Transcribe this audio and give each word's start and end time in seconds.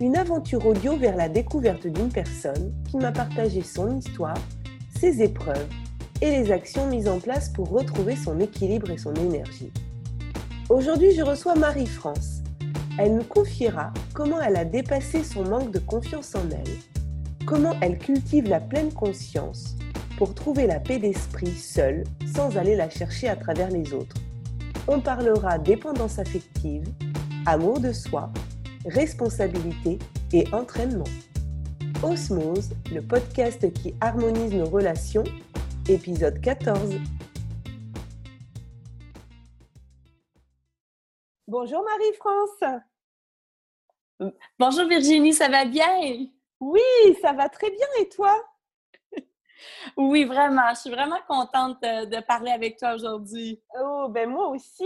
une 0.00 0.16
aventure 0.16 0.66
audio 0.66 0.96
vers 0.96 1.16
la 1.16 1.28
découverte 1.28 1.86
d'une 1.86 2.08
personne 2.08 2.72
qui 2.90 2.96
m'a 2.96 3.12
partagé 3.12 3.62
son 3.62 3.96
histoire, 3.96 4.36
ses 4.98 5.22
épreuves 5.22 5.68
et 6.20 6.30
les 6.30 6.50
actions 6.50 6.86
mises 6.88 7.08
en 7.08 7.20
place 7.20 7.50
pour 7.50 7.70
retrouver 7.70 8.16
son 8.16 8.40
équilibre 8.40 8.90
et 8.90 8.98
son 8.98 9.14
énergie. 9.14 9.72
Aujourd'hui, 10.68 11.12
je 11.12 11.22
reçois 11.22 11.54
Marie-France. 11.54 12.42
Elle 12.98 13.16
nous 13.16 13.24
confiera 13.24 13.92
comment 14.14 14.40
elle 14.40 14.56
a 14.56 14.64
dépassé 14.64 15.22
son 15.22 15.44
manque 15.44 15.70
de 15.70 15.78
confiance 15.78 16.34
en 16.34 16.48
elle, 16.50 17.44
comment 17.46 17.74
elle 17.80 17.98
cultive 17.98 18.48
la 18.48 18.60
pleine 18.60 18.92
conscience 18.92 19.76
pour 20.16 20.34
trouver 20.34 20.66
la 20.66 20.80
paix 20.80 20.98
d'esprit 20.98 21.50
seule 21.52 22.04
sans 22.34 22.56
aller 22.56 22.76
la 22.76 22.88
chercher 22.88 23.28
à 23.28 23.36
travers 23.36 23.70
les 23.70 23.92
autres. 23.92 24.16
On 24.86 25.00
parlera 25.00 25.58
dépendance 25.58 26.18
affective, 26.18 26.84
amour 27.46 27.80
de 27.80 27.92
soi, 27.92 28.30
responsabilité 28.86 29.98
et 30.32 30.46
entraînement. 30.52 31.04
Osmose, 32.02 32.70
le 32.92 33.00
podcast 33.00 33.72
qui 33.72 33.94
harmonise 34.00 34.52
nos 34.52 34.66
relations, 34.66 35.24
épisode 35.88 36.40
14. 36.40 36.96
Bonjour 41.46 41.84
Marie-France. 41.84 42.82
Bonjour 44.58 44.86
Virginie, 44.86 45.32
ça 45.32 45.48
va 45.48 45.64
bien? 45.64 46.26
Oui, 46.60 46.80
ça 47.22 47.32
va 47.32 47.48
très 47.48 47.70
bien 47.70 47.86
et 48.00 48.08
toi? 48.08 48.34
Oui, 49.96 50.24
vraiment. 50.24 50.68
Je 50.70 50.80
suis 50.80 50.90
vraiment 50.90 51.20
contente 51.28 51.80
de, 51.82 52.20
parler 52.26 52.50
avec 52.50 52.78
toi 52.78 52.94
aujourd'hui. 52.94 53.60
Oh, 53.80 54.08
ben 54.08 54.28
moi 54.28 54.48
aussi. 54.48 54.84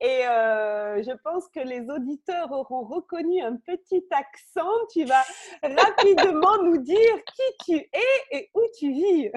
Et 0.00 0.26
euh, 0.26 1.02
je 1.02 1.12
pense 1.22 1.48
que 1.48 1.60
les 1.60 1.88
auditeurs 1.90 2.50
auront 2.52 2.84
reconnu 2.84 3.42
un 3.42 3.56
petit 3.56 4.04
accent. 4.10 4.70
Tu 4.92 5.04
vas 5.04 5.24
rapidement 5.62 6.62
nous 6.62 6.78
dire 6.78 7.24
qui 7.34 7.64
tu 7.64 7.76
es 7.76 8.36
et 8.38 8.50
où 8.54 8.62
tu 8.78 8.92
vis. 8.92 9.30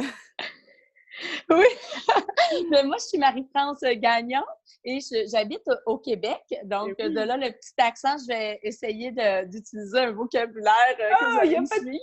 Oui. 1.49 1.65
Mais 2.71 2.83
moi, 2.83 2.97
je 2.99 3.05
suis 3.05 3.17
Marie-France 3.17 3.81
Gagnon 3.81 4.43
et 4.83 4.99
j'habite 5.31 5.63
au 5.85 5.97
Québec. 5.97 6.41
Donc, 6.63 6.97
de 6.97 7.19
là, 7.19 7.37
le 7.37 7.51
petit 7.51 7.73
accent, 7.77 8.17
je 8.17 8.27
vais 8.27 8.59
essayer 8.63 9.11
d'utiliser 9.45 9.99
un 9.99 10.11
vocabulaire 10.11 10.73
euh, 10.99 11.09
que 11.09 11.25
vous 11.25 11.67
ah, 11.71 11.75
allez 11.79 11.99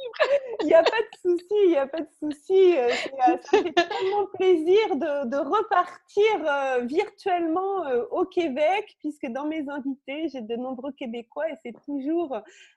Il 0.60 0.66
n'y 0.66 0.74
a 0.74 0.82
pas 0.82 0.90
de 0.90 1.18
souci, 1.20 1.46
il 1.64 1.68
n'y 1.70 1.76
a 1.76 1.86
pas 1.86 2.00
de 2.00 2.08
souci. 2.18 2.76
Euh, 2.76 2.88
euh, 2.88 3.36
ça 3.42 3.62
fait 3.62 3.72
tellement 3.72 4.26
plaisir 4.34 4.96
de, 4.96 5.36
repartir 5.36 6.86
virtuellement 6.86 7.84
au 8.10 8.24
Québec, 8.24 8.96
puisque 9.00 9.26
dans 9.26 9.44
mes 9.44 9.64
invités, 9.68 10.28
j'ai 10.28 10.40
de 10.40 10.56
nombreux 10.56 10.92
Québécois 10.92 11.48
et 11.50 11.54
c'est 11.62 11.74
toujours 11.84 12.36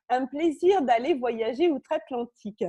un 0.10 0.26
plaisir 0.26 0.82
d'aller 0.82 1.14
voyager 1.14 1.70
outre-Atlantique. 1.70 2.64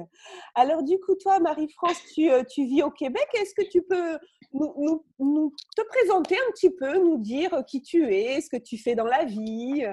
Alors 0.55 0.83
du 0.83 0.99
coup, 1.01 1.15
toi, 1.15 1.39
Marie-France, 1.39 2.03
tu, 2.15 2.31
euh, 2.31 2.43
tu, 2.45 2.65
vis 2.65 2.83
au 2.83 2.91
Québec? 2.91 3.27
Est-ce 3.35 3.55
que 3.65 3.71
tu 3.71 3.83
peux 3.83 4.19
nous, 4.53 5.05
nous, 5.19 5.55
te 5.77 5.83
présenter 5.83 6.37
un 6.37 6.51
petit 6.53 6.71
peu, 6.71 6.99
nous 6.99 7.19
dire 7.19 7.65
qui 7.67 7.83
tu 7.83 8.13
es, 8.13 8.41
ce 8.41 8.51
que 8.51 8.57
tu 8.57 8.79
fais 8.79 8.95
dans 8.95 9.05
la 9.05 9.25
vie? 9.25 9.85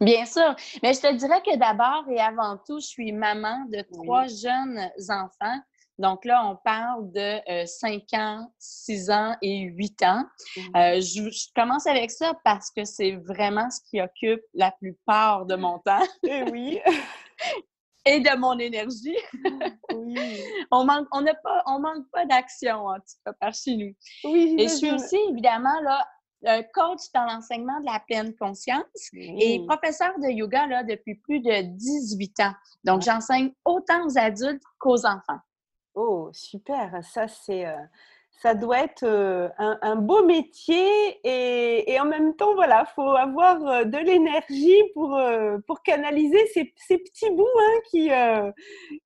Bien 0.00 0.24
sûr. 0.26 0.54
Mais 0.82 0.94
je 0.94 1.00
te 1.00 1.14
dirais 1.14 1.42
que 1.42 1.56
d'abord 1.56 2.04
et 2.10 2.20
avant 2.20 2.58
tout, 2.66 2.78
je 2.80 2.86
suis 2.86 3.12
maman 3.12 3.64
de 3.70 3.82
trois 3.92 4.26
jeunes 4.26 4.90
enfants 5.08 5.60
donc 5.98 6.24
là, 6.24 6.46
on 6.46 6.56
parle 6.56 7.10
de 7.10 7.66
5 7.66 8.02
euh, 8.14 8.16
ans, 8.16 8.52
6 8.58 9.10
ans 9.10 9.36
et 9.42 9.62
8 9.62 10.02
ans. 10.04 10.24
Euh, 10.76 11.00
je, 11.00 11.52
commence 11.54 11.86
avec 11.86 12.10
ça 12.10 12.34
parce 12.44 12.70
que 12.70 12.84
c'est 12.84 13.16
vraiment 13.16 13.68
ce 13.68 13.80
qui 13.90 14.00
occupe 14.00 14.42
la 14.54 14.70
plupart 14.70 15.44
de 15.44 15.56
mon 15.56 15.80
temps. 15.80 16.04
Et 16.22 16.42
eh 16.46 16.50
oui. 16.50 16.80
et 18.08 18.20
de 18.20 18.36
mon 18.36 18.58
énergie. 18.58 19.16
oui. 19.94 20.40
on 20.70 20.84
manque, 20.84 21.06
on 21.12 21.24
pas, 21.24 21.62
on 21.66 21.78
manque 21.80 22.08
pas 22.12 22.24
d'action, 22.26 22.86
en 22.86 22.96
tout 22.96 23.16
cas, 23.24 23.32
par 23.40 23.52
chez 23.54 23.76
nous. 23.76 23.94
Oui, 24.24 24.56
et 24.58 24.68
je 24.68 24.74
suis 24.74 24.90
aussi, 24.90 25.16
évidemment, 25.30 25.80
là, 25.82 26.06
coach 26.72 27.00
dans 27.14 27.24
l'enseignement 27.24 27.80
de 27.80 27.86
la 27.86 28.00
pleine 28.06 28.34
conscience 28.36 28.84
et 29.12 29.64
professeur 29.66 30.18
de 30.18 30.30
yoga 30.30 30.66
là, 30.66 30.84
depuis 30.84 31.16
plus 31.16 31.40
de 31.40 31.62
18 31.62 32.40
ans. 32.40 32.52
Donc, 32.84 33.02
j'enseigne 33.02 33.52
autant 33.64 34.06
aux 34.06 34.18
adultes 34.18 34.62
qu'aux 34.78 35.04
enfants. 35.04 35.40
Oh, 35.94 36.30
super. 36.32 37.00
Ça, 37.04 37.26
c'est, 37.26 37.66
euh, 37.66 37.76
ça 38.40 38.54
doit 38.54 38.84
être 38.84 39.02
euh, 39.02 39.48
un, 39.58 39.96
beau 39.96 40.24
métier 40.24 40.86
et, 41.24 41.98
en 42.00 42.04
même 42.04 42.36
temps, 42.36 42.54
voilà, 42.54 42.84
faut 42.94 43.10
avoir 43.10 43.66
euh, 43.66 43.84
de 43.84 43.98
l'énergie 43.98 44.82
pour, 44.94 45.20
pour 45.66 45.82
canaliser 45.82 46.46
ces, 46.54 46.72
ces 46.76 46.98
petits 46.98 47.30
bouts 47.30 47.46
hein, 47.60 47.78
qui, 47.90 48.10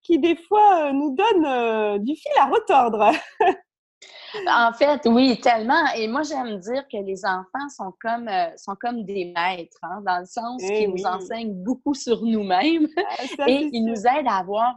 qui, 0.02 0.18
des 0.18 0.36
fois, 0.36 0.92
nous 0.92 1.16
donnent 1.16 1.98
du 2.04 2.14
fil 2.14 2.32
à 2.38 2.46
retordre. 2.46 3.10
en 4.48 4.72
fait, 4.74 5.00
oui, 5.06 5.40
tellement. 5.40 5.86
Et 5.96 6.08
moi, 6.08 6.22
j'aime 6.22 6.58
dire 6.58 6.84
que 6.92 6.98
les 6.98 7.24
enfants 7.24 7.68
sont 7.74 7.92
comme, 8.00 8.28
sont 8.56 8.76
comme 8.80 9.04
des 9.04 9.32
maîtres, 9.34 9.78
hein, 9.82 10.02
dans 10.06 10.20
le 10.20 10.26
sens 10.26 10.62
eh 10.62 10.74
qu'ils 10.74 10.90
nous 10.90 11.06
enseignent 11.06 11.54
beaucoup 11.54 11.94
sur 11.94 12.22
nous-mêmes 12.22 12.88
ah, 12.96 13.24
et 13.48 13.70
ils 13.72 13.84
nous 13.84 14.06
aident 14.06 14.28
à 14.28 14.38
avoir 14.38 14.74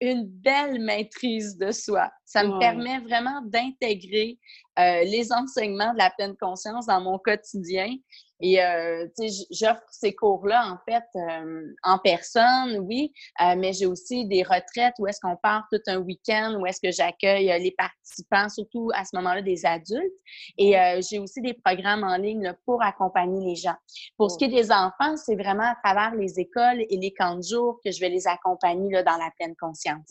une 0.00 0.26
belle 0.26 0.80
maîtrise 0.80 1.56
de 1.58 1.72
soi. 1.72 2.10
Ça 2.24 2.42
me 2.42 2.58
permet 2.58 2.98
vraiment 3.00 3.42
d'intégrer 3.42 4.38
euh, 4.78 5.04
les 5.04 5.32
enseignements 5.32 5.92
de 5.92 5.98
la 5.98 6.10
pleine 6.10 6.36
conscience 6.36 6.86
dans 6.86 7.00
mon 7.00 7.18
quotidien. 7.18 7.94
Et 8.40 8.62
euh, 8.62 9.06
j'offre 9.50 9.84
ces 9.90 10.14
cours-là, 10.14 10.72
en 10.72 10.78
fait, 10.90 11.04
euh, 11.16 11.74
en 11.82 11.98
personne, 11.98 12.78
oui, 12.80 13.12
euh, 13.42 13.54
mais 13.56 13.72
j'ai 13.72 13.86
aussi 13.86 14.26
des 14.26 14.42
retraites 14.42 14.94
où 14.98 15.06
est-ce 15.06 15.20
qu'on 15.20 15.36
part 15.36 15.66
tout 15.70 15.80
un 15.86 15.98
week-end, 15.98 16.56
où 16.58 16.66
est-ce 16.66 16.80
que 16.80 16.90
j'accueille 16.90 17.46
les 17.60 17.72
participants, 17.72 18.48
surtout 18.48 18.90
à 18.94 19.04
ce 19.04 19.14
moment-là 19.16 19.42
des 19.42 19.66
adultes. 19.66 20.14
Et 20.56 20.74
j'ai 21.08 21.18
aussi 21.18 21.40
des 21.40 21.54
programmes 21.54 22.04
en 22.04 22.16
ligne 22.16 22.54
pour 22.64 22.82
accompagner 22.82 23.44
les 23.44 23.56
gens. 23.56 23.76
Pour 24.16 24.30
ce 24.30 24.38
qui 24.38 24.44
est 24.44 24.48
des 24.48 24.72
enfants, 24.72 25.16
c'est 25.16 25.36
vraiment 25.36 25.64
à 25.64 25.76
travers 25.84 26.14
les 26.14 26.40
écoles 26.40 26.80
et 26.88 26.96
les 26.96 27.12
camps 27.12 27.36
de 27.36 27.42
jour 27.42 27.80
que 27.84 27.90
je 27.90 28.00
vais 28.00 28.08
les 28.08 28.26
accompagner 28.26 28.90
là, 28.90 29.02
dans 29.02 29.16
la 29.16 29.30
pleine 29.36 29.54
conscience. 29.56 30.08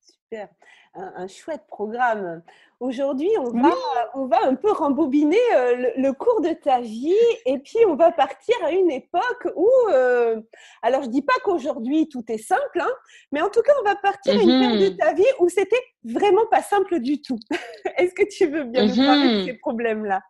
Super 0.00 0.48
un, 0.94 1.26
chouette 1.26 1.64
programme. 1.68 2.42
Aujourd'hui, 2.82 3.30
on, 3.38 3.62
va, 3.62 3.72
on 4.14 4.26
va 4.26 4.42
un 4.42 4.56
peu 4.56 4.72
rembobiner 4.72 5.38
euh, 5.54 5.92
le, 5.96 6.12
cours 6.14 6.40
de 6.40 6.52
ta 6.52 6.80
vie 6.80 7.14
et 7.46 7.60
puis 7.60 7.78
on 7.86 7.94
va 7.94 8.10
partir 8.10 8.56
à 8.64 8.72
une 8.72 8.90
époque 8.90 9.46
où, 9.54 9.70
euh, 9.92 10.40
alors 10.82 11.04
je 11.04 11.08
dis 11.08 11.22
pas 11.22 11.34
qu'aujourd'hui 11.44 12.08
tout 12.08 12.24
est 12.26 12.44
simple, 12.44 12.80
hein, 12.80 12.90
mais 13.30 13.40
en 13.40 13.50
tout 13.50 13.62
cas 13.62 13.70
on 13.80 13.84
va 13.84 13.94
partir 13.94 14.32
à 14.32 14.42
une 14.42 14.48
période 14.48 14.80
de 14.80 14.88
mhm. 14.94 14.96
ta 14.96 15.12
vie 15.12 15.22
où 15.38 15.48
c'était 15.48 15.80
vraiment 16.02 16.44
pas 16.50 16.60
simple 16.60 16.98
du 16.98 17.22
tout. 17.22 17.38
Est-ce 17.98 18.14
que 18.14 18.28
tu 18.28 18.48
veux 18.48 18.64
bien 18.64 18.86
nous 18.86 18.96
parler 18.96 19.28
de 19.28 19.38
mhm. 19.38 19.46
ces 19.46 19.54
problèmes-là? 19.58 20.20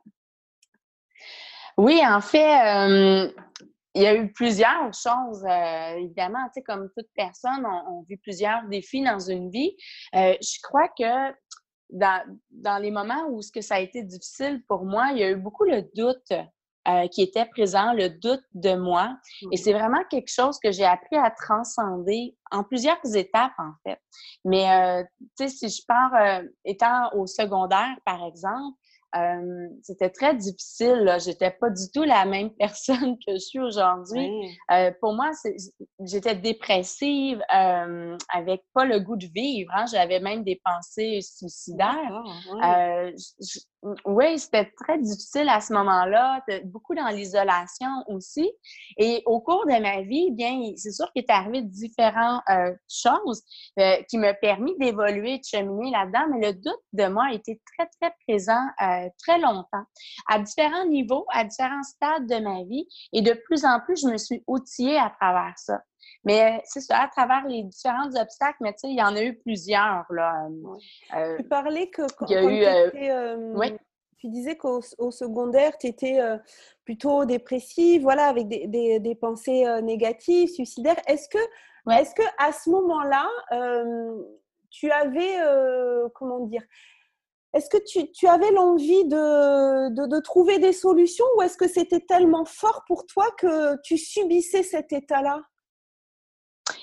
Oui, 1.79 2.03
en 2.06 2.21
fait, 2.21 2.61
euh, 2.67 3.32
il 3.94 4.03
y 4.03 4.06
a 4.06 4.15
eu 4.15 4.31
plusieurs 4.31 4.93
choses, 4.93 5.43
euh, 5.44 5.97
évidemment, 5.97 6.44
tu 6.49 6.56
sais, 6.56 6.62
comme 6.62 6.91
toute 6.94 7.09
personne, 7.15 7.65
on, 7.65 7.93
on, 7.93 8.03
vit 8.03 8.19
plusieurs 8.19 8.62
défis 8.69 9.03
dans 9.03 9.21
une 9.21 9.50
vie. 9.50 9.75
Euh, 10.15 10.35
je 10.41 10.59
crois 10.62 10.88
que 10.88 11.32
dans, 11.93 12.23
dans, 12.50 12.79
les 12.79 12.91
moments 12.91 13.29
où 13.31 13.43
ce 13.43 13.53
que 13.53 13.61
ça 13.61 13.77
a 13.77 13.81
été 13.81 14.03
difficile 14.03 14.62
pour 14.67 14.85
moi, 14.85 15.09
il 15.12 15.19
y 15.19 15.23
a 15.23 15.31
eu 15.31 15.37
beaucoup 15.37 15.65
le 15.65 15.83
doute 15.94 16.33
euh, 16.89 17.06
qui 17.09 17.23
était 17.23 17.44
présent, 17.47 17.93
le 17.93 18.09
doute 18.09 18.43
de 18.55 18.75
moi. 18.75 19.17
Et 19.53 19.56
c'est 19.56 19.73
vraiment 19.73 20.03
quelque 20.11 20.33
chose 20.33 20.59
que 20.59 20.73
j'ai 20.73 20.85
appris 20.85 21.17
à 21.17 21.31
transcender 21.31 22.37
en 22.50 22.65
plusieurs 22.65 22.99
étapes, 23.15 23.53
en 23.59 23.73
fait. 23.85 24.00
Mais, 24.44 25.05
tu 25.39 25.47
sais, 25.47 25.49
si 25.49 25.69
je 25.69 25.83
pars, 25.87 26.43
étant 26.65 27.11
au 27.15 27.27
secondaire, 27.27 27.97
par 28.05 28.25
exemple, 28.27 28.77
c'était 29.82 30.11
très 30.11 30.35
difficile. 30.35 31.17
J'étais 31.25 31.50
pas 31.50 31.70
du 31.70 31.91
tout 31.93 32.03
la 32.03 32.25
même 32.25 32.50
personne 32.59 33.17
que 33.26 33.32
je 33.32 33.38
suis 33.38 33.61
aujourd'hui. 33.61 34.29
Euh, 34.70 34.91
pour 35.00 35.14
moi, 35.14 35.31
j'étais 36.00 36.35
dépressive, 36.35 37.43
avec 37.49 38.62
pas 38.75 38.85
le 38.85 39.00
goût 39.00 39.17
de 39.17 39.26
vivre. 39.35 39.73
Hein. 39.75 39.85
J'avais 39.91 40.20
même 40.20 40.44
des 40.44 40.61
pensées 40.64 41.20
suicidaires. 41.20 42.23
Euh, 42.64 43.12
oui, 44.05 44.38
c'était 44.38 44.70
très 44.76 44.99
difficile 44.99 45.49
à 45.49 45.61
ce 45.61 45.73
moment-là, 45.73 46.41
beaucoup 46.64 46.94
dans 46.94 47.09
l'isolation 47.09 47.88
aussi. 48.06 48.49
Et 48.97 49.23
au 49.26 49.41
cours 49.41 49.67
de 49.67 49.81
ma 49.81 50.03
vie, 50.03 50.31
bien, 50.31 50.73
c'est 50.76 50.93
sûr 50.93 51.11
qu'il 51.12 51.25
est 51.25 51.31
arrivé 51.31 51.62
différentes 51.62 52.43
euh, 52.49 52.73
choses 52.88 53.43
euh, 53.81 53.97
qui 54.09 54.19
m'ont 54.19 54.35
permis 54.41 54.76
d'évoluer, 54.79 55.38
de 55.38 55.44
cheminer 55.44 55.91
là-dedans, 55.91 56.26
mais 56.31 56.47
le 56.47 56.55
doute 56.55 56.82
de 56.93 57.06
moi 57.09 57.26
a 57.31 57.32
été 57.32 57.61
très, 57.76 57.88
très 58.00 58.14
présent 58.29 58.62
euh, 59.04 59.08
très 59.19 59.38
longtemps, 59.38 59.84
à 60.28 60.38
différents 60.38 60.87
niveaux, 60.87 61.26
à 61.31 61.44
différents 61.44 61.82
stades 61.82 62.26
de 62.26 62.38
ma 62.38 62.64
vie. 62.64 62.87
Et 63.12 63.22
de 63.22 63.32
plus 63.32 63.64
en 63.64 63.81
plus, 63.81 64.00
je 64.00 64.08
me 64.08 64.16
suis 64.16 64.43
outillée 64.46 64.99
à 64.99 65.10
travers 65.10 65.58
ça. 65.58 65.81
Mais 66.25 66.62
c'est 66.64 66.81
ça, 66.81 67.00
à 67.00 67.08
travers 67.08 67.46
les 67.46 67.64
différents 67.64 68.14
obstacles, 68.14 68.58
mais 68.60 68.72
tu 68.72 68.81
sais, 68.81 68.88
il 68.88 68.99
y 68.99 69.02
en 69.02 69.16
a 69.16 69.22
eu 69.22 69.37
plusieurs. 69.38 70.04
Là. 70.10 70.49
Euh, 71.16 71.37
tu 71.37 71.44
parlais 71.44 71.88
que 71.90 72.02
quand, 72.16 72.26
tu 72.26 72.34
euh, 72.34 73.70
Tu 74.19 74.28
disais 74.28 74.56
qu'au 74.56 74.81
secondaire, 74.81 75.76
tu 75.78 75.88
étais 75.88 76.20
euh, 76.20 76.38
plutôt 76.84 77.25
dépressive, 77.25 78.02
voilà, 78.02 78.26
avec 78.26 78.46
des, 78.46 78.66
des, 78.69 79.00
des 79.00 79.14
pensées 79.16 79.64
négatives, 79.82 80.49
suicidaires. 80.49 81.00
Est-ce 81.08 81.28
que, 81.28 81.38
est-ce 81.90 82.14
que 82.14 82.22
à 82.38 82.52
ce 82.52 82.70
moment-là, 82.70 83.28
tu 84.70 84.90
avais, 84.93 85.38
comment 86.14 86.46
dire, 86.46 86.62
est-ce 87.54 87.69
que 87.69 87.76
tu, 88.12 88.26
avais 88.26 88.50
l'envie 88.50 89.04
de, 89.04 89.90
de, 89.90 90.06
de, 90.06 90.20
trouver 90.20 90.58
des 90.58 90.72
solutions 90.72 91.26
ou 91.37 91.43
est-ce 91.43 91.58
que 91.58 91.69
c'était 91.69 92.00
tellement 92.00 92.46
fort 92.46 92.82
pour 92.87 93.06
toi 93.06 93.26
que 93.38 93.81
tu 93.82 93.99
subissais 93.99 94.62
cet 94.62 94.93
état-là? 94.93 95.43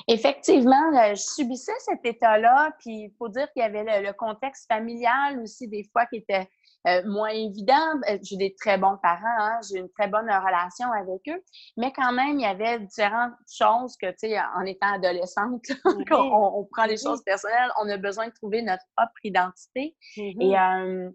Effectivement, 0.07 0.91
euh, 0.95 1.15
je 1.15 1.21
subissais 1.21 1.73
cet 1.79 2.05
état-là, 2.05 2.71
puis 2.79 3.05
il 3.05 3.13
faut 3.17 3.29
dire 3.29 3.51
qu'il 3.51 3.61
y 3.61 3.65
avait 3.65 4.01
le, 4.01 4.13
contexte 4.13 4.67
familial 4.67 5.39
aussi, 5.39 5.67
des 5.67 5.83
fois, 5.91 6.05
qui 6.05 6.17
était 6.17 6.47
euh, 6.87 7.01
moins 7.05 7.29
évident. 7.29 7.99
Euh, 8.09 8.17
j'ai 8.23 8.37
des 8.37 8.55
très 8.55 8.77
bons 8.77 8.97
parents, 9.03 9.37
hein, 9.37 9.59
j'ai 9.69 9.79
une 9.79 9.89
très 9.89 10.07
bonne 10.07 10.29
relation 10.29 10.91
avec 10.93 11.21
eux, 11.27 11.43
mais 11.75 11.91
quand 11.91 12.13
même, 12.13 12.39
il 12.39 12.43
y 12.43 12.45
avait 12.45 12.79
différentes 12.79 13.33
choses 13.51 13.97
que, 13.97 14.09
tu 14.11 14.29
sais, 14.29 14.39
en 14.39 14.65
étant 14.65 14.93
adolescente, 14.93 15.65
on, 16.11 16.67
prend 16.71 16.85
les 16.85 16.97
choses 16.97 17.21
personnelles, 17.23 17.71
on 17.81 17.89
a 17.89 17.97
besoin 17.97 18.27
de 18.27 18.33
trouver 18.33 18.61
notre 18.61 18.83
propre 18.95 19.25
identité. 19.25 19.97
Et 20.15 20.33
mm-hmm. 20.35 21.13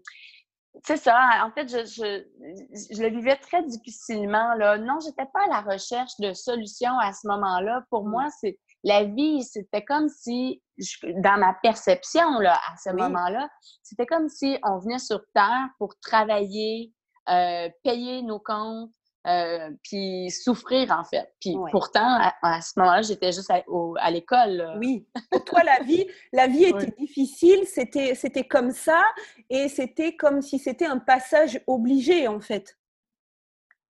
c'est 0.83 0.97
ça. 0.97 1.43
En 1.43 1.51
fait, 1.51 1.67
je, 1.67 1.85
je, 1.85 2.95
je, 2.95 3.01
le 3.01 3.09
vivais 3.09 3.37
très 3.37 3.63
difficilement. 3.63 4.53
Là. 4.55 4.77
Non, 4.77 4.99
j'étais 5.03 5.29
pas 5.33 5.45
à 5.45 5.47
la 5.47 5.61
recherche 5.61 6.13
de 6.19 6.33
solutions 6.33 6.97
à 6.99 7.11
ce 7.11 7.27
moment-là. 7.27 7.83
Pour 7.89 8.05
mm. 8.05 8.11
moi, 8.11 8.27
c'est 8.39 8.59
la 8.85 9.03
vie, 9.03 9.43
c'était 9.43 9.83
comme 9.83 10.07
si, 10.09 10.61
dans 11.03 11.39
ma 11.39 11.55
perception 11.61 12.39
là, 12.39 12.53
à 12.71 12.77
ce 12.77 12.91
moment-là, 12.91 13.49
c'était 13.81 14.05
comme 14.05 14.29
si 14.29 14.57
on 14.63 14.77
venait 14.77 14.99
sur 14.99 15.21
Terre 15.33 15.69
pour 15.79 15.99
travailler, 15.99 16.93
euh, 17.27 17.67
payer 17.83 18.21
nos 18.21 18.39
comptes, 18.39 18.91
euh, 19.25 19.71
puis 19.81 20.29
souffrir 20.29 20.91
en 20.91 21.03
fait. 21.03 21.33
Puis 21.41 21.55
pourtant, 21.71 22.19
à, 22.43 22.61
ce 22.61 22.79
moment-là, 22.79 23.01
j'étais 23.01 23.31
juste 23.31 23.49
à, 23.51 24.11
l'école. 24.11 24.77
Oui. 24.79 25.07
Pour 25.31 25.43
toi, 25.45 25.63
la 25.63 25.83
vie, 25.83 26.05
la 26.31 26.45
vie 26.45 26.65
était 26.65 26.93
difficile, 26.99 27.65
c'était, 27.65 28.13
c'était 28.13 28.47
comme 28.47 28.69
ça, 28.69 29.03
et 29.49 29.67
c'était 29.67 30.15
comme 30.15 30.43
si 30.43 30.59
c'était 30.59 30.85
un 30.85 30.99
passage 30.99 31.59
obligé 31.65 32.27
en 32.27 32.39
fait. 32.39 32.77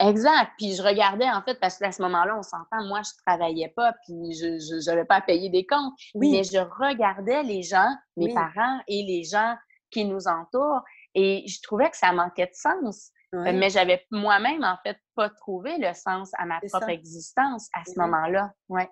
Exact. 0.01 0.51
Puis 0.57 0.75
je 0.75 0.81
regardais, 0.81 1.29
en 1.29 1.41
fait, 1.43 1.59
parce 1.59 1.77
qu'à 1.77 1.91
ce 1.91 2.01
moment-là, 2.01 2.35
on 2.37 2.43
s'entend, 2.43 2.85
moi, 2.87 3.01
je 3.03 3.11
travaillais 3.25 3.71
pas, 3.75 3.93
puis 4.03 4.33
je 4.33 4.89
n'avais 4.89 5.05
pas 5.05 5.15
à 5.15 5.21
payer 5.21 5.49
des 5.49 5.65
comptes. 5.65 5.93
Oui. 6.15 6.31
Mais 6.31 6.43
je 6.43 6.57
regardais 6.57 7.43
les 7.43 7.61
gens, 7.61 7.89
mes 8.17 8.33
parents 8.33 8.79
et 8.87 9.03
les 9.03 9.23
gens 9.23 9.55
qui 9.91 10.05
nous 10.05 10.27
entourent, 10.27 10.81
et 11.13 11.45
je 11.47 11.61
trouvais 11.61 11.89
que 11.89 11.97
ça 11.97 12.11
manquait 12.13 12.47
de 12.47 12.53
sens. 12.53 13.11
Oui. 13.33 13.53
Mais 13.53 13.69
j'avais 13.69 14.05
moi-même, 14.11 14.63
en 14.63 14.77
fait, 14.83 14.97
pas 15.15 15.29
trouvé 15.29 15.77
le 15.77 15.93
sens 15.93 16.31
à 16.37 16.45
ma 16.45 16.59
propre 16.59 16.89
existence 16.89 17.69
à 17.73 17.83
ce 17.85 17.97
moment-là. 17.99 18.51
Ouais. 18.69 18.89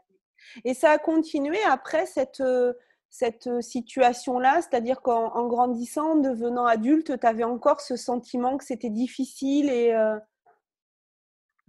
Et 0.63 0.73
ça 0.73 0.91
a 0.91 0.97
continué 0.97 1.57
après 1.67 2.05
cette, 2.05 2.39
euh, 2.39 2.73
cette 3.09 3.47
euh, 3.47 3.61
situation-là, 3.61 4.61
c'est-à-dire 4.61 5.01
qu'en 5.01 5.47
grandissant, 5.47 6.15
devenant 6.15 6.65
adulte, 6.65 7.19
tu 7.19 7.27
avais 7.27 7.43
encore 7.43 7.81
ce 7.81 7.95
sentiment 7.95 8.57
que 8.57 8.63
c'était 8.63 8.89
difficile 8.89 9.69
et... 9.69 9.93
Euh, 9.93 10.17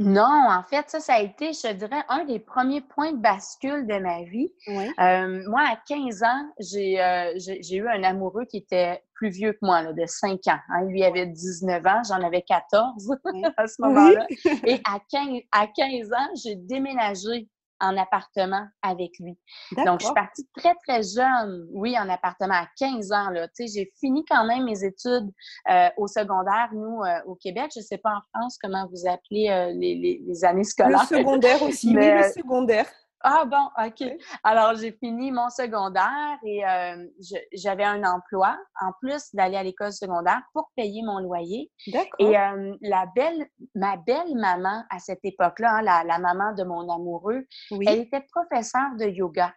non, 0.00 0.48
en 0.48 0.62
fait, 0.62 0.88
ça, 0.88 0.98
ça 0.98 1.14
a 1.16 1.20
été, 1.20 1.52
je 1.52 1.74
dirais, 1.74 2.02
un 2.08 2.24
des 2.24 2.38
premiers 2.38 2.80
points 2.80 3.12
de 3.12 3.18
bascule 3.18 3.86
de 3.86 3.98
ma 3.98 4.22
vie. 4.22 4.50
Euh, 4.68 5.42
moi, 5.46 5.60
à 5.60 5.76
15 5.86 6.22
ans, 6.22 6.48
euh, 6.58 7.32
j'ai 7.36 7.76
eu 7.76 7.86
un 7.86 8.02
amoureux 8.02 8.46
qui 8.46 8.56
était 8.56 9.02
plus 9.12 9.28
vieux 9.28 9.52
que 9.52 9.58
moi, 9.60 9.82
là, 9.82 9.92
de 9.92 10.06
5 10.06 10.30
ans. 10.46 10.58
Hein. 10.70 10.84
Lui 10.86 11.04
avait 11.04 11.26
19 11.26 11.86
ans, 11.86 12.00
j'en 12.08 12.22
avais 12.26 12.40
14 12.40 13.14
à 13.58 13.66
ce 13.66 13.82
moment-là. 13.82 14.26
Et 14.64 14.80
à 14.90 15.00
15, 15.10 15.40
à 15.52 15.66
15 15.66 16.12
ans, 16.14 16.30
j'ai 16.42 16.56
déménagé 16.56 17.46
en 17.80 17.96
appartement 17.96 18.66
avec 18.82 19.12
lui. 19.18 19.38
Donc, 19.84 20.00
je 20.00 20.06
suis 20.06 20.14
partie 20.14 20.46
très, 20.56 20.74
très 20.86 21.02
jeune, 21.02 21.66
oui, 21.72 21.98
en 21.98 22.08
appartement 22.08 22.54
à 22.54 22.68
15 22.78 23.12
ans. 23.12 23.30
Là. 23.30 23.48
Tu 23.48 23.66
sais, 23.66 23.74
j'ai 23.74 23.92
fini 23.98 24.24
quand 24.24 24.44
même 24.44 24.64
mes 24.64 24.84
études 24.84 25.30
euh, 25.70 25.88
au 25.96 26.06
secondaire, 26.06 26.68
nous, 26.72 27.02
euh, 27.02 27.20
au 27.26 27.34
Québec. 27.34 27.70
Je 27.74 27.80
ne 27.80 27.84
sais 27.84 27.98
pas 27.98 28.10
en 28.10 28.20
France 28.34 28.58
comment 28.60 28.86
vous 28.88 29.08
appelez 29.08 29.48
euh, 29.50 29.72
les, 29.74 30.22
les, 30.26 30.44
années 30.44 30.64
scolaires. 30.64 31.06
Le 31.10 31.18
secondaire 31.18 31.62
aussi, 31.62 31.88
oui, 31.88 32.10
le 32.10 32.22
secondaire. 32.32 32.86
Ah 33.22 33.44
bon, 33.44 33.68
OK. 33.84 34.10
Alors, 34.44 34.74
j'ai 34.76 34.92
fini 34.92 35.30
mon 35.30 35.50
secondaire 35.50 36.38
et 36.44 36.66
euh, 36.66 37.06
j'avais 37.52 37.84
un 37.84 38.02
emploi 38.02 38.56
en 38.80 38.92
plus 39.00 39.34
d'aller 39.34 39.56
à 39.56 39.62
l'école 39.62 39.92
secondaire 39.92 40.40
pour 40.54 40.70
payer 40.74 41.02
mon 41.02 41.18
loyer. 41.18 41.70
D'accord. 41.88 42.14
Et 42.18 42.38
euh, 42.38 42.74
la 42.80 43.06
belle, 43.14 43.46
ma 43.74 43.96
belle 43.98 44.34
maman 44.36 44.84
à 44.90 44.98
cette 44.98 45.20
époque-là, 45.22 45.76
hein, 45.76 45.82
la, 45.82 46.04
la, 46.04 46.18
maman 46.18 46.54
de 46.54 46.64
mon 46.64 46.90
amoureux, 46.90 47.44
elle 47.86 48.00
était 48.00 48.24
professeure 48.32 48.96
de 48.98 49.04
yoga. 49.06 49.52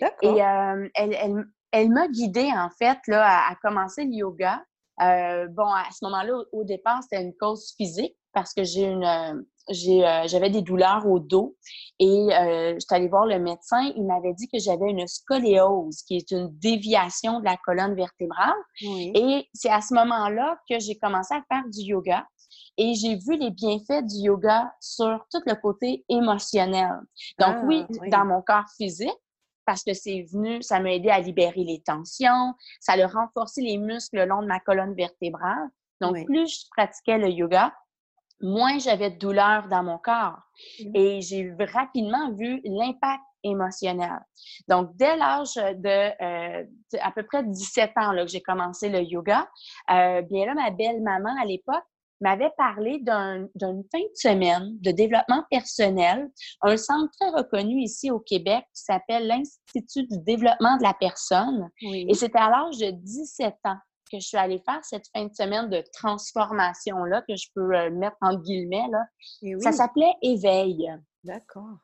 D'accord. 0.00 0.36
Et 0.36 0.42
euh, 0.44 0.88
elle, 0.94 1.14
elle, 1.14 1.44
elle 1.72 1.90
m'a 1.90 2.06
guidée, 2.06 2.50
en 2.54 2.70
fait, 2.70 2.98
là, 3.08 3.26
à, 3.26 3.52
à 3.52 3.56
commencer 3.56 4.04
le 4.04 4.12
yoga. 4.12 4.62
bon, 4.98 5.66
à 5.66 5.88
ce 5.90 6.04
moment-là, 6.04 6.36
au, 6.36 6.60
au 6.60 6.64
départ, 6.64 7.02
c'était 7.02 7.22
une 7.22 7.34
cause 7.34 7.74
physique 7.76 8.16
parce 8.32 8.54
que 8.54 8.62
j'ai 8.62 8.84
une, 8.84 9.44
euh, 9.70 10.26
j'avais 10.26 10.50
des 10.50 10.62
douleurs 10.62 11.06
au 11.06 11.18
dos 11.18 11.56
et 11.98 12.06
euh, 12.06 12.74
j'étais 12.78 12.94
allée 12.94 13.08
voir 13.08 13.26
le 13.26 13.38
médecin. 13.38 13.92
Il 13.96 14.04
m'avait 14.06 14.34
dit 14.34 14.48
que 14.48 14.58
j'avais 14.58 14.90
une 14.90 15.06
scoléose, 15.06 16.02
qui 16.02 16.16
est 16.16 16.30
une 16.30 16.48
déviation 16.58 17.40
de 17.40 17.44
la 17.44 17.56
colonne 17.56 17.94
vertébrale. 17.94 18.54
Et 18.80 19.48
c'est 19.54 19.70
à 19.70 19.80
ce 19.80 19.94
moment-là 19.94 20.58
que 20.68 20.78
j'ai 20.78 20.98
commencé 20.98 21.34
à 21.34 21.42
faire 21.48 21.64
du 21.68 21.80
yoga. 21.80 22.26
Et 22.76 22.94
j'ai 22.94 23.16
vu 23.16 23.36
les 23.36 23.50
bienfaits 23.50 24.02
du 24.02 24.24
yoga 24.24 24.72
sur 24.80 25.24
tout 25.30 25.40
le 25.46 25.54
côté 25.54 26.04
émotionnel. 26.08 27.00
Donc 27.38 27.54
ah, 27.56 27.62
oui, 27.64 27.84
dans 28.10 28.24
mon 28.24 28.42
corps 28.42 28.68
physique, 28.76 29.10
parce 29.64 29.84
que 29.84 29.94
c'est 29.94 30.26
venu, 30.32 30.62
ça 30.62 30.80
m'a 30.80 30.92
aidé 30.92 31.08
à 31.08 31.20
libérer 31.20 31.64
les 31.64 31.80
tensions, 31.82 32.54
ça 32.80 32.94
a 32.94 33.06
renforcé 33.06 33.62
les 33.62 33.78
muscles 33.78 34.16
le 34.16 34.26
long 34.26 34.42
de 34.42 34.46
ma 34.46 34.58
colonne 34.60 34.94
vertébrale. 34.94 35.68
Donc, 36.00 36.26
plus 36.26 36.48
je 36.48 36.66
pratiquais 36.76 37.16
le 37.16 37.28
yoga, 37.28 37.72
moins 38.42 38.78
j'avais 38.78 39.10
de 39.10 39.18
douleur 39.18 39.68
dans 39.68 39.82
mon 39.82 39.98
corps. 39.98 40.40
Mmh. 40.80 40.96
Et 40.96 41.20
j'ai 41.20 41.54
rapidement 41.72 42.32
vu 42.32 42.60
l'impact 42.64 43.22
émotionnel. 43.44 44.20
Donc, 44.68 44.96
dès 44.96 45.16
l'âge 45.16 45.54
de 45.54 46.22
euh, 46.22 46.64
à 47.00 47.10
peu 47.10 47.22
près 47.24 47.42
17 47.42 47.90
ans 47.96 48.12
là, 48.12 48.24
que 48.24 48.30
j'ai 48.30 48.42
commencé 48.42 48.88
le 48.88 49.02
yoga, 49.02 49.48
euh, 49.90 50.22
bien 50.22 50.46
là, 50.46 50.54
ma 50.54 50.70
belle-maman 50.70 51.34
à 51.40 51.44
l'époque 51.44 51.84
m'avait 52.20 52.52
parlé 52.56 53.00
d'une 53.00 53.84
fin 53.90 53.98
de 53.98 54.14
semaine 54.14 54.78
de 54.80 54.92
développement 54.92 55.44
personnel, 55.50 56.30
un 56.62 56.76
centre 56.76 57.10
très 57.20 57.30
reconnu 57.30 57.82
ici 57.82 58.12
au 58.12 58.20
Québec 58.20 58.64
qui 58.74 58.82
s'appelle 58.84 59.26
l'Institut 59.26 60.06
du 60.06 60.18
développement 60.20 60.76
de 60.76 60.84
la 60.84 60.94
personne. 60.94 61.68
Et 61.82 62.14
c'était 62.14 62.38
à 62.38 62.48
l'âge 62.48 62.78
de 62.78 62.90
17 62.90 63.54
ans 63.64 63.78
que 64.12 64.20
je 64.20 64.26
suis 64.26 64.36
allée 64.36 64.60
faire 64.64 64.84
cette 64.84 65.06
fin 65.14 65.24
de 65.24 65.34
semaine 65.34 65.70
de 65.70 65.82
transformation-là, 65.92 67.22
que 67.28 67.34
je 67.36 67.48
peux 67.54 67.74
euh, 67.74 67.90
mettre 67.90 68.16
en 68.20 68.36
guillemets, 68.36 68.86
là, 68.90 69.04
ça 69.60 69.72
s'appelait 69.72 70.12
Éveil. 70.22 70.92
D'accord. 71.24 71.78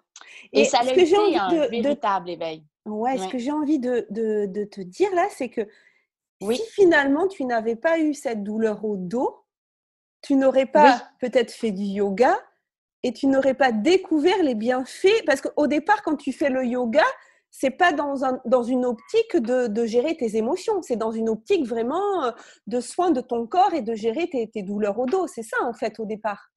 Et, 0.53 0.65
ça 0.65 0.81
a 0.81 0.85
été 0.85 1.37
un 1.39 1.69
véritable 1.69 2.31
éveil. 2.31 2.65
Ouais, 2.85 3.19
ce 3.19 3.29
que 3.29 3.39
j'ai 3.39 3.53
envie 3.53 3.79
de, 3.79 4.07
de, 4.11 4.65
te 4.65 4.81
dire 4.81 5.15
là, 5.15 5.27
c'est 5.31 5.49
que 5.49 5.69
si 6.41 6.63
finalement 6.73 7.29
tu 7.29 7.45
n'avais 7.45 7.77
pas 7.77 7.99
eu 7.99 8.15
cette 8.15 8.43
douleur 8.43 8.85
au 8.85 8.97
dos, 8.97 9.45
tu 10.23 10.35
n'aurais 10.35 10.67
pas 10.67 11.09
peut-être 11.21 11.53
fait 11.53 11.71
du 11.71 11.83
yoga 11.83 12.37
et 13.03 13.13
tu 13.13 13.27
n'aurais 13.27 13.55
pas 13.55 13.73
découvert 13.73 14.43
les 14.43 14.55
bienfaits. 14.55 15.25
Parce 15.27 15.41
qu'au 15.41 15.67
départ, 15.67 16.03
quand 16.03 16.17
tu 16.17 16.33
fais 16.33 16.51
le 16.51 16.65
yoga, 16.65 17.05
c'est 17.61 17.71
pas 17.71 17.93
dans, 17.93 18.25
un, 18.25 18.41
dans 18.45 18.63
une 18.63 18.85
optique 18.85 19.37
de, 19.37 19.85
gérer 19.85 20.17
tes 20.17 20.37
émotions, 20.37 20.81
c'est 20.81 20.95
dans 20.95 21.11
une 21.11 21.29
optique 21.29 21.67
vraiment 21.67 22.23
euh, 22.23 22.31
de 22.69 22.79
soin 22.79 23.11
de 23.11 23.21
ton 23.21 23.49
corps 23.49 23.75
et 23.75 23.83
de 23.83 23.97
gérer 23.97 24.29
tes, 24.31 24.49
tes 24.49 24.63
douleurs 24.63 24.97
au 24.97 25.07
dos. 25.07 25.27
C'est 25.27 25.43
ça, 25.43 25.57
en 25.65 25.73
fait, 25.73 25.99
au 25.99 26.05
départ. 26.05 26.53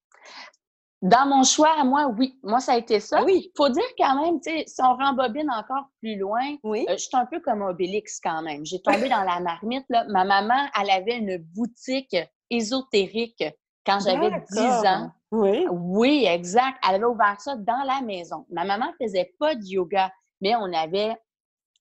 Dans 1.02 1.26
mon 1.26 1.44
choix 1.44 1.74
à 1.80 1.84
moi, 1.84 2.14
oui. 2.20 2.38
Moi, 2.44 2.60
ça 2.60 2.74
a 2.74 2.78
été 2.78 3.00
ça. 3.00 3.24
Oui. 3.24 3.52
Faut 3.58 3.70
dire 3.70 3.82
quand 3.98 4.22
même, 4.22 4.40
tu 4.42 4.52
sais, 4.52 4.64
si 4.68 4.80
on 4.84 4.96
rembobine 4.96 5.50
encore 5.50 5.86
plus 6.00 6.18
loin, 6.18 6.56
oui. 6.64 6.86
Euh, 6.88 6.94
je 6.94 7.04
suis 7.06 7.18
un 7.18 7.26
peu 7.26 7.40
comme 7.40 7.64
Obélix 7.64 8.20
quand 8.24 8.44
même. 8.44 8.64
J'ai 8.64 8.80
tombé 8.80 9.10
dans 9.10 9.24
la 9.24 9.40
marmite. 9.40 9.86
Là. 9.90 10.06
Ma 10.08 10.24
maman, 10.24 10.68
elle 10.80 10.92
avait 10.92 11.18
une 11.18 11.38
boutique 11.38 12.16
ésotérique 12.52 13.44
quand 13.84 13.98
j'avais 14.02 14.30
10 14.52 14.60
ans. 14.60 15.12
Oui. 15.32 15.66
Oui, 15.72 16.26
exact. 16.28 16.78
Elle 16.88 16.96
avait 16.96 17.06
ouvert 17.06 17.42
ça 17.42 17.56
dans 17.56 17.84
la 17.88 18.02
maison. 18.02 18.46
Ma 18.52 18.66
maman 18.66 18.94
faisait 19.02 19.34
pas 19.40 19.56
de 19.56 19.64
yoga, 19.64 20.12
mais 20.42 20.56
on 20.56 20.74
avait 20.74 21.16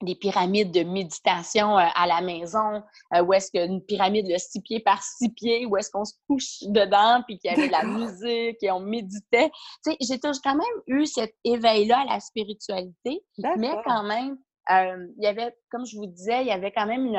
des 0.03 0.15
pyramides 0.15 0.73
de 0.73 0.83
méditation 0.83 1.79
euh, 1.79 1.85
à 1.95 2.07
la 2.07 2.21
maison, 2.21 2.83
euh, 3.15 3.23
où 3.23 3.33
est-ce 3.33 3.51
qu'une 3.51 3.83
pyramide 3.83 4.27
de 4.27 4.39
six 4.39 4.61
pieds 4.63 4.81
par 4.81 5.03
six 5.03 5.29
pieds, 5.31 5.67
où 5.67 5.77
est-ce 5.77 5.91
qu'on 5.91 6.05
se 6.05 6.15
couche 6.27 6.61
dedans, 6.63 7.23
puis 7.27 7.39
qu'il 7.39 7.51
y 7.51 7.55
avait 7.55 7.67
de 7.67 7.73
la 7.73 7.85
musique 7.85 8.63
et 8.63 8.71
on 8.71 8.81
méditait. 8.81 9.51
Tu 9.85 9.93
sais, 9.93 9.97
j'ai 10.01 10.19
toujours 10.19 10.41
quand 10.43 10.57
même 10.57 10.83
eu 10.87 11.07
cet 11.07 11.35
éveil-là 11.45 12.01
à 12.01 12.15
la 12.15 12.21
spiritualité, 12.21 13.23
mais 13.59 13.73
quand 13.85 14.05
même, 14.05 14.39
euh, 14.71 15.07
il 15.19 15.25
y 15.25 15.27
avait, 15.27 15.55
comme 15.71 15.85
je 15.85 15.97
vous 15.97 16.07
disais, 16.07 16.43
il 16.43 16.47
y 16.47 16.53
avait 16.53 16.73
quand 16.73 16.87
même 16.87 17.15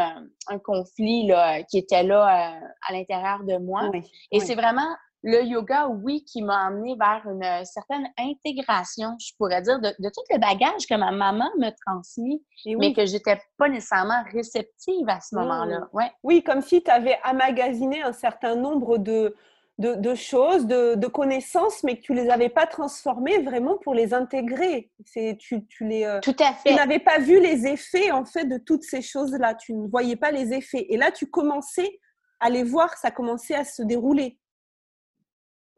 un 0.47 0.59
conflit 0.59 1.27
là, 1.27 1.63
qui 1.63 1.77
était 1.77 2.03
là 2.03 2.55
à 2.87 2.93
l'intérieur 2.93 3.43
de 3.43 3.57
moi. 3.57 3.91
et 4.31 4.39
c'est 4.39 4.55
vraiment 4.55 4.95
le 5.23 5.43
yoga, 5.43 5.87
oui, 5.87 6.23
qui 6.25 6.41
m'a 6.41 6.65
amené 6.65 6.95
vers 6.99 7.21
une 7.25 7.65
certaine 7.65 8.07
intégration, 8.17 9.15
je 9.19 9.33
pourrais 9.37 9.61
dire, 9.61 9.79
de, 9.79 9.91
tout 10.09 10.23
le 10.31 10.39
bagage 10.39 10.87
que 10.87 10.95
ma 10.95 11.11
maman 11.11 11.49
me 11.59 11.69
transmis, 11.85 12.43
mais 12.65 12.93
que 12.93 13.05
j'étais 13.05 13.39
pas 13.57 13.69
nécessairement 13.69 14.23
réceptive 14.31 15.07
à 15.07 15.19
ce 15.21 15.35
moment-là. 15.35 15.87
Ouais. 15.93 16.11
Oui, 16.23 16.43
comme 16.43 16.61
si 16.61 16.83
tu 16.83 16.89
avais 16.89 17.19
amagasiné 17.23 18.01
un 18.01 18.13
certain 18.13 18.55
nombre 18.55 18.97
de, 18.97 19.35
de, 19.77 20.15
choses, 20.15 20.65
de, 20.65 21.07
connaissances, 21.07 21.83
mais 21.83 21.97
que 21.97 22.01
tu 22.01 22.13
les 22.13 22.29
avais 22.29 22.49
pas 22.49 22.65
transformées 22.65 23.39
vraiment 23.39 23.77
pour 23.77 23.93
les 23.93 24.13
intégrer. 24.13 24.91
C'est 25.05 25.37
tu, 25.39 25.65
tu 25.67 25.87
les 25.87 26.03
euh, 26.03 26.19
tout 26.21 26.35
à 26.39 26.53
fait. 26.53 26.69
Tu 26.69 26.75
n'avais 26.75 26.99
pas 26.99 27.19
vu 27.19 27.39
les 27.39 27.67
effets 27.67 28.11
en 28.11 28.25
fait 28.25 28.45
de 28.45 28.57
toutes 28.57 28.83
ces 28.83 29.01
choses-là. 29.01 29.55
Tu 29.55 29.73
ne 29.73 29.87
voyais 29.87 30.15
pas 30.15 30.31
les 30.31 30.53
effets. 30.53 30.85
Et 30.89 30.97
là, 30.97 31.11
tu 31.11 31.27
commençais 31.27 31.99
à 32.39 32.49
les 32.49 32.63
voir. 32.63 32.95
Ça 32.97 33.11
commençait 33.11 33.55
à 33.55 33.65
se 33.65 33.81
dérouler. 33.81 34.37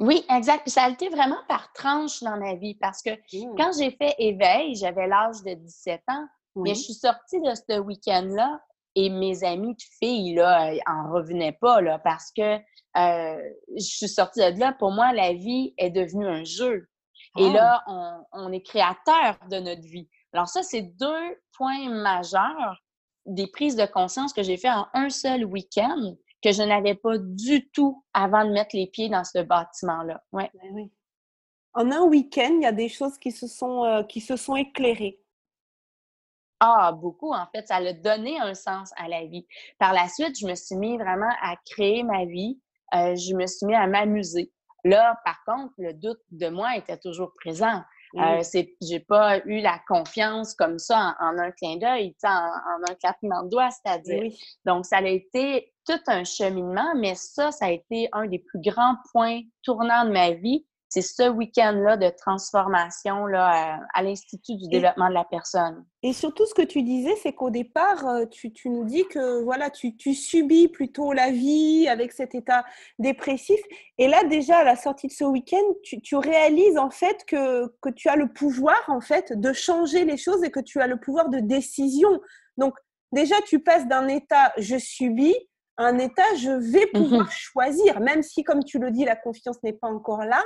Oui, 0.03 0.25
exact. 0.29 0.63
Puis 0.63 0.71
ça 0.71 0.83
a 0.83 0.89
été 0.89 1.07
vraiment 1.07 1.39
par 1.47 1.71
tranche 1.71 2.21
dans 2.21 2.37
ma 2.37 2.55
vie 2.55 2.75
parce 2.75 3.01
que 3.01 3.11
mmh. 3.11 3.55
quand 3.57 3.71
j'ai 3.77 3.91
fait 3.91 4.13
éveil, 4.19 4.75
j'avais 4.75 5.07
l'âge 5.07 5.41
de 5.45 5.53
17 5.53 6.01
ans, 6.09 6.27
mais 6.57 6.75
je 6.75 6.81
suis 6.81 6.93
sortie 6.93 7.39
de 7.39 7.53
ce 7.55 7.79
week-end-là 7.79 8.59
et 8.95 9.09
mes 9.09 9.45
amis 9.45 9.75
de 9.75 9.81
filles 9.99 10.35
là, 10.35 10.73
en 10.87 11.09
revenaient 11.13 11.57
pas 11.59 11.79
là, 11.79 11.99
parce 11.99 12.33
que 12.35 12.57
euh, 12.97 13.41
je 13.77 13.81
suis 13.81 14.09
sortie 14.09 14.41
de 14.41 14.59
là. 14.59 14.73
Pour 14.73 14.91
moi, 14.91 15.13
la 15.13 15.31
vie 15.31 15.73
est 15.77 15.89
devenue 15.89 16.27
un 16.27 16.43
jeu. 16.43 16.89
Et 17.39 17.47
ah! 17.47 17.53
là, 17.53 17.83
on, 17.87 18.25
on 18.33 18.51
est 18.51 18.61
créateur 18.61 19.37
de 19.49 19.59
notre 19.59 19.83
vie. 19.83 20.09
Alors 20.33 20.49
ça, 20.49 20.63
c'est 20.63 20.81
deux 20.81 21.39
points 21.53 21.89
majeurs 21.89 22.83
des 23.25 23.47
prises 23.47 23.77
de 23.77 23.85
conscience 23.85 24.33
que 24.33 24.43
j'ai 24.43 24.57
fait 24.57 24.69
en 24.69 24.85
un 24.93 25.09
seul 25.09 25.45
week-end 25.45 26.15
que 26.43 26.51
je 26.51 26.61
n'avais 26.61 26.95
pas 26.95 27.17
du 27.17 27.69
tout 27.69 28.03
avant 28.13 28.45
de 28.45 28.51
mettre 28.51 28.75
les 28.75 28.87
pieds 28.87 29.09
dans 29.09 29.23
ce 29.23 29.39
bâtiment-là. 29.39 30.21
Ouais. 30.31 30.51
Ben 30.53 30.69
oui. 30.73 30.91
En 31.73 31.91
un 31.91 32.03
week-end, 32.03 32.51
il 32.57 32.63
y 32.63 32.67
a 32.67 32.71
des 32.71 32.89
choses 32.89 33.17
qui 33.17 33.31
se 33.31 33.47
sont, 33.47 33.83
euh, 33.85 34.03
qui 34.03 34.21
se 34.21 34.35
sont 34.35 34.55
éclairées. 34.55 35.19
Ah, 36.59 36.91
beaucoup, 36.91 37.33
en 37.33 37.45
fait. 37.47 37.67
Ça 37.67 37.77
a 37.77 37.93
donné 37.93 38.39
un 38.39 38.53
sens 38.53 38.91
à 38.97 39.07
la 39.07 39.25
vie. 39.25 39.47
Par 39.79 39.93
la 39.93 40.07
suite, 40.07 40.37
je 40.39 40.45
me 40.45 40.55
suis 40.55 40.75
mis 40.75 40.97
vraiment 40.97 41.33
à 41.41 41.55
créer 41.65 42.03
ma 42.03 42.25
vie. 42.25 42.59
Euh, 42.93 43.15
je 43.15 43.35
me 43.35 43.47
suis 43.47 43.65
mis 43.65 43.75
à 43.75 43.87
m'amuser. 43.87 44.51
Là, 44.83 45.19
par 45.25 45.43
contre, 45.45 45.73
le 45.77 45.93
doute 45.93 46.21
de 46.31 46.49
moi 46.49 46.75
était 46.77 46.97
toujours 46.97 47.33
présent. 47.33 47.81
Euh, 48.15 48.43
j'ai 48.81 48.99
pas 48.99 49.39
eu 49.45 49.61
la 49.61 49.79
confiance 49.87 50.53
comme 50.53 50.77
ça 50.77 51.15
en, 51.19 51.37
un 51.39 51.51
clin 51.51 51.77
d'œil, 51.77 52.15
en, 52.23 52.29
en, 52.29 52.91
un 52.91 52.95
claquement 52.95 53.43
de 53.43 53.49
doigts, 53.49 53.71
c'est-à-dire. 53.71 54.31
Donc, 54.65 54.85
ça 54.85 54.97
a 54.97 55.07
été 55.07 55.72
tout 55.85 55.99
un 56.07 56.23
cheminement, 56.23 56.93
mais 56.95 57.15
ça, 57.15 57.51
ça 57.51 57.65
a 57.65 57.71
été 57.71 58.09
un 58.11 58.27
des 58.27 58.39
plus 58.39 58.59
grands 58.61 58.95
points 59.11 59.41
tournants 59.63 60.05
de 60.05 60.11
ma 60.11 60.31
vie. 60.31 60.65
C'est 60.89 61.01
ce 61.01 61.27
week-end-là 61.27 61.97
de 61.97 62.09
transformation 62.09 63.25
là, 63.25 63.79
à, 63.95 64.03
l'Institut 64.03 64.55
du 64.57 64.67
développement 64.67 65.09
de 65.09 65.15
la 65.15 65.25
personne. 65.25 65.83
Et 66.03 66.13
surtout, 66.13 66.45
ce 66.45 66.53
que 66.53 66.61
tu 66.61 66.83
disais, 66.83 67.15
c'est 67.15 67.33
qu'au 67.33 67.49
départ, 67.49 68.07
euh, 68.07 68.27
tu, 68.27 68.53
tu, 68.53 68.69
nous 68.69 68.83
dis 68.83 69.03
que 69.07 69.41
voilà, 69.41 69.71
tu, 69.71 69.97
tu, 69.97 70.13
subis 70.13 70.67
plutôt 70.67 71.11
la 71.11 71.31
vie 71.31 71.87
avec 71.89 72.11
cet 72.11 72.35
état 72.35 72.63
dépressif. 72.99 73.59
Et 73.97 74.07
là, 74.07 74.23
déjà, 74.25 74.57
à 74.59 74.63
la 74.63 74.75
sortie 74.75 75.07
de 75.07 75.13
ce 75.13 75.23
week-end, 75.23 75.65
tu, 75.81 75.99
tu 75.99 76.15
réalises 76.15 76.77
en 76.77 76.91
fait 76.91 77.25
que, 77.25 77.73
que 77.81 77.89
tu 77.89 78.07
as 78.07 78.15
le 78.15 78.31
pouvoir 78.31 78.79
en 78.87 79.01
fait 79.01 79.33
de 79.33 79.51
changer 79.51 80.05
les 80.05 80.17
choses 80.17 80.43
et 80.43 80.51
que 80.51 80.59
tu 80.59 80.79
as 80.79 80.85
le 80.85 80.99
pouvoir 80.99 81.29
de 81.29 81.39
décision. 81.39 82.21
Donc, 82.57 82.75
déjà, 83.11 83.41
tu 83.47 83.63
passes 83.63 83.87
d'un 83.87 84.07
état 84.07 84.53
je 84.57 84.77
subis 84.77 85.35
un 85.77 85.97
état, 85.97 86.35
je 86.37 86.51
vais 86.51 86.85
mmh 86.93 86.97
pouvoir 86.97 87.31
choisir, 87.31 87.99
même 87.99 88.21
si, 88.21 88.43
comme 88.43 88.63
tu 88.63 88.79
le 88.79 88.91
dis, 88.91 89.05
la 89.05 89.15
confiance 89.15 89.61
n'est 89.63 89.73
pas 89.73 89.87
encore 89.87 90.23
là. 90.23 90.43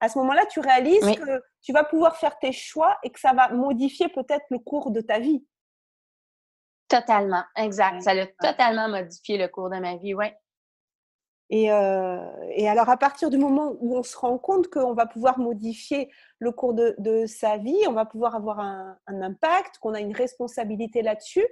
À 0.00 0.08
ce 0.08 0.18
moment-là, 0.18 0.46
tu 0.46 0.60
réalises 0.60 1.00
que 1.16 1.42
tu 1.60 1.72
vas 1.72 1.84
pouvoir 1.84 2.16
faire 2.16 2.38
tes 2.38 2.52
choix 2.52 2.98
et 3.04 3.10
que 3.10 3.20
ça 3.20 3.32
va 3.32 3.50
modifier 3.50 4.08
peut-être 4.08 4.44
le 4.50 4.58
cours 4.58 4.90
de 4.90 5.00
ta 5.00 5.20
vie. 5.20 5.46
Totalement, 6.88 7.44
exact. 7.56 8.02
Ça 8.02 8.10
a 8.10 8.26
totalement 8.26 8.88
modifié 8.88 9.38
le 9.38 9.48
cours 9.48 9.70
de 9.70 9.78
ma 9.78 9.96
vie, 9.96 10.14
oui. 10.14 10.26
Et, 11.50 11.70
euh, 11.70 12.24
et, 12.50 12.68
alors, 12.68 12.88
à 12.88 12.96
partir 12.96 13.28
du 13.28 13.36
moment 13.36 13.76
où 13.80 13.96
on 13.96 14.02
se 14.02 14.16
rend 14.16 14.38
compte 14.38 14.68
qu'on 14.68 14.94
va 14.94 15.06
pouvoir 15.06 15.38
modifier 15.38 16.10
le 16.38 16.50
cours 16.50 16.72
de, 16.72 16.94
de, 16.98 17.26
sa 17.26 17.58
vie, 17.58 17.76
on 17.86 17.92
va 17.92 18.06
pouvoir 18.06 18.34
avoir 18.34 18.58
un, 18.58 18.96
un 19.06 19.22
impact, 19.22 19.78
qu'on 19.78 19.92
a 19.92 20.00
une 20.00 20.16
responsabilité 20.16 21.02
là-dessus, 21.02 21.46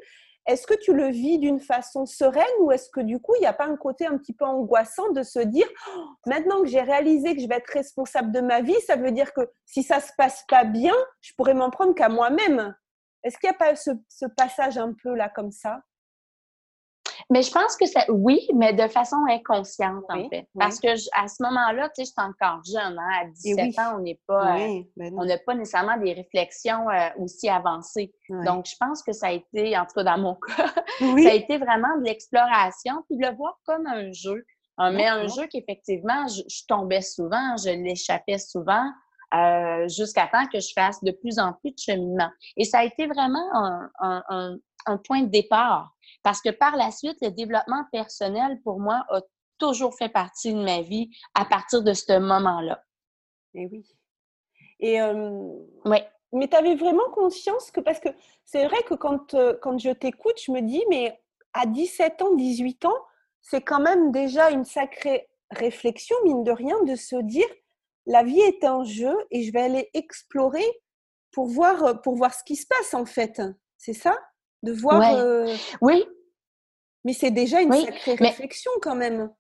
est-ce 0.51 0.67
que 0.67 0.75
tu 0.75 0.93
le 0.93 1.09
vis 1.09 1.39
d'une 1.39 1.61
façon 1.61 2.07
sereine 2.07 2.45
ou 2.61 2.73
est-ce 2.73 2.91
que 2.91 3.01
du 3.01 3.21
coup, 3.21 3.35
il 3.37 3.41
n'y 3.41 3.47
a 3.47 3.53
pas 3.53 3.67
un 3.67 3.77
côté 3.77 4.07
un 4.07 4.17
petit 4.19 4.33
peu 4.33 4.45
angoissant 4.45 5.11
de 5.13 5.23
se 5.23 5.39
dire, 5.41 5.67
«Oh, 5.97 6.05
maintenant 6.27 6.61
que 6.63 6.69
j'ai 6.69 6.81
réalisé 6.81 7.35
que 7.35 7.43
je 7.43 7.49
vais 7.49 7.57
être 7.57 7.73
responsable 7.73 8.33
de 8.33 8.41
ma 8.41 8.61
vie, 8.61 8.81
ça 8.87 8.97
veut 8.97 9.13
dire 9.13 9.33
que 9.33 9.43
si 9.65 9.83
ça 9.83 10.01
se 10.01 10.13
passe 10.17 10.45
pas 10.49 10.65
bien, 10.65 10.95
je 11.21 11.33
pourrais 11.37 11.55
m'en 11.55 11.71
prendre 11.71 11.95
qu'à 11.95 12.09
moi-même. 12.09 12.75
Est-ce 13.23 13.39
qu'il 13.39 13.49
n'y 13.51 13.55
a 13.55 13.59
pas 13.59 13.77
ce 13.77 14.27
passage 14.37 14.79
un 14.79 14.95
peu 15.03 15.15
là 15.15 15.29
comme 15.29 15.51
ça? 15.51 15.83
Mais 17.31 17.43
je 17.43 17.53
pense 17.53 17.77
que 17.77 17.87
ça, 17.87 18.05
oui, 18.09 18.41
mais 18.57 18.73
de 18.73 18.89
façon 18.89 19.17
inconsciente, 19.31 20.05
en 20.09 20.29
fait. 20.29 20.49
Parce 20.59 20.81
que 20.81 20.89
à 21.17 21.29
ce 21.29 21.43
moment-là, 21.45 21.89
tu 21.91 22.05
sais, 22.05 22.05
je 22.05 22.07
suis 22.07 22.29
encore 22.29 22.61
jeune, 22.65 22.99
hein, 22.99 23.23
à 23.23 23.25
17 23.27 23.79
ans, 23.79 23.97
on 23.99 24.01
n'est 24.01 24.21
pas, 24.27 24.57
euh, 24.59 24.83
ben 24.97 25.15
on 25.17 25.25
n'a 25.25 25.39
pas 25.39 25.55
nécessairement 25.55 25.97
des 25.97 26.13
réflexions 26.13 26.91
euh, 26.91 27.09
aussi 27.19 27.49
avancées. 27.49 28.13
Donc, 28.45 28.67
je 28.67 28.75
pense 28.81 29.05
que 29.05 29.13
ça 29.13 29.29
a 29.29 29.33
été, 29.33 29.79
en 29.79 29.87
tout 29.87 29.95
cas 29.95 30.03
dans 30.03 30.19
mon 30.19 30.35
cas, 30.47 30.75
ça 30.99 31.31
a 31.31 31.35
été 31.35 31.59
vraiment 31.59 31.97
de 31.99 32.05
l'exploration, 32.05 32.95
puis 33.09 33.17
de 33.17 33.25
le 33.25 33.37
voir 33.37 33.57
comme 33.65 33.87
un 33.87 34.11
jeu. 34.11 34.45
Euh, 34.81 34.91
mais 34.93 35.07
un 35.07 35.29
jeu 35.29 35.47
qu'effectivement, 35.47 36.27
je, 36.27 36.65
tombais 36.67 37.03
souvent, 37.03 37.57
je 37.57 37.71
l'échappais 37.71 38.39
souvent. 38.39 38.91
jusqu'à 39.87 40.27
temps 40.27 40.47
que 40.53 40.59
je 40.59 40.73
fasse 40.75 41.05
de 41.05 41.13
plus 41.13 41.39
en 41.39 41.53
plus 41.53 41.71
de 41.71 41.79
cheminement. 41.79 42.31
Et 42.57 42.65
ça 42.65 42.79
a 42.81 42.85
été 42.85 43.07
vraiment 43.07 43.55
un, 43.55 43.89
un, 44.01 44.23
un 44.29 44.57
point 44.99 45.23
de 45.23 45.31
départ 45.31 45.95
parce 46.23 46.41
que 46.41 46.51
par 46.51 46.77
la 46.77 46.91
suite, 46.91 47.19
le 47.23 47.31
développement 47.31 47.85
personnel, 47.93 48.61
pour 48.63 48.81
moi, 48.81 49.05
a 49.11 49.21
toujours 49.59 49.97
fait 49.97 50.09
partie 50.09 50.53
de 50.53 50.63
ma 50.63 50.81
vie 50.81 51.11
à 51.35 51.45
partir 51.45 51.83
de 51.83 51.93
ce 51.93 52.19
moment-là. 52.19 52.83
Et 53.55 53.63
eh 53.63 53.69
oui. 53.71 53.87
Et 54.81 55.03
oui. 55.85 55.99
Mais 56.33 56.47
tu 56.49 56.57
avais 56.57 56.77
vraiment 56.77 57.11
conscience 57.13 57.71
que, 57.71 57.81
parce 57.81 57.99
que 57.99 58.09
c'est 58.45 58.65
vrai 58.67 58.83
que 58.85 58.95
quand, 58.95 59.35
quand 59.61 59.79
je 59.79 59.91
t'écoute, 59.91 60.41
je 60.45 60.53
me 60.53 60.61
dis, 60.61 60.83
mais 60.89 61.21
à 61.53 61.67
17 61.67 62.23
ans, 62.23 62.35
18 62.35 62.85
ans, 62.85 62.99
c'est 63.43 63.63
quand 63.63 63.81
même 63.81 64.13
déjà 64.13 64.51
une 64.51 64.65
sacrée 64.65 65.29
réflexion, 65.51 66.17
mine 66.25 66.45
de 66.45 66.53
rien, 66.53 66.81
de 66.85 66.95
se 66.95 67.17
dire, 67.17 67.49
la 68.07 68.23
vie 68.23 68.41
est 68.41 68.65
un 68.65 68.85
jeu 68.85 69.15
et 69.31 69.43
je 69.43 69.53
vais 69.53 69.63
aller 69.63 69.91
explorer 69.95 70.65
pour 71.33 71.47
voir, 71.47 72.01
pour 72.03 72.17
voir 72.17 72.33
ce 72.35 72.45
qui 72.45 72.57
se 72.57 72.67
passe 72.67 72.95
en 72.95 73.07
fait. 73.07 73.43
C'est 73.77 73.95
ça? 73.95 74.17
De 74.63 74.73
voir. 74.73 75.03
Euh, 75.15 75.55
oui. 75.81 76.07
Mais 77.05 77.13
c'est 77.13 77.31
déjà 77.31 77.61
une 77.63 77.73
sacrée 77.73 78.15
réflexion 78.15 78.71
quand 78.83 78.95
même. 78.95 79.31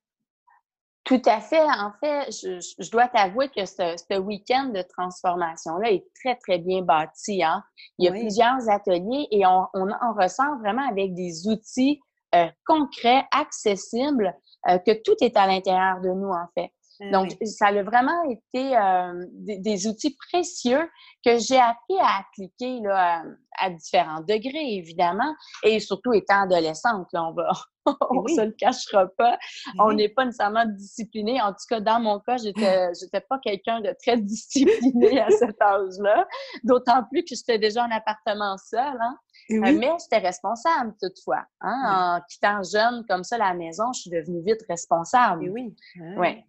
Tout 1.05 1.23
à 1.27 1.41
fait. 1.41 1.63
En 1.63 1.93
fait, 1.99 2.31
je, 2.31 2.91
dois 2.91 3.09
t'avouer 3.09 3.49
que 3.49 3.65
ce, 3.65 4.19
week-end 4.19 4.67
de 4.67 4.83
transformation-là 4.83 5.91
est 5.91 6.07
très, 6.15 6.37
très 6.37 6.59
bien 6.59 6.83
bâti. 6.83 7.43
Hein. 7.43 7.63
Il 7.99 8.05
y 8.05 8.09
a 8.09 8.13
plusieurs 8.13 8.69
ateliers 8.69 9.27
et 9.31 9.47
on, 9.47 9.67
en 9.75 10.15
ressent 10.15 10.59
vraiment 10.59 10.89
avec 10.89 11.15
des 11.15 11.49
outils 11.49 12.01
euh, 12.35 12.47
concrets, 12.65 13.25
accessibles, 13.33 14.35
euh, 14.69 14.79
que 14.79 14.93
tout 15.03 15.17
est 15.21 15.37
à 15.37 15.47
l'intérieur 15.47 16.01
de 16.01 16.11
nous, 16.11 16.31
en 16.31 16.47
fait. 16.55 16.71
Ah 17.01 17.11
Donc, 17.11 17.37
ça 17.45 17.69
a 17.69 17.83
vraiment 17.83 18.23
été 18.25 18.77
euh, 18.77 19.25
des, 19.33 19.87
outils 19.87 20.17
précieux 20.31 20.89
que 21.25 21.39
j'ai 21.39 21.59
appris 21.59 21.99
à 21.99 22.21
appliquer 22.21 22.81
là, 22.81 23.23
à, 23.59 23.71
différents 23.71 24.21
degrés, 24.21 24.75
évidemment, 24.75 25.35
et 25.63 25.81
surtout 25.81 26.13
étant 26.13 26.43
adolescente, 26.43 27.09
là, 27.13 27.25
on 27.25 27.33
va, 27.33 27.53
on 28.11 28.27
se 28.29 28.43
le 28.43 28.53
cachera 28.53 29.07
pas. 29.17 29.39
On 29.79 29.93
n'est 29.93 30.11
pas 30.11 30.27
nécessairement 30.27 30.67
discipliné. 30.67 31.41
En 31.41 31.53
tout 31.53 31.65
cas, 31.69 31.81
dans 31.81 32.01
mon 32.01 32.21
cas, 32.21 32.37
j'étais, 32.37 32.89
j'étais 33.01 33.21
pas 33.23 33.39
quelqu'un 33.39 33.81
de 33.81 33.95
très 34.03 34.19
discipliné 34.19 35.21
à 35.21 35.31
cet 35.31 35.61
âge-là. 35.61 36.27
D'autant 36.65 37.05
plus 37.11 37.23
que 37.23 37.35
j'étais 37.35 37.59
déjà 37.59 37.85
en 37.85 37.91
appartement 37.91 38.57
seul. 38.59 38.99
Hein? 39.01 39.17
Euh, 39.53 39.79
mais 39.79 39.91
j'étais 40.01 40.25
responsable 40.25 40.95
toutefois. 41.01 41.45
Hein? 41.61 42.21
En 42.21 42.21
quittant 42.29 42.63
jeune 42.63 43.05
comme 43.09 43.25
ça 43.25 43.39
la 43.39 43.55
maison, 43.55 43.93
je 43.95 44.03
suis 44.03 44.11
devenue 44.11 44.43
vite 44.45 44.65
responsable. 44.69 45.49
oui. 45.51 45.75
Ouais. 46.17 46.45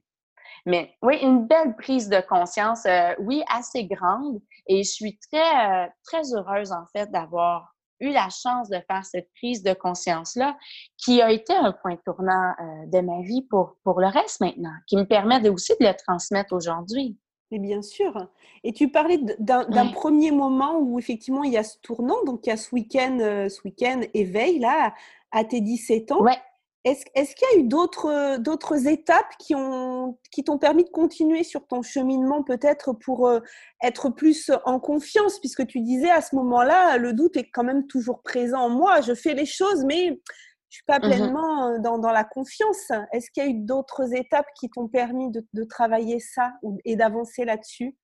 Mais 0.65 0.93
oui, 1.01 1.17
une 1.21 1.47
belle 1.47 1.75
prise 1.75 2.09
de 2.09 2.21
conscience, 2.27 2.85
euh, 2.85 3.13
oui, 3.19 3.43
assez 3.47 3.85
grande. 3.85 4.41
Et 4.67 4.83
je 4.83 4.91
suis 4.91 5.17
très, 5.31 5.85
euh, 5.85 5.87
très 6.03 6.33
heureuse, 6.33 6.71
en 6.71 6.85
fait, 6.93 7.11
d'avoir 7.11 7.75
eu 7.99 8.09
la 8.11 8.29
chance 8.29 8.69
de 8.69 8.79
faire 8.87 9.05
cette 9.05 9.29
prise 9.35 9.63
de 9.63 9.73
conscience-là, 9.73 10.57
qui 10.97 11.21
a 11.21 11.31
été 11.31 11.53
un 11.53 11.71
point 11.71 11.97
tournant 12.03 12.53
euh, 12.59 12.85
de 12.87 12.99
ma 12.99 13.21
vie 13.21 13.43
pour, 13.49 13.75
pour 13.83 13.99
le 13.99 14.07
reste 14.07 14.41
maintenant, 14.41 14.73
qui 14.87 14.97
me 14.97 15.03
permet 15.03 15.47
aussi 15.49 15.73
de 15.79 15.85
le 15.85 15.93
transmettre 15.93 16.53
aujourd'hui. 16.53 17.17
Mais 17.51 17.59
bien 17.59 17.81
sûr. 17.81 18.13
Et 18.63 18.71
tu 18.71 18.89
parlais 18.89 19.19
d'un 19.39 19.87
premier 19.87 20.31
moment 20.31 20.77
où 20.79 20.97
effectivement 20.97 21.43
il 21.43 21.51
y 21.51 21.57
a 21.57 21.63
ce 21.63 21.77
tournant, 21.81 22.23
donc 22.25 22.45
il 22.45 22.49
y 22.49 22.53
a 22.53 22.57
ce 22.57 22.73
week-end, 22.73 23.17
ce 23.19 23.61
week-end 23.65 23.99
éveil 24.13 24.59
là, 24.59 24.93
à 25.31 25.43
tes 25.43 25.59
17 25.59 26.13
ans. 26.13 26.21
Ouais. 26.21 26.37
Est-ce 26.83 27.35
qu'il 27.35 27.47
y 27.53 27.57
a 27.57 27.59
eu 27.59 27.67
d'autres 27.67 28.87
étapes 28.87 29.37
qui 29.39 29.53
qui 30.31 30.43
t'ont 30.43 30.57
permis 30.57 30.83
de 30.83 30.89
continuer 30.89 31.43
sur 31.43 31.67
ton 31.67 31.83
cheminement 31.83 32.43
peut-être 32.43 32.93
pour 32.93 33.27
euh, 33.27 33.39
être 33.83 34.09
plus 34.09 34.51
en 34.65 34.79
confiance? 34.79 35.39
Puisque 35.39 35.67
tu 35.67 35.81
disais 35.81 36.09
à 36.09 36.21
ce 36.21 36.35
moment-là 36.35 36.97
le 36.97 37.13
doute 37.13 37.37
est 37.37 37.49
quand 37.51 37.63
même 37.63 37.85
toujours 37.85 38.23
présent 38.23 38.61
en 38.61 38.69
moi. 38.69 39.01
Je 39.01 39.13
fais 39.13 39.35
les 39.35 39.45
choses 39.45 39.85
mais 39.85 40.19
je 40.69 40.75
suis 40.77 40.85
pas 40.85 40.99
mmh 40.99 41.01
pleinement 41.01 41.67
euh, 41.67 41.79
dans, 41.79 42.11
la 42.11 42.23
confiance. 42.23 42.91
Est-ce 43.11 43.29
qu'il 43.31 43.43
y 43.43 43.45
a 43.45 43.49
eu 43.49 43.55
d'autres 43.55 44.13
étapes 44.15 44.47
qui 44.57 44.69
t'ont 44.69 44.87
permis 44.87 45.29
de, 45.29 45.63
travailler 45.65 46.19
ça 46.19 46.53
et 46.85 46.95
d'avancer 46.95 47.45
là-dessus? 47.45 47.95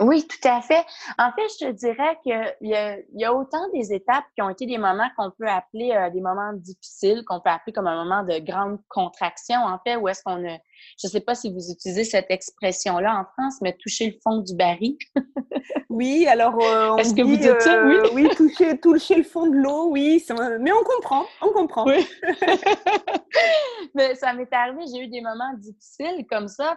Oui, 0.00 0.26
tout 0.26 0.48
à 0.48 0.60
fait. 0.60 0.84
En 1.18 1.32
fait, 1.32 1.42
je 1.58 1.66
te 1.66 1.72
dirais 1.72 2.18
qu'il 2.22 2.54
y, 2.60 3.20
y, 3.20 3.24
a 3.24 3.34
autant 3.34 3.68
des 3.74 3.92
étapes 3.92 4.24
qui 4.34 4.42
ont 4.42 4.48
été 4.48 4.64
des 4.64 4.78
moments 4.78 5.08
qu'on 5.16 5.32
peut 5.32 5.48
appeler 5.48 5.92
euh, 5.92 6.10
des 6.10 6.20
moments 6.20 6.52
difficiles, 6.52 7.24
qu'on 7.26 7.40
peut 7.40 7.50
appeler 7.50 7.72
comme 7.72 7.88
un 7.88 8.04
moment 8.04 8.22
de 8.22 8.38
grande 8.38 8.78
contraction, 8.88 9.56
en 9.56 9.78
fait, 9.84 9.96
où 9.96 10.06
est-ce 10.06 10.22
qu'on 10.22 10.46
a, 10.46 10.58
je 10.98 11.06
ne 11.06 11.10
sais 11.10 11.20
pas 11.20 11.34
si 11.34 11.52
vous 11.52 11.70
utilisez 11.70 12.04
cette 12.04 12.30
expression-là 12.30 13.18
en 13.18 13.24
France, 13.24 13.56
mais 13.60 13.72
toucher 13.72 14.06
le 14.06 14.16
fond 14.22 14.38
du 14.38 14.54
baril. 14.54 14.96
oui, 15.90 16.28
alors 16.28 16.56
euh, 16.62 16.96
Est-ce 16.96 17.14
que 17.14 17.22
vous 17.22 17.36
dites 17.36 17.60
ça? 17.60 17.84
Oui, 17.84 17.96
euh, 17.96 18.08
oui 18.14 18.28
toucher, 18.36 18.78
toucher 18.78 19.16
le 19.16 19.24
fond 19.24 19.48
de 19.48 19.56
l'eau, 19.56 19.88
oui, 19.90 20.24
mais 20.60 20.70
on 20.70 20.84
comprend, 20.84 21.24
on 21.42 21.50
comprend. 21.50 21.86
Oui. 21.86 22.06
mais 23.94 24.14
ça 24.14 24.32
m'est 24.32 24.52
arrivé, 24.52 24.82
j'ai 24.92 25.02
eu 25.02 25.08
des 25.08 25.22
moments 25.22 25.54
difficiles 25.56 26.24
comme 26.30 26.46
ça, 26.46 26.76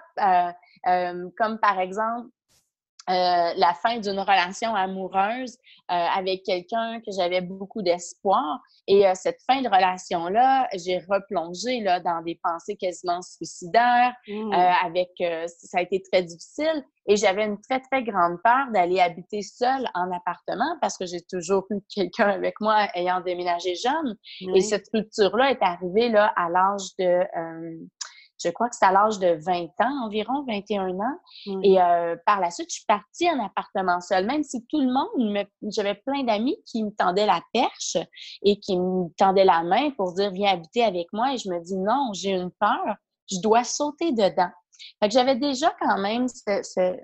comme 1.37 1.59
par 1.59 1.79
exemple 1.79 2.27
euh, 3.09 3.53
la 3.57 3.73
fin 3.81 3.97
d'une 3.97 4.19
relation 4.19 4.75
amoureuse 4.75 5.57
euh, 5.89 5.95
avec 5.95 6.43
quelqu'un 6.43 6.99
que 6.99 7.11
j'avais 7.11 7.41
beaucoup 7.41 7.81
d'espoir. 7.81 8.59
Et 8.87 9.07
euh, 9.07 9.13
cette 9.15 9.39
fin 9.49 9.61
de 9.63 9.67
relation-là, 9.67 10.67
j'ai 10.75 10.99
replongé 11.09 11.81
là, 11.81 11.99
dans 11.99 12.21
des 12.21 12.39
pensées 12.43 12.75
quasiment 12.75 13.21
suicidaires. 13.23 14.13
Mmh. 14.27 14.53
avec, 14.53 15.09
ça 15.47 15.79
a 15.79 15.81
été 15.81 16.01
très 16.01 16.21
difficile. 16.23 16.85
Et 17.07 17.15
j'avais 17.15 17.45
une 17.45 17.59
très, 17.59 17.79
très 17.79 18.03
grande 18.03 18.37
peur 18.43 18.67
d'aller 18.71 18.99
habiter 18.99 19.41
seule 19.41 19.89
en 19.95 20.11
appartement 20.11 20.77
parce 20.79 20.97
que 20.97 21.05
j'ai 21.07 21.21
toujours 21.21 21.65
eu 21.71 21.79
quelqu'un 21.93 22.29
avec 22.29 22.61
moi 22.61 22.87
ayant 22.93 23.21
déménagé 23.21 23.73
jeune. 23.75 24.15
Et 24.55 24.61
cette 24.61 24.85
rupture-là 24.93 25.51
est 25.51 25.61
arrivée 25.61 26.09
là, 26.09 26.31
à 26.35 26.49
l'âge 26.49 26.95
de 26.99 27.21
je 28.43 28.49
crois 28.49 28.69
que 28.69 28.75
c'est 28.75 28.85
à 28.85 28.91
l'âge 28.91 29.19
de 29.19 29.37
20 29.45 29.65
ans 29.83 30.05
environ, 30.05 30.43
21 30.47 30.89
ans. 30.89 31.17
Et 31.63 31.81
euh, 31.81 32.15
par 32.25 32.39
la 32.39 32.51
suite, 32.51 32.69
je 32.69 32.75
suis 32.75 32.85
partie 32.85 33.29
en 33.29 33.43
appartement 33.43 33.99
seul, 34.01 34.25
même 34.25 34.43
si 34.43 34.65
tout 34.67 34.79
le 34.79 34.91
monde, 34.91 35.45
j'avais 35.69 35.95
plein 35.95 36.23
d'amis 36.23 36.57
qui 36.65 36.83
me 36.83 36.91
tendaient 36.91 37.25
la 37.25 37.41
perche 37.53 37.97
et 38.43 38.59
qui 38.59 38.77
me 38.77 39.09
tendaient 39.17 39.45
la 39.45 39.63
main 39.63 39.91
pour 39.91 40.13
dire 40.13 40.31
viens 40.31 40.53
habiter 40.53 40.83
avec 40.83 41.07
moi. 41.13 41.33
Et 41.33 41.37
je 41.37 41.49
me 41.49 41.63
dis 41.63 41.77
non, 41.77 42.11
j'ai 42.13 42.31
une 42.31 42.51
peur, 42.51 42.95
je 43.29 43.39
dois 43.41 43.63
sauter 43.63 44.11
dedans. 44.11 44.51
Fait 44.99 45.07
que 45.07 45.13
j'avais 45.13 45.35
déjà 45.35 45.73
quand 45.79 45.99
même 45.99 46.27
ce, 46.27 46.95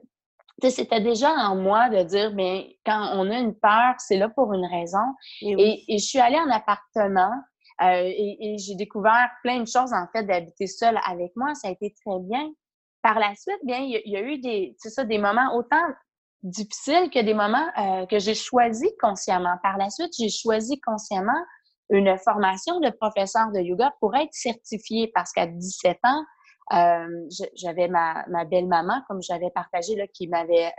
c'était 0.69 1.02
déjà 1.02 1.30
en 1.30 1.56
moi 1.56 1.89
de 1.89 2.04
dire, 2.04 2.32
bien, 2.32 2.63
quand 2.86 3.12
on 3.13 3.30
a 3.30 3.38
une 3.38 3.54
peur, 3.54 3.93
c'est 4.00 4.17
là 4.17 4.30
pour 4.30 4.54
une 4.54 4.65
raison. 4.65 5.06
et, 5.41 5.84
je 5.88 6.04
suis 6.04 6.19
allée 6.19 6.39
en 6.39 6.50
appartement 6.50 7.32
euh, 7.81 8.11
et, 8.15 8.57
j'ai 8.57 8.75
découvert 8.75 9.29
plein 9.43 9.59
de 9.59 9.67
choses, 9.67 9.93
en 9.93 10.07
fait, 10.11 10.23
d'habiter 10.23 10.67
seule 10.67 10.99
avec 11.05 11.31
moi. 11.35 11.53
Ça 11.55 11.67
a 11.67 11.71
été 11.71 11.93
très 12.05 12.19
bien. 12.21 12.51
Par 13.03 13.19
la 13.19 13.35
suite, 13.35 13.59
bien, 13.63 13.79
il 13.79 14.01
y, 14.05 14.17
a 14.17 14.21
eu 14.21 14.39
des, 14.39 14.75
ça, 14.79 15.03
des 15.03 15.19
moments 15.19 15.55
autant 15.55 15.83
difficiles 16.43 17.09
que 17.11 17.23
des 17.23 17.33
moments 17.33 17.67
euh, 17.77 18.05
que 18.07 18.19
j'ai 18.19 18.33
choisis 18.33 18.91
consciemment. 18.99 19.57
Par 19.63 19.77
la 19.77 19.89
suite, 19.89 20.13
j'ai 20.17 20.29
choisi 20.29 20.79
consciemment 20.81 21.45
une 21.89 22.17
formation 22.17 22.79
de 22.79 22.89
professeur 22.89 23.51
de 23.51 23.59
yoga 23.59 23.93
pour 23.99 24.15
être 24.15 24.33
certifiée 24.33 25.11
parce 25.13 25.31
qu'à 25.31 25.45
17 25.47 25.99
ans, 26.03 26.23
euh, 26.73 27.07
j'avais 27.55 27.87
ma, 27.87 28.25
ma 28.27 28.43
belle-maman, 28.43 29.03
comme 29.07 29.21
j'avais 29.21 29.51
partagé, 29.51 29.95
là, 29.95 30.05
qui 30.07 30.27
m'avait 30.27 30.73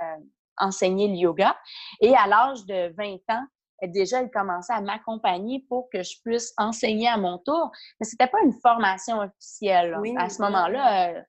enseigné 0.58 1.08
le 1.08 1.14
yoga. 1.14 1.56
Et 2.00 2.14
à 2.14 2.26
l'âge 2.26 2.66
de 2.66 2.92
20 2.96 3.14
ans, 3.30 3.44
déjà, 3.86 4.20
elle 4.20 4.30
commençait 4.30 4.72
à 4.72 4.80
m'accompagner 4.80 5.64
pour 5.68 5.88
que 5.90 6.02
je 6.02 6.20
puisse 6.24 6.52
enseigner 6.56 7.08
à 7.08 7.16
mon 7.16 7.38
tour. 7.38 7.70
Mais 8.00 8.06
c'était 8.06 8.26
pas 8.26 8.40
une 8.44 8.52
formation 8.52 9.20
officielle. 9.20 9.96
à 10.16 10.28
ce 10.28 10.42
moment-là, 10.42 11.10
euh, 11.10 11.22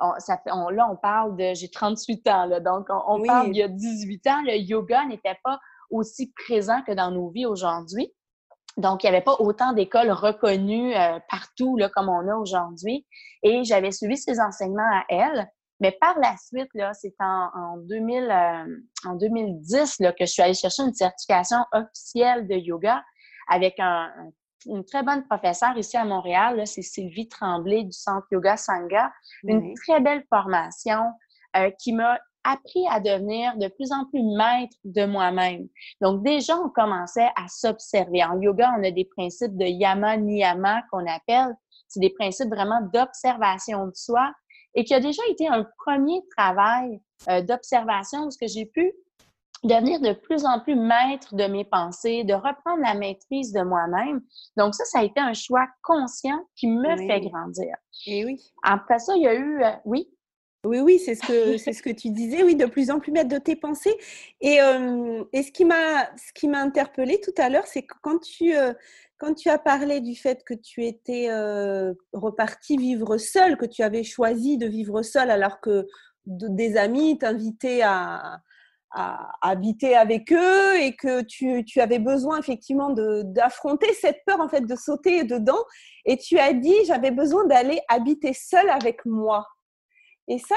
on, 0.00 0.12
ça 0.18 0.36
fait, 0.38 0.50
on, 0.52 0.68
là, 0.68 0.88
on 0.90 0.96
parle 0.96 1.36
de... 1.36 1.54
J'ai 1.54 1.70
38 1.70 2.28
ans, 2.28 2.44
là, 2.46 2.60
donc 2.60 2.86
on, 2.90 3.22
parle 3.22 3.46
d'il 3.46 3.56
y 3.56 3.62
a 3.62 3.68
18 3.68 4.26
ans. 4.26 4.42
Le 4.42 4.56
yoga 4.56 5.06
n'était 5.06 5.38
pas 5.42 5.58
aussi 5.90 6.32
présent 6.32 6.82
que 6.86 6.92
dans 6.92 7.10
nos 7.10 7.30
vies 7.30 7.46
aujourd'hui. 7.46 8.12
Donc, 8.76 9.04
il 9.04 9.06
n'y 9.06 9.16
avait 9.16 9.24
pas 9.24 9.36
autant 9.38 9.72
d'écoles 9.72 10.10
reconnues 10.10 10.96
euh, 10.96 11.18
partout 11.30 11.76
là, 11.76 11.88
comme 11.88 12.08
on 12.08 12.28
a 12.28 12.34
aujourd'hui. 12.34 13.06
Et 13.42 13.62
j'avais 13.64 13.92
suivi 13.92 14.16
ses 14.16 14.40
enseignements 14.40 14.82
à 14.82 15.04
elle. 15.08 15.48
Mais 15.80 15.92
par 16.00 16.18
la 16.18 16.36
suite, 16.36 16.68
là, 16.74 16.92
c'est 16.94 17.14
en, 17.18 17.50
en, 17.54 17.76
2000, 17.78 18.30
euh, 18.30 19.08
en 19.08 19.14
2010 19.16 20.00
là, 20.00 20.12
que 20.12 20.24
je 20.24 20.30
suis 20.30 20.42
allée 20.42 20.54
chercher 20.54 20.82
une 20.82 20.94
certification 20.94 21.58
officielle 21.72 22.46
de 22.46 22.54
yoga 22.54 23.02
avec 23.48 23.74
un, 23.78 24.10
une 24.66 24.84
très 24.84 25.02
bonne 25.02 25.24
professeure 25.26 25.76
ici 25.76 25.96
à 25.96 26.04
Montréal. 26.04 26.62
C'est 26.66 26.82
Sylvie 26.82 27.28
Tremblay 27.28 27.84
du 27.84 27.92
Centre 27.92 28.26
Yoga 28.30 28.56
Sangha. 28.56 29.12
Une 29.42 29.74
très 29.74 30.00
belle 30.00 30.24
formation 30.30 31.00
euh, 31.56 31.70
qui 31.80 31.92
m'a 31.92 32.18
appris 32.44 32.86
à 32.90 33.00
devenir 33.00 33.56
de 33.56 33.68
plus 33.68 33.90
en 33.90 34.04
plus 34.06 34.22
maître 34.22 34.76
de 34.84 35.06
moi-même. 35.06 35.66
Donc 36.00 36.22
déjà, 36.22 36.56
on 36.58 36.68
commençait 36.68 37.30
à 37.36 37.48
s'observer. 37.48 38.22
En 38.22 38.40
yoga, 38.40 38.74
on 38.78 38.84
a 38.84 38.90
des 38.90 39.06
principes 39.06 39.56
de 39.56 39.64
yama, 39.64 40.18
niyama 40.18 40.82
qu'on 40.90 41.06
appelle. 41.06 41.54
C'est 41.88 42.00
des 42.00 42.10
principes 42.10 42.48
vraiment 42.48 42.82
d'observation 42.92 43.86
de 43.86 43.94
soi 43.94 44.32
et 44.74 44.84
qui 44.84 44.94
a 44.94 45.00
déjà 45.00 45.22
été 45.28 45.48
un 45.48 45.66
premier 45.84 46.20
travail 46.36 47.00
euh, 47.28 47.42
d'observation 47.42 48.26
où 48.26 48.30
ce 48.30 48.38
que 48.38 48.46
j'ai 48.46 48.66
pu 48.66 48.92
devenir 49.64 50.00
de 50.00 50.12
plus 50.12 50.44
en 50.44 50.60
plus 50.60 50.76
maître 50.76 51.34
de 51.34 51.44
mes 51.44 51.64
pensées, 51.64 52.24
de 52.24 52.34
reprendre 52.34 52.82
la 52.82 52.94
maîtrise 52.94 53.52
de 53.52 53.62
moi-même. 53.62 54.20
Donc 54.56 54.74
ça, 54.74 54.84
ça 54.84 55.00
a 55.00 55.04
été 55.04 55.20
un 55.20 55.32
choix 55.32 55.66
conscient 55.82 56.38
qui 56.56 56.68
me 56.68 56.96
fait 56.96 57.20
grandir. 57.20 57.74
Et 58.06 58.24
oui. 58.24 58.40
Après 58.62 58.98
ça, 58.98 59.16
il 59.16 59.22
y 59.22 59.26
a 59.26 59.34
eu, 59.34 59.62
euh, 59.62 59.70
oui? 59.84 60.13
Oui, 60.64 60.80
oui, 60.80 60.98
c'est 60.98 61.14
ce 61.14 61.26
que 61.26 61.56
c'est 61.58 61.72
ce 61.72 61.82
que 61.82 61.90
tu 61.90 62.10
disais, 62.10 62.42
oui, 62.42 62.56
de 62.56 62.66
plus 62.66 62.90
en 62.90 63.00
plus 63.00 63.12
maître 63.12 63.28
de 63.28 63.38
tes 63.38 63.56
pensées. 63.56 63.96
Et, 64.40 64.60
euh, 64.60 65.24
et 65.32 65.42
ce 65.42 65.52
qui 65.52 65.64
m'a 65.64 66.06
ce 66.16 66.32
qui 66.34 66.48
m'a 66.48 66.60
interpellée 66.60 67.20
tout 67.20 67.34
à 67.38 67.48
l'heure, 67.48 67.66
c'est 67.66 67.82
que 67.82 67.94
quand 68.02 68.18
tu 68.18 68.54
quand 69.18 69.34
tu 69.34 69.48
as 69.48 69.58
parlé 69.58 70.00
du 70.00 70.14
fait 70.16 70.44
que 70.44 70.54
tu 70.54 70.84
étais 70.84 71.28
euh, 71.30 71.94
reparti 72.12 72.76
vivre 72.76 73.16
seul, 73.16 73.56
que 73.56 73.66
tu 73.66 73.82
avais 73.82 74.04
choisi 74.04 74.58
de 74.58 74.66
vivre 74.66 75.02
seul 75.02 75.30
alors 75.30 75.60
que 75.60 75.86
des 76.26 76.76
amis 76.76 77.18
t'invitaient 77.18 77.82
à, 77.82 78.40
habiter 79.42 79.96
avec 79.96 80.32
eux 80.32 80.80
et 80.80 80.94
que 80.94 81.22
tu, 81.22 81.80
avais 81.80 81.98
besoin 81.98 82.38
effectivement 82.38 82.90
d'affronter 82.90 83.92
cette 83.92 84.20
peur, 84.24 84.40
en 84.40 84.48
fait, 84.48 84.60
de 84.60 84.76
sauter 84.76 85.24
dedans. 85.24 85.58
Et 86.04 86.16
tu 86.16 86.38
as 86.38 86.52
dit, 86.52 86.76
j'avais 86.86 87.10
besoin 87.10 87.44
d'aller 87.46 87.80
habiter 87.88 88.32
seul 88.32 88.70
avec 88.70 89.04
moi. 89.04 89.48
Et 90.28 90.38
ça, 90.38 90.54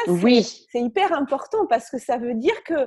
c'est 0.72 0.82
hyper 0.82 1.12
important 1.14 1.68
parce 1.68 1.90
que 1.90 1.98
ça 1.98 2.18
veut 2.18 2.36
dire 2.36 2.64
que 2.64 2.86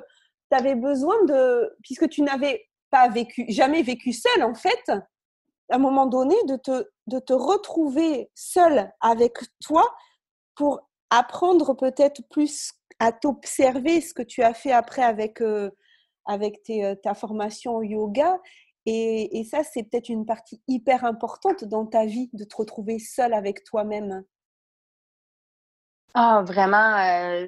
tu 0.51 0.57
avais 0.57 0.75
besoin 0.75 1.15
de, 1.25 1.75
puisque 1.83 2.09
tu 2.09 2.23
n'avais 2.23 2.67
pas 2.89 3.07
vécu, 3.07 3.45
jamais 3.49 3.83
vécu 3.83 4.13
seul 4.13 4.43
en 4.43 4.55
fait, 4.55 4.89
à 4.89 5.75
un 5.75 5.77
moment 5.77 6.05
donné 6.05 6.35
de 6.47 6.55
te, 6.57 6.87
de 7.07 7.19
te 7.19 7.33
retrouver 7.33 8.29
seul 8.35 8.91
avec 8.99 9.37
toi 9.63 9.83
pour 10.55 10.81
apprendre 11.09 11.73
peut-être 11.75 12.21
plus 12.29 12.73
à 12.99 13.11
t'observer 13.11 14.01
ce 14.01 14.13
que 14.13 14.23
tu 14.23 14.43
as 14.43 14.53
fait 14.53 14.71
après 14.71 15.03
avec, 15.03 15.39
avec 16.25 16.61
ta 17.03 17.13
formation 17.13 17.77
au 17.77 17.83
yoga. 17.83 18.39
Et, 18.85 19.39
et 19.39 19.43
ça, 19.43 19.63
c'est 19.63 19.83
peut-être 19.83 20.09
une 20.09 20.25
partie 20.25 20.61
hyper 20.67 21.05
importante 21.05 21.63
dans 21.65 21.85
ta 21.85 22.05
vie, 22.05 22.29
de 22.33 22.43
te 22.43 22.55
retrouver 22.55 22.99
seule 22.99 23.33
avec 23.33 23.63
toi-même. 23.63 24.23
Ah, 26.13 26.43
vraiment. 26.45 26.97
Euh, 26.97 27.47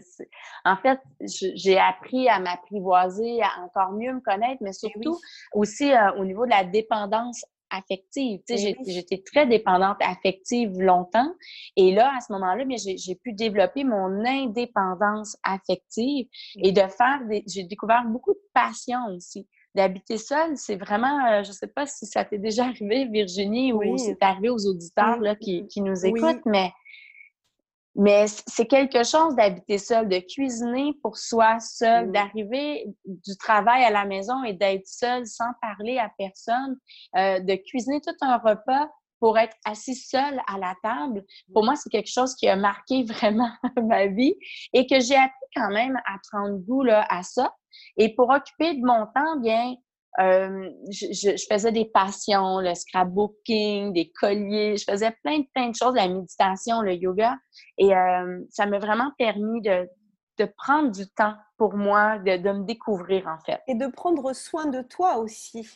en 0.66 0.78
fait, 0.78 1.00
j'ai 1.22 1.78
appris 1.78 2.30
à 2.30 2.40
m'apprivoiser, 2.40 3.42
à 3.42 3.64
encore 3.64 3.92
mieux 3.92 4.14
me 4.14 4.22
connaître, 4.22 4.62
mais 4.62 4.72
eh 4.72 4.74
surtout 4.74 5.20
aussi 5.54 5.92
euh, 5.92 6.14
au 6.18 6.26
niveau 6.26 6.46
de 6.46 6.52
la 6.52 6.64
dépendance 6.64 7.44
affective. 7.74 8.40
Tu 8.48 8.58
sais, 8.58 8.76
eh 8.80 8.92
j'étais 8.92 9.22
très 9.26 9.48
dépendante 9.48 9.98
affective 10.00 10.80
longtemps. 10.80 11.34
Et 11.76 11.94
là, 11.94 12.14
à 12.16 12.22
ce 12.22 12.32
moment-là, 12.34 12.64
j'ai 12.78 13.16
pu 13.16 13.34
développer 13.34 13.84
mon 13.84 14.24
indépendance 14.26 15.38
affective 15.44 16.28
et 16.58 16.72
de 16.72 16.82
faire 16.82 17.22
des... 17.28 17.44
J'ai 17.48 17.64
découvert 17.64 18.04
beaucoup 18.06 18.34
de 18.34 18.42
passion 18.54 19.00
aussi. 19.16 19.48
D'habiter 19.76 20.20
seule, 20.20 20.56
c'est 20.56 20.76
vraiment... 20.76 21.26
Euh, 21.26 21.44
je 21.44 21.52
sais 21.52 21.68
pas 21.68 21.88
si 21.88 22.06
ça 22.06 22.24
t'est 22.24 22.38
déjà 22.38 22.66
arrivé, 22.68 23.06
Virginie, 23.06 23.74
ou 23.74 23.98
si 23.98 24.06
c'est 24.06 24.24
arrivé 24.24 24.50
aux 24.50 24.68
auditeurs 24.68 25.20
là, 25.20 25.36
qui, 25.36 25.68
qui 25.68 25.82
nous 25.82 26.06
écoutent, 26.06 26.46
mais 26.46 26.72
mais 27.96 28.26
c'est 28.48 28.66
quelque 28.66 29.04
chose 29.04 29.36
d'habiter 29.36 29.78
seul, 29.78 30.08
de 30.10 30.20
cuisiner 30.20 30.94
pour 31.02 31.18
soi 31.18 31.60
seul, 31.60 32.12
d'arriver 32.12 32.86
du 33.06 33.38
travail 33.38 33.84
à 33.84 33.92
la 33.92 34.06
maison 34.06 34.44
et 34.44 34.54
d'être 34.54 34.88
seul 34.88 35.28
sans 35.28 35.52
parler 35.62 36.00
à 36.00 36.12
personne, 36.18 36.78
euh, 37.16 37.40
de 37.40 37.56
cuisiner 37.56 38.02
tout 38.02 38.16
un 38.22 38.38
repas 38.38 38.90
pour 39.20 39.38
être 39.38 39.56
assis 39.64 39.96
seul 39.96 40.42
à 40.48 40.58
la 40.58 40.76
table. 40.84 41.24
Pour 41.54 41.64
moi, 41.64 41.76
c'est 41.76 41.90
quelque 41.90 42.12
chose 42.12 42.36
qui 42.36 42.48
a 42.50 42.56
marqué 42.56 43.04
vraiment 43.08 43.52
ma 43.82 44.08
vie 44.08 44.36
et 44.74 44.86
que 44.88 45.00
j'ai 45.00 45.16
appris 45.16 45.48
quand 45.56 45.70
même 45.70 45.96
à 46.06 46.18
prendre 46.30 46.58
goût 46.58 46.84
là, 46.84 47.06
à 47.10 47.24
ça. 47.24 47.56
Et 47.98 48.16
pour 48.16 48.30
occuper 48.30 48.74
de 48.74 48.86
mon 48.86 49.06
temps, 49.06 49.40
bien, 49.40 49.76
euh, 50.20 50.70
je, 50.92 51.08
je, 51.12 51.46
faisais 51.50 51.72
des 51.72 51.86
passions, 51.86 52.60
le 52.60 52.76
scrapbooking, 52.76 53.94
des 53.94 54.12
colliers, 54.12 54.78
je 54.78 54.84
faisais 54.84 55.12
plein 55.24 55.40
de, 55.40 55.46
plein 55.54 55.70
de 55.70 55.76
choses, 55.76 55.96
la 55.96 56.08
méditation, 56.08 56.82
le 56.82 56.94
yoga. 56.94 57.38
Et 57.78 57.96
euh, 57.96 58.40
ça 58.50 58.66
m'a 58.66 58.78
vraiment 58.78 59.12
permis 59.18 59.62
de, 59.62 59.90
de 60.38 60.46
prendre 60.58 60.92
du 60.92 61.08
temps 61.08 61.36
pour 61.58 61.76
moi, 61.76 62.20
de, 62.20 62.38
de, 62.38 62.52
me 62.52 62.64
découvrir 62.66 63.28
en 63.28 63.40
fait. 63.44 63.62
Et 63.68 63.76
de 63.76 63.88
prendre 63.88 64.34
soin 64.34 64.68
de 64.68 64.82
toi 64.82 65.18
aussi. 65.18 65.68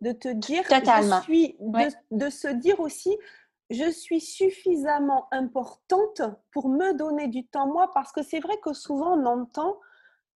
De 0.00 0.12
te 0.12 0.28
dire, 0.28 0.62
Totalement. 0.66 1.18
Je 1.18 1.24
suis, 1.24 1.56
de, 1.58 2.16
de 2.16 2.30
se 2.30 2.48
dire 2.48 2.80
aussi, 2.80 3.16
je 3.68 3.90
suis 3.90 4.20
suffisamment 4.20 5.28
importante 5.30 6.22
pour 6.52 6.68
me 6.68 6.96
donner 6.96 7.28
du 7.28 7.46
temps 7.46 7.66
moi, 7.66 7.90
parce 7.92 8.12
que 8.12 8.22
c'est 8.22 8.40
vrai 8.40 8.56
que 8.62 8.72
souvent 8.72 9.18
on 9.18 9.26
entend 9.26 9.76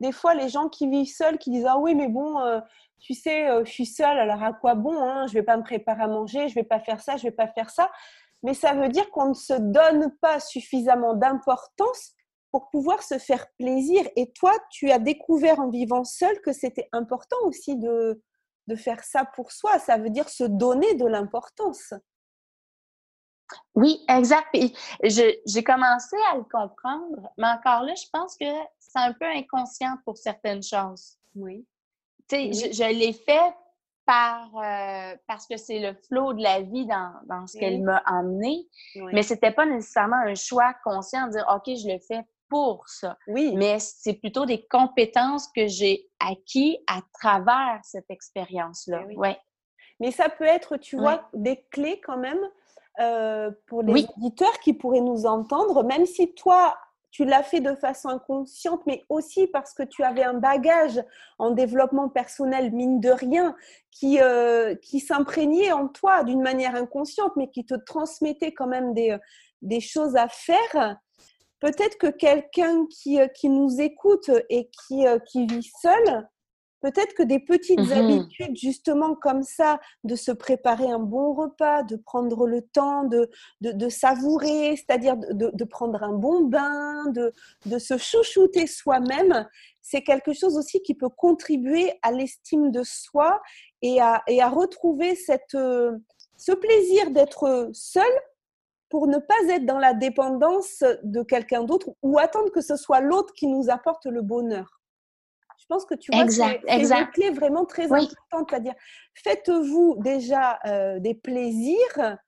des 0.02 0.12
fois 0.12 0.34
les 0.34 0.50
gens 0.50 0.68
qui 0.68 0.86
vivent 0.88 1.06
seuls 1.06 1.38
qui 1.38 1.50
disent 1.50 1.66
ah 1.66 1.78
oui 1.78 1.94
mais 1.94 2.08
bon 2.08 2.38
euh, 2.40 2.60
tu 3.02 3.14
sais, 3.14 3.48
euh, 3.48 3.64
je 3.64 3.70
suis 3.70 3.86
seule, 3.86 4.16
alors 4.18 4.42
à 4.42 4.52
quoi 4.52 4.76
bon 4.76 4.96
hein 4.96 5.26
Je 5.26 5.34
vais 5.34 5.42
pas 5.42 5.56
me 5.56 5.64
préparer 5.64 6.04
à 6.04 6.08
manger, 6.08 6.48
je 6.48 6.54
vais 6.54 6.62
pas 6.62 6.78
faire 6.78 7.00
ça, 7.00 7.16
je 7.16 7.24
vais 7.24 7.32
pas 7.32 7.48
faire 7.48 7.68
ça. 7.68 7.90
Mais 8.44 8.54
ça 8.54 8.74
veut 8.74 8.88
dire 8.88 9.10
qu'on 9.10 9.30
ne 9.30 9.34
se 9.34 9.54
donne 9.54 10.12
pas 10.20 10.38
suffisamment 10.38 11.14
d'importance 11.14 12.12
pour 12.52 12.70
pouvoir 12.70 13.02
se 13.02 13.18
faire 13.18 13.46
plaisir. 13.58 14.06
Et 14.14 14.32
toi, 14.32 14.52
tu 14.70 14.90
as 14.92 15.00
découvert 15.00 15.58
en 15.58 15.68
vivant 15.68 16.04
seule 16.04 16.40
que 16.42 16.52
c'était 16.52 16.88
important 16.92 17.36
aussi 17.44 17.76
de 17.76 18.22
faire 18.76 19.02
ça 19.02 19.24
pour 19.34 19.50
soi. 19.50 19.78
Ça 19.80 19.96
veut 19.96 20.10
dire 20.10 20.28
se 20.28 20.44
donner 20.44 20.94
de 20.94 21.06
l'importance. 21.06 21.94
Oui, 23.74 24.04
exact. 24.08 24.54
j'ai 25.02 25.64
commencé 25.64 26.16
à 26.30 26.36
le 26.36 26.44
comprendre, 26.44 27.30
mais 27.38 27.46
encore 27.46 27.82
là, 27.82 27.94
je 27.94 28.08
pense 28.12 28.36
que 28.36 28.46
c'est 28.78 28.98
un 28.98 29.12
peu 29.12 29.26
inconscient 29.26 29.96
pour 30.04 30.16
certaines 30.18 30.62
choses. 30.62 31.16
Oui 31.34 31.66
je, 32.30 32.92
l'ai 32.92 33.12
fait 33.12 33.54
par, 34.04 34.48
euh, 34.56 35.16
parce 35.26 35.46
que 35.46 35.56
c'est 35.56 35.78
le 35.78 35.94
flot 36.08 36.34
de 36.34 36.42
la 36.42 36.60
vie 36.62 36.86
dans, 36.86 37.12
dans 37.26 37.46
ce 37.46 37.58
qu'elle 37.58 37.82
m'a 37.82 37.98
amené, 37.98 38.66
mais 39.12 39.22
c'était 39.22 39.52
pas 39.52 39.66
nécessairement 39.66 40.16
un 40.16 40.34
choix 40.34 40.74
conscient 40.84 41.26
de 41.26 41.32
dire 41.32 41.46
OK, 41.54 41.74
je 41.76 41.88
le 41.88 41.98
fais 41.98 42.26
pour 42.48 42.86
ça. 42.88 43.16
Oui. 43.28 43.54
Mais 43.56 43.78
c'est 43.78 44.14
plutôt 44.14 44.44
des 44.44 44.66
compétences 44.66 45.48
que 45.48 45.66
j'ai 45.66 46.10
acquis 46.20 46.78
à 46.86 47.00
travers 47.14 47.80
cette 47.82 48.10
expérience-là. 48.10 49.04
Eh 49.08 49.16
ouais. 49.16 49.38
Mais 50.00 50.10
ça 50.10 50.28
peut 50.28 50.44
être, 50.44 50.76
tu 50.76 50.96
vois, 50.96 51.28
des 51.32 51.64
clés 51.70 52.00
quand 52.04 52.18
même 52.18 52.40
euh, 53.00 53.50
pour 53.66 53.82
les 53.82 54.06
auditeurs 54.16 54.58
qui 54.60 54.72
pourraient 54.72 55.00
nous 55.00 55.26
entendre, 55.26 55.82
même 55.82 56.06
si 56.06 56.34
toi, 56.34 56.76
tu 57.10 57.24
l'as 57.24 57.42
fait 57.42 57.60
de 57.60 57.74
façon 57.74 58.08
inconsciente, 58.08 58.80
mais 58.86 59.04
aussi 59.08 59.46
parce 59.46 59.74
que 59.74 59.82
tu 59.82 60.02
avais 60.02 60.24
un 60.24 60.34
bagage 60.34 61.02
en 61.38 61.50
développement 61.50 62.08
personnel, 62.08 62.72
mine 62.72 63.00
de 63.00 63.10
rien, 63.10 63.54
qui, 63.90 64.20
euh, 64.20 64.74
qui 64.76 65.00
s'imprégnait 65.00 65.72
en 65.72 65.88
toi 65.88 66.24
d'une 66.24 66.42
manière 66.42 66.74
inconsciente, 66.74 67.32
mais 67.36 67.50
qui 67.50 67.64
te 67.64 67.74
transmettait 67.74 68.52
quand 68.52 68.66
même 68.66 68.94
des, 68.94 69.16
des 69.62 69.80
choses 69.80 70.16
à 70.16 70.28
faire. 70.28 70.98
Peut-être 71.62 71.96
que 71.96 72.08
quelqu'un 72.08 72.86
qui, 72.86 73.20
euh, 73.20 73.28
qui 73.28 73.48
nous 73.48 73.80
écoute 73.80 74.30
et 74.50 74.68
qui, 74.68 75.06
euh, 75.06 75.20
qui 75.20 75.46
vit 75.46 75.70
seul, 75.80 76.28
Peut-être 76.82 77.14
que 77.14 77.22
des 77.22 77.38
petites 77.38 77.78
mmh 77.78 77.92
habitudes, 77.92 78.56
justement 78.56 79.14
comme 79.14 79.44
ça, 79.44 79.78
de 80.02 80.16
se 80.16 80.32
préparer 80.32 80.90
un 80.90 80.98
bon 80.98 81.32
repas, 81.32 81.84
de 81.84 81.94
prendre 81.94 82.46
le 82.46 82.60
temps 82.60 83.04
de, 83.04 83.30
de, 83.60 83.88
savourer, 83.88 84.76
c'est-à-dire 84.76 85.16
de, 85.16 85.50
de, 85.54 85.64
prendre 85.64 86.02
un 86.02 86.12
bon 86.12 86.42
bain, 86.42 87.04
de, 87.10 87.32
de 87.66 87.78
se 87.78 87.96
chouchouter 87.96 88.66
soi-même, 88.66 89.46
c'est 89.80 90.02
quelque 90.02 90.32
chose 90.32 90.56
aussi 90.56 90.82
qui 90.82 90.94
peut 90.94 91.08
contribuer 91.08 91.92
à 92.02 92.10
l'estime 92.10 92.72
de 92.72 92.82
soi 92.84 93.40
et 93.80 94.00
à, 94.00 94.22
et 94.26 94.42
à 94.42 94.48
retrouver 94.48 95.14
cette, 95.14 95.54
euh, 95.54 95.96
ce 96.36 96.50
plaisir 96.52 97.12
d'être 97.12 97.70
seul 97.72 98.12
pour 98.88 99.06
ne 99.06 99.18
pas 99.18 99.34
être 99.48 99.66
dans 99.66 99.78
la 99.78 99.94
dépendance 99.94 100.82
de 101.04 101.22
quelqu'un 101.22 101.62
d'autre 101.62 101.90
ou 102.02 102.18
attendre 102.18 102.50
que 102.50 102.60
ce 102.60 102.76
soit 102.76 103.00
l'autre 103.00 103.32
qui 103.34 103.46
nous 103.46 103.70
apporte 103.70 104.06
le 104.06 104.22
bonheur. 104.22 104.81
Je 105.62 105.66
pense 105.68 105.84
que 105.84 105.94
tu 105.94 106.10
vois, 106.12 106.28
c'est 106.28 106.60
une 106.66 107.06
clé 107.12 107.30
vraiment 107.30 107.64
très 107.64 107.84
importante, 107.84 108.50
c'est-à-dire 108.50 108.74
faites-vous 109.14 109.96
déjà 109.98 110.58
euh, 110.66 110.98
des 110.98 111.14
plaisirs. 111.14 112.18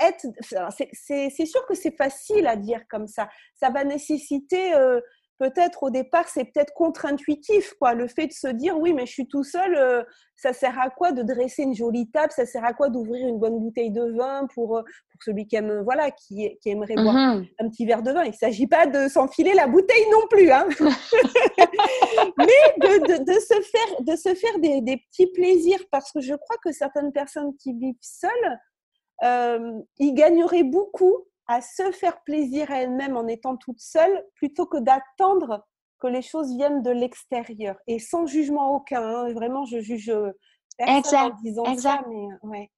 C'est 0.00 1.46
sûr 1.46 1.64
que 1.66 1.74
c'est 1.74 1.96
facile 1.96 2.48
à 2.48 2.56
dire 2.56 2.80
comme 2.90 3.06
ça. 3.06 3.28
Ça 3.54 3.70
va 3.70 3.84
nécessiter 3.84 4.74
euh, 4.74 5.00
peut-être 5.38 5.82
au 5.82 5.90
départ, 5.90 6.28
c'est 6.28 6.44
peut-être 6.44 6.72
contre-intuitif, 6.74 7.74
quoi. 7.74 7.94
Le 7.94 8.06
fait 8.06 8.28
de 8.28 8.32
se 8.32 8.48
dire, 8.48 8.78
oui, 8.78 8.92
mais 8.92 9.06
je 9.06 9.12
suis 9.12 9.26
tout 9.26 9.44
seul, 9.44 9.74
euh, 9.76 10.02
ça 10.36 10.52
sert 10.52 10.78
à 10.78 10.90
quoi 10.90 11.12
de 11.12 11.22
dresser 11.22 11.62
une 11.62 11.74
jolie 11.74 12.10
table? 12.10 12.32
Ça 12.32 12.46
sert 12.46 12.64
à 12.64 12.72
quoi 12.72 12.88
d'ouvrir 12.88 13.26
une 13.26 13.38
bonne 13.38 13.58
bouteille 13.58 13.90
de 13.90 14.16
vin 14.16 14.46
pour, 14.54 14.78
euh, 14.78 14.82
pour 14.82 15.22
celui 15.24 15.46
qui 15.46 15.56
aime, 15.56 15.82
voilà, 15.82 16.10
qui, 16.10 16.56
qui 16.60 16.70
aimerait 16.70 16.94
boire 16.94 17.14
mmh 17.14 17.46
un 17.60 17.68
petit 17.68 17.86
verre 17.86 18.02
de 18.02 18.12
vin? 18.12 18.24
Il 18.24 18.30
ne 18.30 18.36
s'agit 18.36 18.66
pas 18.66 18.86
de 18.86 19.08
s'enfiler 19.08 19.54
la 19.54 19.66
bouteille 19.66 20.08
non 20.10 20.26
plus, 20.30 20.50
hein. 20.50 20.66
Mais 22.38 22.46
de, 22.78 23.24
de, 23.24 23.40
se 23.40 23.60
faire, 23.62 24.00
de 24.00 24.16
se 24.16 24.34
faire 24.34 24.58
des, 24.58 24.80
des, 24.80 24.96
petits 24.96 25.26
plaisirs, 25.26 25.84
parce 25.90 26.12
que 26.12 26.20
je 26.20 26.34
crois 26.34 26.56
que 26.64 26.72
certaines 26.72 27.12
personnes 27.12 27.54
qui 27.56 27.72
vivent 27.72 27.94
seules, 28.00 28.58
euh, 29.24 29.72
ils 29.98 30.14
gagneraient 30.14 30.64
beaucoup 30.64 31.26
à 31.52 31.60
se 31.60 31.92
faire 31.92 32.22
plaisir 32.22 32.70
à 32.70 32.82
elle-même 32.82 33.16
en 33.16 33.26
étant 33.26 33.56
toute 33.56 33.80
seule 33.80 34.24
plutôt 34.34 34.66
que 34.66 34.78
d'attendre 34.78 35.66
que 36.00 36.06
les 36.06 36.22
choses 36.22 36.54
viennent 36.56 36.82
de 36.82 36.90
l'extérieur 36.90 37.76
et 37.86 37.98
sans 37.98 38.26
jugement 38.26 38.74
aucun. 38.74 39.02
Hein. 39.02 39.32
Vraiment, 39.32 39.64
je 39.66 39.80
juge 39.80 40.08
euh, 40.08 40.32
personne 40.78 40.98
exact, 40.98 41.32
en 41.32 41.42
disant 41.42 41.64
exact. 41.64 42.02
ça, 42.02 42.08
mais 42.08 42.26
euh, 42.26 42.48
ouais. 42.48 42.70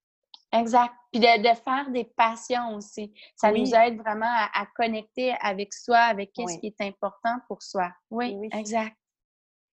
Exact. 0.52 0.92
Puis 1.10 1.20
de, 1.20 1.42
de, 1.42 1.56
faire 1.56 1.90
des 1.90 2.04
passions 2.16 2.76
aussi. 2.76 3.12
Ça 3.37 3.50
nous 3.50 3.74
aide 3.74 3.98
vraiment 3.98 4.26
à, 4.28 4.66
connecter 4.76 5.34
avec 5.40 5.72
soi, 5.72 5.98
avec 5.98 6.32
ce 6.37 6.58
qui 6.58 6.66
est 6.66 6.80
important 6.80 7.37
pour 7.48 7.62
soi. 7.62 7.90
Oui, 8.10 8.37
oui. 8.38 8.48
exact. 8.52 8.96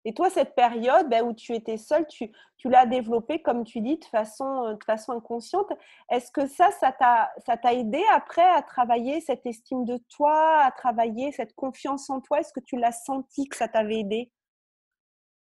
Et 0.03 0.13
toi, 0.13 0.29
cette 0.29 0.55
période 0.55 1.09
ben, 1.09 1.23
où 1.23 1.33
tu 1.33 1.53
étais 1.53 1.77
seule, 1.77 2.07
tu, 2.07 2.31
tu 2.57 2.69
l'as 2.69 2.85
développée, 2.85 3.41
comme 3.41 3.63
tu 3.63 3.81
dis, 3.81 3.97
de 3.97 4.05
façon, 4.05 4.65
euh, 4.65 4.73
de 4.73 4.83
façon 4.83 5.13
inconsciente. 5.13 5.71
Est-ce 6.09 6.31
que 6.31 6.47
ça, 6.47 6.69
ça 6.71 6.91
t'a 6.91 7.73
aidé 7.73 8.03
après 8.11 8.49
à 8.49 8.61
travailler 8.61 9.21
cette 9.21 9.45
estime 9.45 9.85
de 9.85 9.99
toi, 10.09 10.63
à 10.63 10.71
travailler 10.71 11.31
cette 11.31 11.53
confiance 11.53 12.09
en 12.09 12.19
toi? 12.21 12.39
Est-ce 12.39 12.53
que 12.53 12.59
tu 12.59 12.77
l'as 12.77 12.91
senti 12.91 13.47
que 13.47 13.55
ça 13.55 13.67
t'avait 13.67 13.99
aidé? 13.99 14.31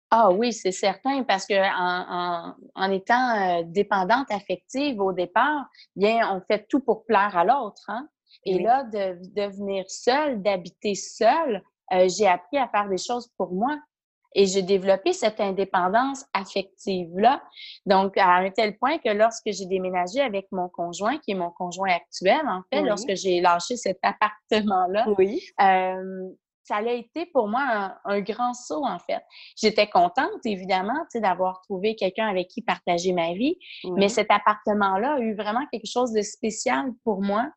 Ah 0.09 0.31
oui, 0.31 0.53
c'est 0.53 0.71
certain, 0.71 1.23
parce 1.23 1.45
que 1.45 1.53
en, 1.53 2.55
en, 2.75 2.91
étant 2.91 3.59
euh, 3.59 3.63
dépendante 3.65 4.31
affective 4.31 5.01
au 5.01 5.11
départ, 5.11 5.65
bien, 5.97 6.33
on 6.33 6.41
fait 6.41 6.65
tout 6.69 6.79
pour 6.79 7.05
plaire 7.05 7.35
à 7.35 7.43
l'autre. 7.43 7.83
Hein? 7.89 8.07
Et 8.45 8.59
là, 8.59 8.83
de, 8.85 9.19
devenir 9.35 9.83
seule, 9.89 10.41
d'habiter 10.41 10.95
seule, 10.95 11.61
euh, 11.91 12.07
j'ai 12.07 12.27
appris 12.27 12.57
à 12.57 12.69
faire 12.69 12.87
des 12.87 12.97
choses 12.97 13.29
pour 13.37 13.51
moi 13.51 13.77
Et 14.35 14.45
j'ai 14.45 14.61
développé 14.61 15.13
cette 15.13 15.39
indépendance 15.39 16.25
affective-là. 16.33 17.41
Donc, 17.85 18.17
à 18.17 18.35
un 18.35 18.49
tel 18.49 18.77
point 18.77 18.97
que 18.97 19.09
lorsque 19.09 19.51
j'ai 19.51 19.65
déménagé 19.65 20.21
avec 20.21 20.47
mon 20.51 20.69
conjoint, 20.69 21.17
qui 21.17 21.31
est 21.31 21.35
mon 21.35 21.51
conjoint 21.51 21.91
actuel, 21.91 22.41
en 22.47 22.61
fait, 22.71 22.81
lorsque 22.81 23.15
j'ai 23.15 23.41
lâché 23.41 23.77
cet 23.77 23.99
appartement-là, 24.03 25.07
oui. 25.17 25.41
euh, 25.61 26.29
ça 26.67 26.77
a 26.77 26.91
été 26.91 27.25
pour 27.27 27.47
moi 27.47 27.97
un, 28.03 28.19
grand 28.19 28.53
saut, 28.53 28.83
en 28.83 28.99
fait. 28.99 29.23
J'étais 29.55 29.87
contente, 29.87 30.45
évidemment, 30.45 31.05
d'avoir 31.15 31.61
trouvé 31.61 31.95
quelqu'un 31.95 32.27
avec 32.27 32.49
qui 32.49 32.61
partager 32.61 33.13
ma 33.13 33.33
vie, 33.33 33.57
mais 33.95 34.09
cet 34.09 34.29
appartement-là 34.29 35.13
a 35.13 35.19
eu 35.19 35.33
vraiment 35.33 35.65
quelque 35.71 35.89
chose 35.89 36.11
de 36.11 36.21
spécial 36.21 36.91
pour 37.05 37.21
moi 37.21 37.49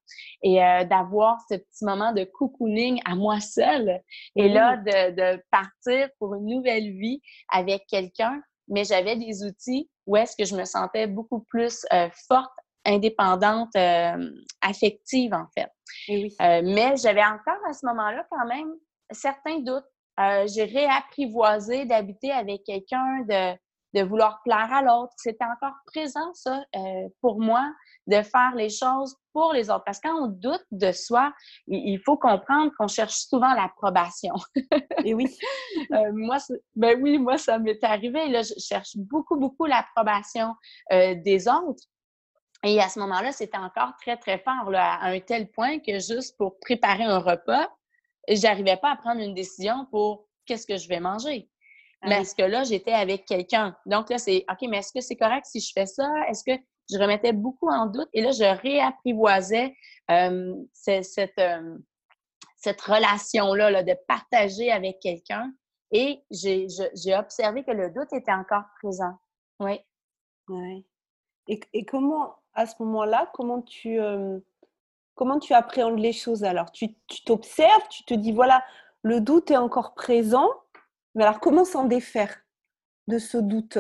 et 0.42 0.62
euh, 0.62 0.84
d'avoir 0.84 1.38
ce 1.50 1.56
petit 1.56 1.84
moment 1.84 2.12
de 2.12 2.22
cocooning 2.22 3.00
à 3.04 3.16
moi 3.16 3.40
seule 3.40 4.00
et 4.36 4.48
là, 4.48 4.76
de, 4.76 5.42
partir 5.50 6.08
pour 6.18 6.34
une 6.34 6.46
nouvelle 6.46 6.92
vie 6.92 7.20
avec 7.48 7.86
quelqu'un, 7.88 8.40
mais 8.68 8.84
j'avais 8.84 9.16
des 9.16 9.44
outils 9.44 9.90
où 10.06 10.16
est-ce 10.16 10.36
que 10.36 10.44
je 10.44 10.54
me 10.54 10.64
sentais 10.64 11.08
beaucoup 11.08 11.40
plus 11.40 11.84
euh, 11.92 12.08
forte 12.28 12.52
indépendante 12.84 13.74
euh, 13.76 14.30
affective, 14.60 15.34
en 15.34 15.46
fait. 15.52 15.70
Oui. 16.08 16.32
mais 16.38 16.96
j'avais 16.96 17.24
encore 17.24 17.58
à 17.68 17.72
ce 17.72 17.84
moment-là 17.86 18.24
quand 18.30 18.46
même 18.46 18.72
certains 19.12 19.60
doutes. 19.60 19.84
Euh, 20.18 20.46
j'ai 20.46 20.64
réapprivoisé 20.64 21.86
d'habiter 21.86 22.30
avec 22.32 22.64
quelqu'un, 22.64 23.22
de, 23.28 23.56
de 23.94 24.02
vouloir 24.02 24.42
plaire 24.42 24.72
à 24.72 24.82
l'autre. 24.82 25.12
C'était 25.16 25.44
encore 25.44 25.74
présent, 25.86 26.32
ça, 26.34 26.62
euh, 26.76 27.08
pour 27.20 27.40
moi, 27.40 27.72
de 28.06 28.22
faire 28.22 28.54
les 28.54 28.68
choses 28.68 29.16
pour 29.32 29.52
les 29.52 29.70
autres. 29.70 29.84
Parce 29.84 29.98
que 29.98 30.08
quand 30.08 30.24
on 30.24 30.28
doute 30.28 30.64
de 30.70 30.92
soi, 30.92 31.32
il, 31.66 31.98
faut 32.04 32.16
comprendre 32.16 32.70
qu'on 32.78 32.88
cherche 32.88 33.14
souvent 33.14 33.52
l'approbation. 33.54 34.34
Et 35.04 35.14
oui. 35.14 35.36
euh, 35.92 36.10
moi, 36.12 36.38
ben 36.74 37.00
oui, 37.02 37.18
moi, 37.18 37.38
ça 37.38 37.58
m'est 37.58 37.82
arrivé. 37.82 38.28
Là, 38.28 38.42
je 38.42 38.54
cherche 38.58 38.96
beaucoup, 38.96 39.36
beaucoup 39.36 39.66
l'approbation 39.66 40.54
euh, 40.92 41.14
des 41.14 41.48
autres. 41.48 41.84
Et 42.62 42.80
à 42.80 42.88
ce 42.88 42.98
moment-là, 43.00 43.32
c'était 43.32 43.56
encore 43.56 43.94
très, 44.02 44.18
très 44.18 44.38
fort, 44.38 44.70
là, 44.70 44.94
à 45.00 45.08
un 45.08 45.20
tel 45.20 45.50
point 45.50 45.78
que 45.78 45.94
juste 45.94 46.36
pour 46.36 46.58
préparer 46.60 47.04
un 47.04 47.18
repas, 47.18 47.70
j'arrivais 48.28 48.76
pas 48.76 48.92
à 48.92 48.96
prendre 48.96 49.20
une 49.20 49.34
décision 49.34 49.86
pour 49.90 50.26
qu'est-ce 50.46 50.66
que 50.66 50.76
je 50.76 50.88
vais 50.88 51.00
manger. 51.00 51.48
Ah 52.02 52.08
mais 52.08 52.20
est-ce 52.22 52.34
que 52.34 52.42
là, 52.42 52.64
j'étais 52.64 52.92
avec 52.92 53.26
quelqu'un? 53.26 53.76
Donc 53.86 54.08
là, 54.10 54.18
c'est 54.18 54.44
OK, 54.50 54.68
mais 54.68 54.78
est-ce 54.78 54.92
que 54.92 55.00
c'est 55.00 55.16
correct 55.16 55.44
si 55.46 55.60
je 55.60 55.70
fais 55.72 55.86
ça? 55.86 56.08
Est-ce 56.28 56.42
que 56.44 56.58
je 56.90 56.98
remettais 56.98 57.32
beaucoup 57.32 57.68
en 57.68 57.86
doute? 57.86 58.08
Et 58.12 58.22
là, 58.22 58.30
je 58.32 58.44
réapprivoisais 58.62 59.74
euh, 60.10 60.54
cette, 60.72 61.38
euh, 61.38 61.78
cette 62.56 62.80
relation-là 62.80 63.70
là, 63.70 63.82
de 63.82 63.94
partager 64.08 64.72
avec 64.72 64.98
quelqu'un. 65.00 65.52
Et 65.92 66.22
j'ai 66.30 67.16
observé 67.16 67.64
que 67.64 67.72
le 67.72 67.90
doute 67.90 68.12
était 68.12 68.32
encore 68.32 68.64
présent. 68.80 69.18
Oui. 69.58 69.80
Oui. 70.48 70.86
Et, 71.48 71.60
et, 71.72 71.84
comment, 71.84 72.36
à 72.54 72.66
ce 72.66 72.74
moment-là, 72.80 73.30
comment 73.34 73.62
tu, 73.62 74.00
euh, 74.00 74.38
Comment 75.14 75.38
tu 75.38 75.52
appréhendes 75.52 75.98
les 75.98 76.12
choses 76.12 76.44
alors? 76.44 76.72
Tu 76.72 76.94
t'observes, 77.26 77.88
tu, 77.90 78.04
te 78.04 78.14
dis, 78.14 78.32
voilà, 78.32 78.64
le 79.02 79.20
doute 79.20 79.50
est 79.50 79.56
encore 79.56 79.94
présent, 79.94 80.48
mais 81.14 81.24
alors 81.24 81.40
comment 81.40 81.64
s'en 81.64 81.84
défaire 81.84 82.34
de 83.06 83.18
ce 83.18 83.36
doute? 83.36 83.78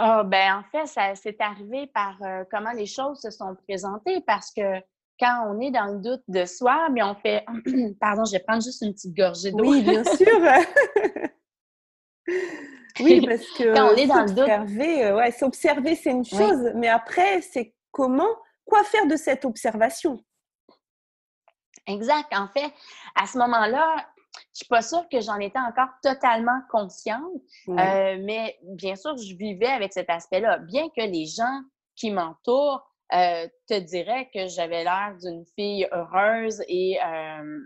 Oh, 0.00 0.22
ben, 0.24 0.58
En 0.58 0.62
fait, 0.70 0.86
ça 0.86 1.14
s'est 1.14 1.36
arrivé 1.40 1.86
par 1.88 2.16
euh, 2.22 2.44
comment 2.50 2.72
les 2.72 2.86
choses 2.86 3.20
se 3.20 3.30
sont 3.30 3.54
présentées 3.66 4.22
parce 4.26 4.52
que 4.52 4.80
quand 5.20 5.46
on 5.48 5.60
est 5.60 5.70
dans 5.70 5.86
le 5.86 6.00
doute 6.00 6.22
de 6.28 6.44
soi, 6.44 6.88
mais 6.90 7.02
on 7.02 7.14
fait. 7.14 7.44
Pardon, 8.00 8.24
je 8.24 8.32
vais 8.32 8.40
prendre 8.40 8.62
juste 8.62 8.82
une 8.82 8.92
petite 8.92 9.16
gorgée 9.16 9.52
d'eau. 9.52 9.64
Oui, 9.64 9.82
bien 9.82 10.04
sûr. 10.16 10.26
oui, 13.00 13.20
parce 13.26 13.46
que 13.50 13.74
quand 13.74 13.92
on 13.92 13.96
est 13.96 14.06
dans 14.06 14.24
le 14.24 14.30
doute. 14.30 14.82
Euh, 14.82 15.16
ouais, 15.16 15.30
s'observer, 15.30 15.94
c'est 15.94 16.10
une 16.10 16.24
chose, 16.24 16.72
mais 16.74 16.88
après, 16.88 17.40
c'est 17.42 17.74
comment 17.90 18.36
quoi 18.64 18.84
faire 18.84 19.06
de 19.06 19.16
cette 19.16 19.44
observation? 19.44 20.22
Exact. 21.86 22.32
En 22.32 22.48
fait, 22.48 22.72
à 23.14 23.26
ce 23.26 23.38
moment-là, 23.38 24.06
je 24.54 24.58
suis 24.58 24.68
pas 24.68 24.82
sûre 24.82 25.06
que 25.10 25.20
j'en 25.20 25.38
étais 25.38 25.58
encore 25.58 25.88
totalement 26.02 26.60
consciente, 26.70 27.32
euh, 27.68 28.16
mais 28.20 28.58
bien 28.62 28.96
sûr, 28.96 29.16
je 29.16 29.34
vivais 29.34 29.66
avec 29.66 29.92
cet 29.92 30.08
aspect-là. 30.08 30.58
Bien 30.58 30.88
que 30.88 31.02
les 31.02 31.26
gens 31.26 31.60
qui 31.96 32.10
m'entourent 32.10 32.82
euh, 33.14 33.46
te 33.68 33.78
diraient 33.78 34.30
que 34.32 34.46
j'avais 34.46 34.84
l'air 34.84 35.16
d'une 35.20 35.44
fille 35.54 35.86
heureuse 35.92 36.62
et 36.68 36.98
euh, 37.04 37.60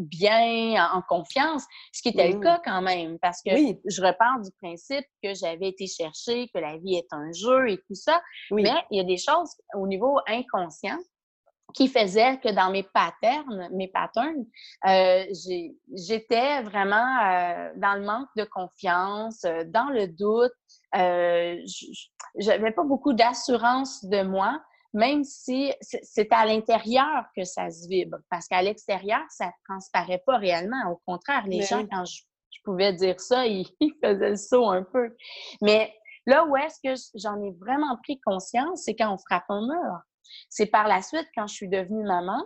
bien, 0.00 0.88
en, 0.92 1.02
confiance, 1.02 1.64
ce 1.92 2.02
qui 2.02 2.08
était 2.08 2.28
le 2.28 2.38
mmh. 2.38 2.42
cas 2.42 2.60
quand 2.64 2.82
même, 2.82 3.18
parce 3.18 3.42
que 3.42 3.50
je 3.52 4.02
repars 4.02 4.40
du 4.40 4.50
principe 4.60 5.04
que 5.22 5.34
j'avais 5.34 5.68
été 5.68 5.86
chercher, 5.86 6.48
que 6.54 6.58
la 6.58 6.76
vie 6.78 6.96
est 6.96 7.12
un 7.12 7.30
jeu 7.32 7.70
et 7.70 7.78
tout 7.78 7.94
ça. 7.94 8.20
Mais 8.50 8.72
il 8.90 8.98
y 8.98 9.00
a 9.00 9.04
des 9.04 9.18
choses 9.18 9.50
au 9.74 9.86
niveau 9.86 10.18
inconscient 10.26 10.98
qui 11.74 11.88
faisaient 11.88 12.38
que 12.38 12.52
dans 12.52 12.70
mes 12.70 12.82
patterns, 12.82 13.68
mes 13.72 13.88
patterns, 13.88 14.44
euh, 14.86 15.24
j'étais 15.94 16.62
vraiment 16.62 16.96
euh, 16.96 17.70
dans 17.76 17.94
le 17.94 18.04
manque 18.04 18.28
de 18.36 18.44
confiance, 18.44 19.44
euh, 19.44 19.64
dans 19.66 19.88
le 19.90 20.08
doute. 20.08 20.52
j'avais 22.38 22.72
pas 22.72 22.84
beaucoup 22.84 23.12
d'assurance 23.12 24.04
de 24.04 24.22
moi 24.22 24.60
même 24.92 25.24
si 25.24 25.72
c'est 25.80 26.32
à 26.32 26.44
l'intérieur 26.44 27.24
que 27.36 27.44
ça 27.44 27.70
se 27.70 27.88
vibre, 27.88 28.18
parce 28.28 28.48
qu'à 28.48 28.62
l'extérieur, 28.62 29.22
ça 29.28 29.46
ne 29.46 29.50
transparaît 29.68 30.22
pas 30.26 30.38
réellement. 30.38 30.90
Au 30.90 31.00
contraire, 31.06 31.46
les 31.46 31.62
gens, 31.62 31.86
quand 31.86 32.04
je, 32.04 32.22
pouvais 32.64 32.92
dire 32.92 33.20
ça, 33.20 33.46
ils, 33.46 33.66
faisaient 34.02 34.30
le 34.30 34.36
saut 34.36 34.68
un 34.68 34.82
peu. 34.82 35.14
Mais 35.62 35.94
là 36.26 36.44
où 36.44 36.56
est-ce 36.56 36.78
que 36.82 37.00
j'en 37.14 37.40
ai 37.40 37.52
vraiment 37.52 37.96
pris 38.02 38.20
conscience, 38.20 38.82
c'est 38.84 38.94
quand 38.94 39.12
on 39.12 39.18
frappe 39.18 39.48
un 39.48 39.62
mur. 39.62 39.98
C'est 40.48 40.66
par 40.66 40.86
la 40.86 41.02
suite, 41.02 41.26
quand 41.34 41.46
je 41.46 41.54
suis 41.54 41.68
devenue 41.68 42.04
maman, 42.04 42.44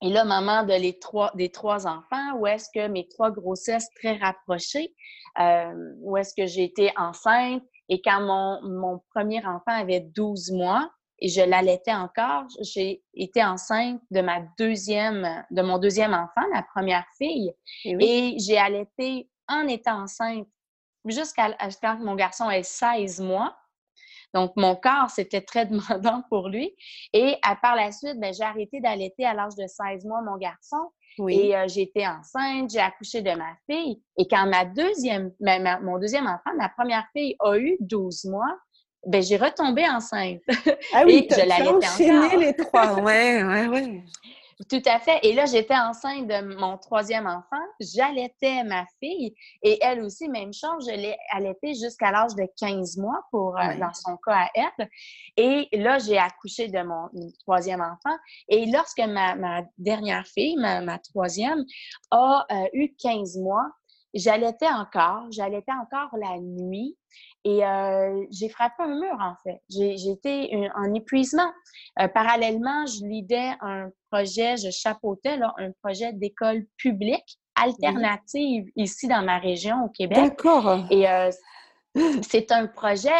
et 0.00 0.10
là, 0.10 0.24
maman 0.24 0.62
de 0.62 0.74
les 0.74 0.98
trois, 0.98 1.32
des 1.34 1.50
trois 1.50 1.86
enfants, 1.86 2.36
où 2.36 2.46
est-ce 2.46 2.68
que 2.72 2.86
mes 2.86 3.08
trois 3.08 3.32
grossesses 3.32 3.88
très 3.96 4.16
rapprochées, 4.16 4.94
euh, 5.40 5.94
où 6.00 6.16
est-ce 6.16 6.34
que 6.36 6.46
j'ai 6.46 6.64
été 6.64 6.92
enceinte, 6.96 7.64
et 7.88 8.00
quand 8.00 8.20
mon, 8.20 8.62
mon 8.62 9.02
premier 9.12 9.44
enfant 9.44 9.72
avait 9.72 10.00
12 10.00 10.52
mois, 10.52 10.88
et 11.20 11.28
je 11.28 11.40
l'allaitais 11.40 11.94
encore. 11.94 12.44
J'ai 12.60 13.02
été 13.14 13.42
enceinte 13.44 14.00
de 14.10 14.20
ma 14.20 14.40
deuxième, 14.58 15.44
de 15.50 15.62
mon 15.62 15.78
deuxième 15.78 16.14
enfant, 16.14 16.46
ma 16.52 16.62
première 16.62 17.06
fille, 17.16 17.52
eh 17.84 17.96
et, 18.00 18.38
j'ai 18.38 18.58
allaité 18.58 19.28
en 19.48 19.66
étant 19.66 20.02
enceinte 20.02 20.46
jusqu'à 21.04 21.56
quand 21.80 21.98
mon 22.00 22.14
garçon 22.14 22.50
ait 22.50 22.62
16 22.62 23.20
mois. 23.20 23.56
Donc, 24.34 24.52
mon 24.56 24.76
corps, 24.76 25.08
c'était 25.10 25.40
très 25.40 25.66
demandant 25.66 26.22
pour 26.28 26.48
lui. 26.48 26.74
Et 27.12 27.36
à, 27.42 27.56
par 27.56 27.76
la 27.76 27.92
suite, 27.92 28.20
ben, 28.20 28.32
j'ai 28.34 28.44
arrêté 28.44 28.80
d'allaiter 28.80 29.24
à 29.24 29.34
l'âge 29.34 29.54
de 29.56 29.66
16 29.66 30.04
mois 30.04 30.22
mon 30.22 30.36
garçon. 30.36 30.90
Et 31.28 31.56
euh, 31.56 31.66
j'ai 31.66 31.82
été 31.82 32.06
enceinte, 32.06 32.70
j'ai 32.70 32.78
accouché 32.78 33.22
de 33.22 33.32
ma 33.32 33.56
fille. 33.68 34.00
Et 34.16 34.28
quand 34.28 34.46
ma 34.46 34.64
deuxième, 34.64 35.32
mon 35.82 35.98
deuxième 35.98 36.26
enfant, 36.26 36.54
ma 36.56 36.68
première 36.68 37.06
fille, 37.12 37.34
a 37.40 37.56
eu 37.56 37.76
12 37.80 38.26
mois, 38.26 38.56
ben, 39.06 39.22
j'ai 39.22 39.36
retombé 39.36 39.88
enceinte. 39.88 40.40
Ah 40.92 41.02
oui, 41.06 41.26
tu 41.28 41.40
as 41.40 41.70
enchaîné 41.70 42.36
les 42.36 42.54
trois. 42.54 43.00
Ouais, 43.00 43.42
ouais, 43.42 43.66
ouais. 43.68 44.04
Tout 44.68 44.82
à 44.86 44.98
fait. 44.98 45.20
Et 45.22 45.34
là, 45.34 45.46
j'étais 45.46 45.76
enceinte 45.76 46.26
de 46.26 46.56
mon 46.56 46.78
troisième 46.78 47.28
enfant. 47.28 47.62
J'allaitais 47.78 48.64
ma 48.64 48.84
fille. 48.98 49.32
Et 49.62 49.78
elle 49.80 50.02
aussi, 50.02 50.28
même 50.28 50.52
chose, 50.52 50.88
je 50.90 50.96
l'ai 50.96 51.16
allaitée 51.30 51.74
jusqu'à 51.74 52.10
l'âge 52.10 52.34
de 52.34 52.44
15 52.58 52.96
mois 52.96 53.20
pour, 53.30 53.56
euh, 53.56 53.76
dans 53.78 53.94
son 53.94 54.16
cas 54.16 54.46
à 54.46 54.48
elle. 54.54 54.88
Et 55.36 55.68
là, 55.72 55.98
j'ai 56.00 56.18
accouché 56.18 56.66
de 56.66 56.82
mon 56.82 57.08
troisième 57.38 57.80
enfant. 57.80 58.16
Et 58.48 58.66
lorsque 58.66 58.98
ma, 58.98 59.36
ma 59.36 59.62
dernière 59.78 60.26
fille, 60.26 60.56
ma, 60.56 60.80
ma 60.80 60.98
troisième, 60.98 61.64
a 62.10 62.44
euh, 62.50 62.66
eu 62.72 62.94
15 62.96 63.38
mois, 63.38 63.66
j'allaitais 64.18 64.68
encore. 64.68 65.26
J'allaitais 65.30 65.72
encore 65.72 66.16
la 66.18 66.38
nuit. 66.38 66.96
Et 67.44 67.64
euh, 67.64 68.26
j'ai 68.30 68.48
frappé 68.48 68.82
un 68.82 69.00
mur, 69.00 69.16
en 69.20 69.34
fait. 69.42 69.62
J'ai 69.70 70.10
été 70.10 70.70
en 70.74 70.92
épuisement. 70.94 71.50
Euh, 72.00 72.08
parallèlement, 72.08 72.84
je 72.86 73.04
lidais 73.06 73.52
un 73.60 73.90
projet, 74.10 74.56
je 74.56 74.70
chapeautais 74.70 75.36
là, 75.36 75.54
un 75.58 75.70
projet 75.82 76.12
d'école 76.12 76.64
publique 76.76 77.38
alternative 77.54 78.66
ici 78.76 79.08
dans 79.08 79.22
ma 79.22 79.38
région 79.38 79.84
au 79.84 79.88
Québec. 79.88 80.18
D'accord. 80.18 80.84
Et 80.90 81.08
euh, 81.08 81.30
c'est 82.22 82.52
un 82.52 82.66
projet 82.66 83.10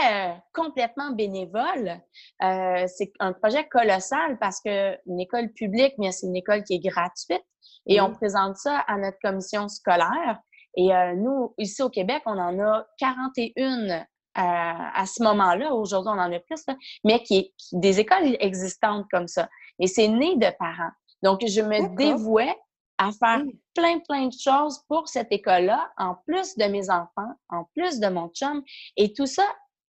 complètement 0.52 1.10
bénévole. 1.10 2.00
c'est 2.40 3.12
un 3.18 3.32
projet 3.32 3.66
colossal 3.68 4.38
parce 4.38 4.60
que 4.60 4.96
une 5.06 5.20
école 5.20 5.50
publique, 5.52 5.94
mais 5.98 6.12
c'est 6.12 6.26
une 6.26 6.36
école 6.36 6.62
qui 6.64 6.74
est 6.74 6.80
gratuite 6.80 7.44
et 7.88 8.00
on 8.00 8.12
présente 8.12 8.56
ça 8.56 8.84
à 8.86 8.96
notre 8.98 9.18
commission 9.20 9.68
scolaire. 9.68 10.38
Et 10.76 10.94
euh, 10.94 11.14
nous, 11.14 11.54
ici 11.58 11.82
au 11.82 11.90
Québec, 11.90 12.22
on 12.26 12.38
en 12.38 12.58
a 12.60 12.86
41 12.98 13.90
euh, 13.90 14.00
à 14.36 15.04
ce 15.06 15.22
moment-là. 15.22 15.74
Aujourd'hui, 15.74 16.12
on 16.14 16.20
en 16.20 16.32
a 16.32 16.38
plus, 16.38 16.64
mais 17.04 17.22
qui, 17.22 17.38
est 17.38 17.52
des 17.72 18.00
écoles 18.00 18.36
existantes 18.40 19.06
comme 19.10 19.28
ça. 19.28 19.48
Et 19.78 19.86
c'est 19.86 20.08
né 20.08 20.36
de 20.36 20.50
parents. 20.58 20.92
Donc, 21.22 21.40
je 21.46 21.60
me 21.60 21.96
dévouais 21.96 22.56
à 22.98 23.10
faire 23.12 23.42
plein, 23.74 23.98
plein 24.00 24.26
de 24.26 24.32
choses 24.32 24.80
pour 24.88 25.08
cette 25.08 25.32
école-là, 25.32 25.90
en 25.96 26.16
plus 26.26 26.56
de 26.56 26.64
mes 26.64 26.90
enfants, 26.90 27.32
en 27.48 27.64
plus 27.74 28.00
de 28.00 28.08
mon 28.08 28.28
chum, 28.28 28.62
et 28.96 29.12
tout 29.12 29.26
ça 29.26 29.44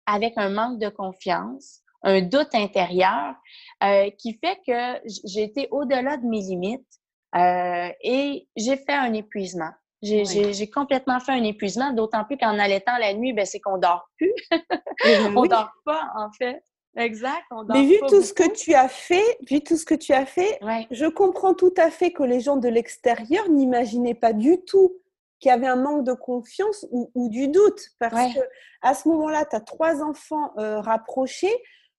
avec 0.05 0.33
un 0.37 0.49
manque 0.49 0.79
de 0.79 0.89
confiance, 0.89 1.81
un 2.03 2.21
doute 2.21 2.53
intérieur 2.53 3.35
euh, 3.83 4.09
qui 4.17 4.39
fait 4.43 4.59
que 4.65 5.09
j'ai 5.25 5.43
été 5.43 5.67
au-delà 5.71 6.17
de 6.17 6.25
mes 6.25 6.41
limites 6.41 6.87
euh, 7.35 7.89
et 8.01 8.47
j'ai 8.55 8.77
fait 8.77 8.93
un 8.93 9.13
épuisement. 9.13 9.71
J'ai 10.01 10.69
complètement 10.69 11.19
fait 11.19 11.31
un 11.31 11.43
épuisement, 11.43 11.91
d'autant 11.91 12.23
plus 12.23 12.37
qu'en 12.37 12.59
allaitant 12.59 12.97
la 12.99 13.13
nuit, 13.13 13.33
ben, 13.33 13.45
c'est 13.45 13.59
qu'on 13.59 13.77
dort 13.77 14.09
plus. 14.17 14.33
on 15.35 15.43
ne 15.43 15.47
dort 15.47 15.71
pas, 15.85 16.09
en 16.15 16.31
fait. 16.31 16.63
Exact. 16.95 17.43
On 17.51 17.63
Mais 17.65 17.83
vu 17.83 17.97
tout 18.07 18.21
ce 18.21 18.33
que 18.33 18.49
tu 18.51 18.73
as 18.73 18.87
fait, 18.87 19.37
vu 19.49 19.61
tout 19.61 19.77
ce 19.77 19.85
que 19.85 19.93
tu 19.93 20.13
as 20.13 20.25
fait, 20.25 20.59
je 20.91 21.05
comprends 21.05 21.53
tout 21.53 21.73
à 21.77 21.91
fait 21.91 22.11
que 22.11 22.23
les 22.23 22.39
gens 22.39 22.57
de 22.57 22.67
l'extérieur 22.67 23.49
n'imaginaient 23.49 24.15
pas 24.15 24.33
du 24.33 24.63
tout 24.65 24.95
qu'il 25.39 25.49
y 25.49 25.51
avait 25.51 25.67
un 25.67 25.75
manque 25.75 26.03
de 26.03 26.13
confiance 26.13 26.87
ou, 26.91 27.29
du 27.29 27.49
doute. 27.49 27.81
Parce 27.99 28.33
que 28.33 28.39
à 28.81 28.95
ce 28.95 29.07
moment-là, 29.09 29.45
tu 29.45 29.55
as 29.55 29.59
trois 29.59 30.01
enfants 30.01 30.53
euh, 30.57 30.81
rapprochés, 30.81 31.55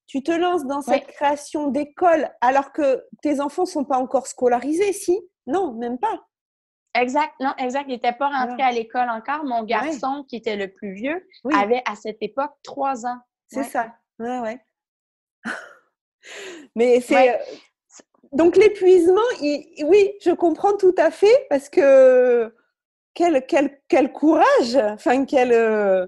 tu 0.08 0.22
te 0.22 0.32
lances 0.32 0.64
dans 0.64 0.80
cette 0.80 1.06
création 1.06 1.68
d'école 1.68 2.30
alors 2.40 2.72
que 2.72 3.04
tes 3.22 3.40
enfants 3.40 3.66
sont 3.66 3.84
pas 3.84 3.98
encore 3.98 4.26
scolarisés, 4.26 4.92
si? 4.92 5.20
Non, 5.46 5.74
même 5.74 5.98
pas. 5.98 6.28
Exact, 7.00 7.34
non, 7.40 7.54
exact. 7.58 7.84
Il 7.88 7.92
n'était 7.92 8.12
pas 8.12 8.28
rentré 8.28 8.62
à 8.62 8.72
l'école 8.72 9.08
encore. 9.08 9.44
Mon 9.44 9.62
garçon, 9.62 10.24
qui 10.28 10.37
était 10.37 10.56
le 10.56 10.68
plus 10.72 10.92
vieux, 10.92 11.26
avait 11.54 11.82
à 11.87 11.94
cette 11.94 12.18
époque 12.20 12.52
trois 12.62 13.06
ans. 13.06 13.18
C'est 13.48 13.64
ça. 13.64 13.94
Ouais, 14.18 14.40
ouais. 14.40 14.61
Mais 16.74 17.00
c'est. 17.00 17.34
Euh, 17.34 17.38
donc 18.32 18.56
l'épuisement, 18.56 19.20
oui, 19.40 20.12
je 20.22 20.32
comprends 20.32 20.76
tout 20.76 20.94
à 20.98 21.11
fait 21.11 21.46
parce 21.48 21.68
que 21.68 22.54
quel, 23.14 23.46
quel, 23.46 23.80
quel 23.88 24.12
courage, 24.12 24.76
enfin 24.76 25.24
quel. 25.24 25.52
Euh, 25.52 26.06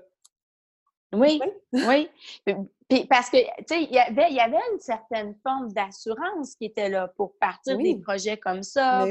oui, 1.13 1.41
oui. 1.73 2.09
parce 3.09 3.31
que, 3.31 3.39
tu 3.39 3.65
sais, 3.69 3.83
il 3.83 3.93
y 3.93 3.99
avait, 3.99 4.33
y 4.33 4.41
avait 4.41 4.57
une 4.73 4.81
certaine 4.81 5.35
forme 5.43 5.73
d'assurance 5.73 6.55
qui 6.57 6.67
était 6.67 6.89
là 6.89 7.09
pour 7.17 7.37
partir 7.39 7.79
des 7.79 7.97
projets 8.01 8.37
comme 8.37 8.63
ça. 8.63 9.07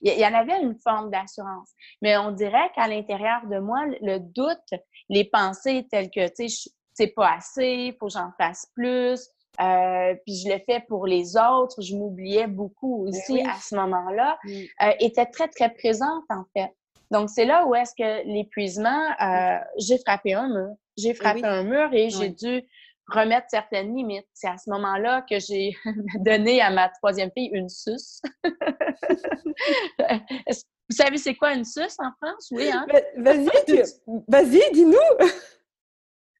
Il 0.00 0.18
y, 0.18 0.26
en 0.26 0.34
avait 0.34 0.60
une 0.60 0.78
forme 0.82 1.10
d'assurance. 1.10 1.70
Mais 2.02 2.16
on 2.16 2.32
dirait 2.32 2.70
qu'à 2.74 2.86
l'intérieur 2.86 3.46
de 3.50 3.58
moi, 3.58 3.84
le 4.00 4.18
doute, 4.18 4.80
les 5.08 5.24
pensées 5.24 5.86
telles 5.90 6.10
que, 6.10 6.28
tu 6.28 6.48
sais, 6.48 6.70
c'est 6.92 7.08
pas 7.08 7.34
assez, 7.36 7.88
il 7.88 7.96
faut 7.98 8.06
que 8.06 8.12
j'en 8.12 8.30
fasse 8.38 8.66
plus. 8.74 9.28
Euh, 9.60 10.14
puis 10.24 10.34
je 10.36 10.48
le 10.48 10.58
fais 10.66 10.80
pour 10.88 11.06
les 11.06 11.36
autres, 11.36 11.80
je 11.80 11.94
m'oubliais 11.94 12.48
beaucoup 12.48 13.06
aussi 13.06 13.40
à 13.42 13.54
ce 13.60 13.76
moment-là, 13.76 14.36
euh, 14.48 14.90
était 14.98 15.26
très, 15.26 15.46
très 15.46 15.72
présente 15.72 16.24
en 16.28 16.44
fait. 16.56 16.70
Donc, 17.10 17.30
c'est 17.30 17.44
là 17.44 17.64
où 17.66 17.74
est-ce 17.74 17.94
que 17.96 18.26
l'épuisement, 18.26 19.00
euh, 19.20 19.58
j'ai 19.78 19.98
frappé 19.98 20.34
un 20.34 20.48
mur. 20.48 20.74
J'ai 20.96 21.14
frappé 21.14 21.44
un 21.44 21.62
mur 21.62 21.92
et 21.92 22.10
j'ai 22.10 22.30
dû 22.30 22.64
remettre 23.06 23.46
certaines 23.50 23.94
limites. 23.94 24.26
C'est 24.32 24.48
à 24.48 24.56
ce 24.56 24.70
moment-là 24.70 25.22
que 25.28 25.38
j'ai 25.38 25.76
donné 26.20 26.60
à 26.60 26.70
ma 26.70 26.88
troisième 26.88 27.30
fille 27.36 27.50
une 27.52 27.68
suce. 27.68 28.22
Vous 30.90 30.96
savez, 30.96 31.16
c'est 31.16 31.34
quoi 31.34 31.54
une 31.54 31.64
suce 31.64 31.96
en 31.98 32.12
France? 32.20 32.48
Oui, 32.50 32.70
hein? 32.70 32.86
Vas-y, 33.16 33.48
vas-y, 34.28 34.72
dis-nous! 34.72 34.96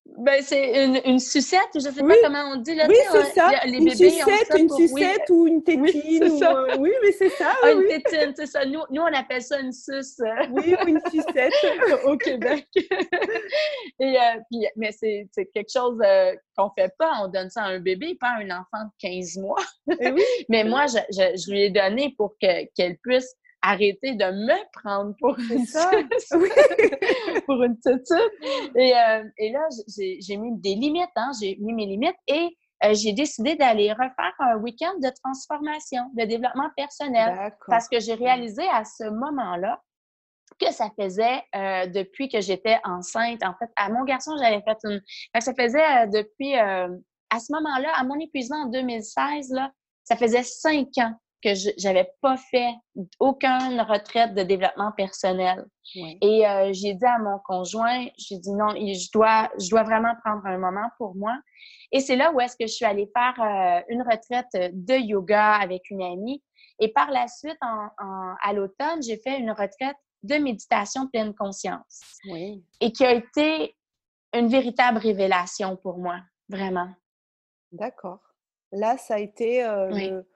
Ben, 0.06 0.42
c'est 0.42 0.84
une, 0.84 1.00
une, 1.06 1.18
sucette, 1.18 1.70
je 1.74 1.88
ne 1.88 1.92
sais 1.92 2.02
pas 2.02 2.14
comment 2.22 2.52
on 2.52 2.56
dit. 2.56 2.74
Là, 2.74 2.86
oui, 2.88 2.94
c'est 3.10 3.32
ça. 3.32 3.50
Les 3.64 3.78
une 3.78 3.84
bébés 3.84 4.10
sucette, 4.10 4.58
une 4.58 4.68
sucette 4.68 5.30
ou 5.30 5.46
une 5.46 5.62
tétine. 5.62 5.82
Oui, 5.82 6.20
ou, 6.22 6.44
euh, 6.44 6.76
oui 6.78 6.92
mais 7.02 7.12
c'est 7.12 7.30
ça. 7.30 7.52
Ah, 7.62 7.72
une 7.72 7.86
tétine, 7.88 8.32
c'est 8.36 8.46
ça. 8.46 8.66
Nous, 8.66 8.80
nous, 8.90 9.00
on 9.00 9.12
appelle 9.14 9.42
ça 9.42 9.58
une 9.58 9.72
suce. 9.72 10.20
Oui, 10.50 10.76
ou 10.82 10.88
une 10.88 11.00
sucette 11.10 11.54
au 12.04 12.18
Québec. 12.18 12.66
Et, 13.98 14.16
euh, 14.16 14.40
puis, 14.50 14.66
mais 14.76 14.92
c'est 14.92 15.26
quelque 15.54 15.72
chose 15.72 15.98
euh, 16.04 16.34
qu'on 16.54 16.66
ne 16.66 16.82
fait 16.82 16.92
pas. 16.98 17.12
On 17.22 17.28
donne 17.28 17.48
ça 17.48 17.62
à 17.62 17.68
un 17.68 17.80
bébé, 17.80 18.14
pas 18.20 18.34
à 18.36 18.40
un 18.40 18.50
enfant 18.50 18.84
de 18.84 19.08
15 19.08 19.38
mois. 19.38 19.64
Eh 20.00 20.12
mais 20.50 20.64
moi, 20.64 20.84
je, 20.86 20.98
je, 21.10 21.36
je, 21.36 21.50
lui 21.50 21.62
ai 21.62 21.70
donné 21.70 22.14
pour 22.16 22.36
qu'elle 22.38 22.98
puisse 23.02 23.34
arrêter 23.64 24.14
de 24.14 24.24
me 24.24 24.70
prendre 24.72 25.14
pour 25.18 25.38
une 25.38 25.64
ça. 25.64 25.90
pour 27.46 27.62
une 27.62 27.78
Et, 28.76 28.94
euh, 28.94 29.24
et 29.38 29.50
là, 29.50 29.66
j'ai 29.88 30.36
mis 30.36 30.56
des 30.58 30.74
limites, 30.74 31.08
hein? 31.16 31.30
j'ai 31.40 31.56
mis 31.56 31.72
mes 31.72 31.86
limites 31.86 32.16
et 32.28 32.56
euh, 32.84 32.92
j'ai 32.92 33.12
décidé 33.12 33.56
d'aller 33.56 33.92
refaire 33.92 34.34
un 34.38 34.56
week-end 34.56 34.94
de 35.02 35.08
transformation, 35.22 36.10
de 36.14 36.24
développement 36.24 36.68
personnel. 36.76 37.52
Parce 37.66 37.88
que 37.88 38.00
j'ai 38.00 38.14
réalisé 38.14 38.62
à 38.70 38.84
ce 38.84 39.04
moment-là 39.04 39.80
que 40.60 40.70
ça 40.70 40.90
faisait 41.00 41.42
euh, 41.56 41.86
depuis 41.86 42.28
que 42.28 42.40
j'étais 42.40 42.78
enceinte. 42.84 43.42
En 43.42 43.54
fait, 43.54 43.70
à 43.76 43.88
mon 43.88 44.04
garçon, 44.04 44.32
j'avais 44.38 44.62
fait 44.62 44.78
une. 44.84 45.00
Ça 45.40 45.54
faisait 45.54 46.06
depuis, 46.08 46.54
à 46.54 46.88
ce 47.40 47.52
moment-là, 47.52 47.92
à 47.96 48.04
mon 48.04 48.20
épuisement 48.20 48.64
en 48.64 48.66
2016, 48.66 49.50
là, 49.52 49.72
ça 50.04 50.16
faisait 50.16 50.42
cinq 50.42 50.88
ans 50.98 51.14
que 51.44 51.54
je 51.54 51.86
n'avais 51.86 52.10
pas 52.22 52.36
fait 52.36 52.72
aucune 53.20 53.80
retraite 53.86 54.34
de 54.34 54.42
développement 54.42 54.92
personnel. 54.92 55.66
Et 55.94 56.46
euh, 56.46 56.72
j'ai 56.72 56.94
dit 56.94 57.04
à 57.04 57.18
mon 57.18 57.38
conjoint, 57.44 58.06
j'ai 58.16 58.38
dit 58.38 58.52
non, 58.52 58.70
je 58.70 59.10
dois, 59.12 59.50
je 59.60 59.68
dois 59.68 59.82
vraiment 59.82 60.14
prendre 60.24 60.44
un 60.46 60.58
moment 60.58 60.88
pour 60.96 61.14
moi. 61.14 61.36
Et 61.92 62.00
c'est 62.00 62.16
là 62.16 62.32
où 62.32 62.40
est-ce 62.40 62.56
que 62.56 62.66
je 62.66 62.72
suis 62.72 62.86
allée 62.86 63.10
faire 63.14 63.34
euh, 63.40 63.82
une 63.88 64.02
retraite 64.02 64.72
de 64.72 64.94
yoga 64.94 65.56
avec 65.56 65.90
une 65.90 66.02
amie. 66.02 66.42
Et 66.80 66.92
par 66.92 67.10
la 67.10 67.28
suite, 67.28 67.58
en, 67.60 67.88
à 68.42 68.52
l'automne, 68.52 69.02
j'ai 69.02 69.18
fait 69.18 69.38
une 69.38 69.50
retraite 69.50 69.96
de 70.22 70.36
méditation 70.36 71.06
pleine 71.08 71.34
conscience. 71.34 72.00
Et 72.80 72.90
qui 72.92 73.04
a 73.04 73.12
été 73.12 73.76
une 74.32 74.48
véritable 74.48 74.98
révélation 74.98 75.76
pour 75.76 75.98
moi, 75.98 76.18
vraiment. 76.48 76.88
D'accord. 77.70 78.20
Là, 78.72 78.96
ça 78.96 79.14
a 79.14 79.18
été 79.18 79.62
euh, 79.64 79.88
le 79.90 80.26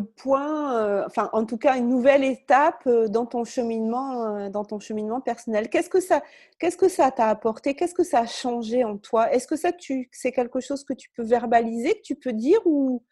point, 0.00 0.76
euh, 0.76 1.04
enfin 1.06 1.30
en 1.32 1.46
tout 1.46 1.56
cas 1.56 1.76
une 1.76 1.88
nouvelle 1.88 2.24
étape 2.24 2.82
euh, 2.86 3.08
dans 3.08 3.26
ton 3.26 3.44
cheminement, 3.44 4.24
euh, 4.24 4.50
dans 4.50 4.64
ton 4.64 4.78
cheminement 4.78 5.20
personnel. 5.20 5.68
Qu'est-ce 5.70 5.88
que 5.88 6.00
ça, 6.00 6.22
qu'est-ce 6.58 6.76
que 6.76 6.88
ça 6.88 7.10
t'a 7.10 7.28
apporté? 7.28 7.74
Qu'est-ce 7.74 7.94
que 7.94 8.04
ça 8.04 8.20
a 8.20 8.26
changé 8.26 8.84
en 8.84 8.98
toi? 8.98 9.32
Est-ce 9.32 9.46
que 9.46 9.56
ça, 9.56 9.72
tu, 9.72 10.08
c'est 10.12 10.32
quelque 10.32 10.60
chose 10.60 10.84
que 10.84 10.92
tu 10.92 11.10
peux 11.16 11.24
verbaliser, 11.24 11.94
que 11.94 12.02
tu 12.02 12.14
peux 12.14 12.32
dire 12.32 12.60
ou, 12.66 13.02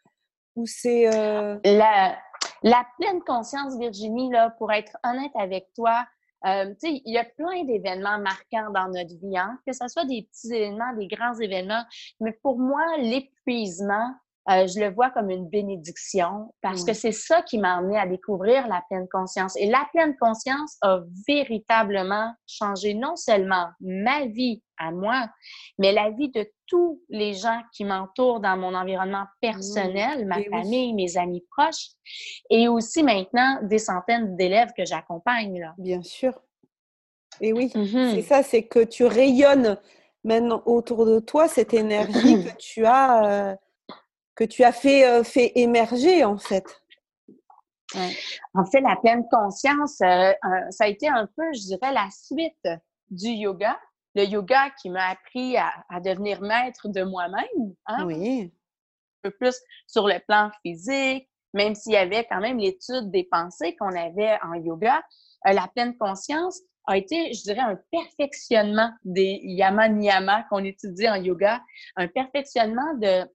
ou 0.56 0.66
c'est 0.66 1.04
la, 1.04 2.18
la 2.62 2.86
pleine 2.98 3.20
conscience, 3.26 3.78
Virginie, 3.78 4.30
là, 4.30 4.50
pour 4.58 4.72
être 4.72 4.96
honnête 5.04 5.32
avec 5.34 5.68
toi. 5.74 6.04
il 6.44 7.02
y 7.06 7.18
a 7.18 7.24
plein 7.24 7.64
d'événements 7.64 8.18
marquants 8.18 8.70
dans 8.74 8.88
notre 8.88 9.16
vie, 9.20 9.38
hein, 9.38 9.58
que 9.66 9.72
ce 9.72 9.88
soit 9.88 10.04
des 10.04 10.28
petits 10.30 10.52
événements, 10.52 10.92
des 10.94 11.06
grands 11.06 11.38
événements, 11.38 11.84
mais 12.20 12.32
pour 12.32 12.58
moi, 12.58 12.84
l'épuisement, 12.98 14.12
euh, 14.50 14.66
je 14.66 14.80
le 14.80 14.90
vois 14.90 15.10
comme 15.10 15.28
une 15.28 15.46
bénédiction 15.46 16.54
parce 16.62 16.82
que 16.82 16.94
c'est 16.94 17.12
ça 17.12 17.42
qui 17.42 17.58
m'a 17.58 17.76
amené 17.76 17.98
à 17.98 18.06
découvrir 18.06 18.66
la 18.66 18.82
pleine 18.88 19.06
conscience. 19.12 19.54
Et 19.56 19.66
la 19.66 19.86
pleine 19.92 20.16
conscience 20.16 20.78
a 20.80 21.00
véritablement 21.26 22.32
changé 22.46 22.94
non 22.94 23.14
seulement 23.16 23.66
ma 23.80 24.26
vie 24.26 24.62
à 24.78 24.90
moi, 24.90 25.28
mais 25.78 25.92
la 25.92 26.10
vie 26.10 26.30
de 26.30 26.48
tous 26.66 27.02
les 27.10 27.34
gens 27.34 27.60
qui 27.74 27.84
m'entourent 27.84 28.40
dans 28.40 28.56
mon 28.56 28.74
environnement 28.74 29.24
personnel, 29.40 30.26
ma 30.26 30.42
famille, 30.42 30.94
mes 30.94 31.18
amis 31.18 31.44
proches, 31.50 31.88
et 32.48 32.68
aussi 32.68 33.02
maintenant 33.02 33.58
des 33.62 33.78
centaines 33.78 34.36
d'élèves 34.36 34.70
que 34.76 34.86
j'accompagne. 34.86 35.72
Bien 35.76 36.02
sûr. 36.02 36.40
Et 37.40 37.52
oui, 37.52 37.70
mm-hmm. 37.74 38.14
c'est 38.14 38.22
ça, 38.22 38.42
c'est 38.42 38.62
que 38.62 38.82
tu 38.84 39.04
rayonnes 39.04 39.76
maintenant 40.24 40.62
autour 40.64 41.04
de 41.04 41.18
toi 41.18 41.48
cette 41.48 41.74
énergie 41.74 42.44
que 42.44 42.56
tu 42.56 42.86
as. 42.86 43.50
Euh, 43.50 43.56
que 44.38 44.44
tu 44.44 44.62
as 44.62 44.72
fait, 44.72 45.04
euh, 45.04 45.24
fait 45.24 45.50
émerger 45.56 46.24
en 46.24 46.38
fait. 46.38 46.64
En 48.54 48.64
fait, 48.66 48.80
la 48.80 48.96
pleine 48.96 49.26
conscience, 49.30 50.00
euh, 50.02 50.30
euh, 50.30 50.70
ça 50.70 50.84
a 50.84 50.88
été 50.88 51.08
un 51.08 51.26
peu, 51.26 51.42
je 51.54 51.74
dirais, 51.74 51.92
la 51.92 52.08
suite 52.10 52.68
du 53.10 53.30
yoga. 53.30 53.76
Le 54.14 54.24
yoga 54.24 54.70
qui 54.80 54.90
m'a 54.90 55.08
appris 55.08 55.56
à, 55.56 55.72
devenir 56.00 56.40
maître 56.40 56.88
de 56.88 57.02
moi-même. 57.02 57.74
Hein. 57.86 58.04
Oui. 58.06 58.52
Un 59.24 59.30
peu 59.30 59.36
plus 59.40 59.56
sur 59.86 60.06
le 60.06 60.20
plan 60.26 60.50
physique, 60.62 61.28
même 61.54 61.74
s'il 61.74 61.94
y 61.94 61.96
avait 61.96 62.24
quand 62.30 62.40
même 62.40 62.58
l'étude 62.58 63.10
des 63.10 63.24
pensées 63.24 63.74
qu'on 63.76 63.96
avait 63.96 64.38
en 64.42 64.54
yoga. 64.54 65.02
la 65.44 65.66
pleine 65.68 65.96
conscience 65.96 66.60
a 66.86 66.96
été, 66.96 67.32
je 67.32 67.42
dirais, 67.42 67.60
un 67.60 67.78
perfectionnement 67.90 68.90
des 69.04 69.40
yama 69.42 69.88
niyama 69.88 70.44
qu'on 70.44 70.64
étudie 70.64 71.08
en 71.08 71.16
yoga, 71.16 71.60
un 71.96 72.08
perfectionnement 72.08 72.94
de 72.94 73.26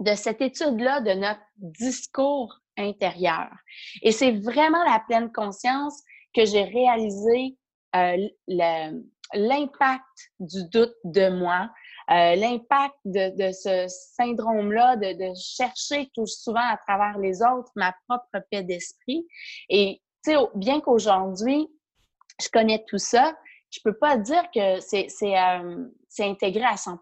de 0.00 0.14
cette 0.14 0.40
étude-là 0.40 1.00
de 1.00 1.12
notre 1.12 1.40
discours 1.56 2.58
intérieur. 2.78 3.48
Et 4.02 4.12
c'est 4.12 4.32
vraiment 4.32 4.82
la 4.84 5.02
pleine 5.06 5.32
conscience 5.32 6.02
que 6.34 6.44
j'ai 6.44 6.64
réalisé 6.64 7.56
euh, 7.94 8.16
l'impact 9.34 10.30
du 10.40 10.68
doute 10.70 10.94
de 11.04 11.28
moi, 11.28 11.70
euh, 12.10 12.34
l'impact 12.34 12.96
de, 13.04 13.52
ce 13.52 13.86
syndrome-là, 13.88 14.96
de, 14.96 15.32
chercher 15.34 16.10
tout 16.14 16.26
souvent 16.26 16.60
à 16.60 16.78
travers 16.78 17.18
les 17.18 17.42
autres 17.42 17.70
ma 17.76 17.94
propre 18.08 18.44
paix 18.50 18.62
d'esprit. 18.62 19.26
Et 19.68 20.02
bien 20.54 20.80
qu'aujourd'hui, 20.80 21.68
je 22.40 22.48
connais 22.48 22.84
tout 22.88 22.98
ça, 22.98 23.36
je 23.70 23.80
peux 23.84 23.96
pas 23.96 24.16
dire 24.16 24.44
que 24.54 24.80
c'est 24.80 25.08
euh, 25.38 25.86
intégré 26.20 26.64
à 26.64 26.76
100 26.76 26.98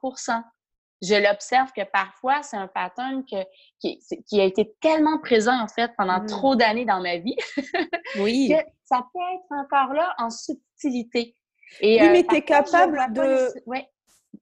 je 1.02 1.14
l'observe 1.14 1.72
que 1.72 1.82
parfois, 1.90 2.42
c'est 2.42 2.56
un 2.56 2.66
pattern 2.66 3.24
que, 3.24 3.36
qui, 3.80 4.40
a 4.40 4.44
été 4.44 4.74
tellement 4.80 5.18
présent, 5.18 5.58
en 5.58 5.68
fait, 5.68 5.90
pendant 5.96 6.20
mmh. 6.20 6.26
trop 6.26 6.56
d'années 6.56 6.84
dans 6.84 7.00
ma 7.00 7.18
vie, 7.18 7.36
oui. 8.18 8.50
que 8.50 8.70
ça 8.84 9.06
peut 9.12 9.20
être 9.34 9.50
encore 9.50 9.94
là 9.94 10.14
en 10.18 10.30
subtilité. 10.30 11.36
Et, 11.80 12.00
oui, 12.00 12.06
euh, 12.06 12.12
mais 12.12 12.24
tu 12.24 12.36
es 12.36 12.42
capable 12.42 13.12
de... 13.12 13.48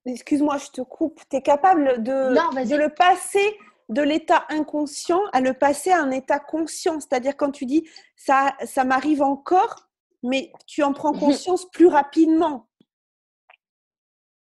Excuse-moi, 0.05 0.57
je 0.57 0.67
te 0.67 0.81
coupe. 0.81 1.19
Tu 1.29 1.37
es 1.37 1.41
capable 1.41 2.03
de, 2.03 2.33
de 2.33 2.75
le 2.75 2.89
passer 2.89 3.57
de 3.89 4.03
l'état 4.03 4.45
inconscient 4.49 5.21
à 5.33 5.41
le 5.41 5.53
passer 5.53 5.91
à 5.91 6.01
un 6.01 6.11
état 6.11 6.39
conscient. 6.39 6.99
C'est-à-dire 6.99 7.35
quand 7.35 7.51
tu 7.51 7.65
dis 7.65 7.87
ça, 8.15 8.55
ça 8.65 8.83
m'arrive 8.83 9.21
encore, 9.21 9.89
mais 10.23 10.51
tu 10.67 10.83
en 10.83 10.93
prends 10.93 11.13
mmh 11.13 11.19
conscience 11.19 11.69
plus 11.71 11.87
rapidement. 11.87 12.67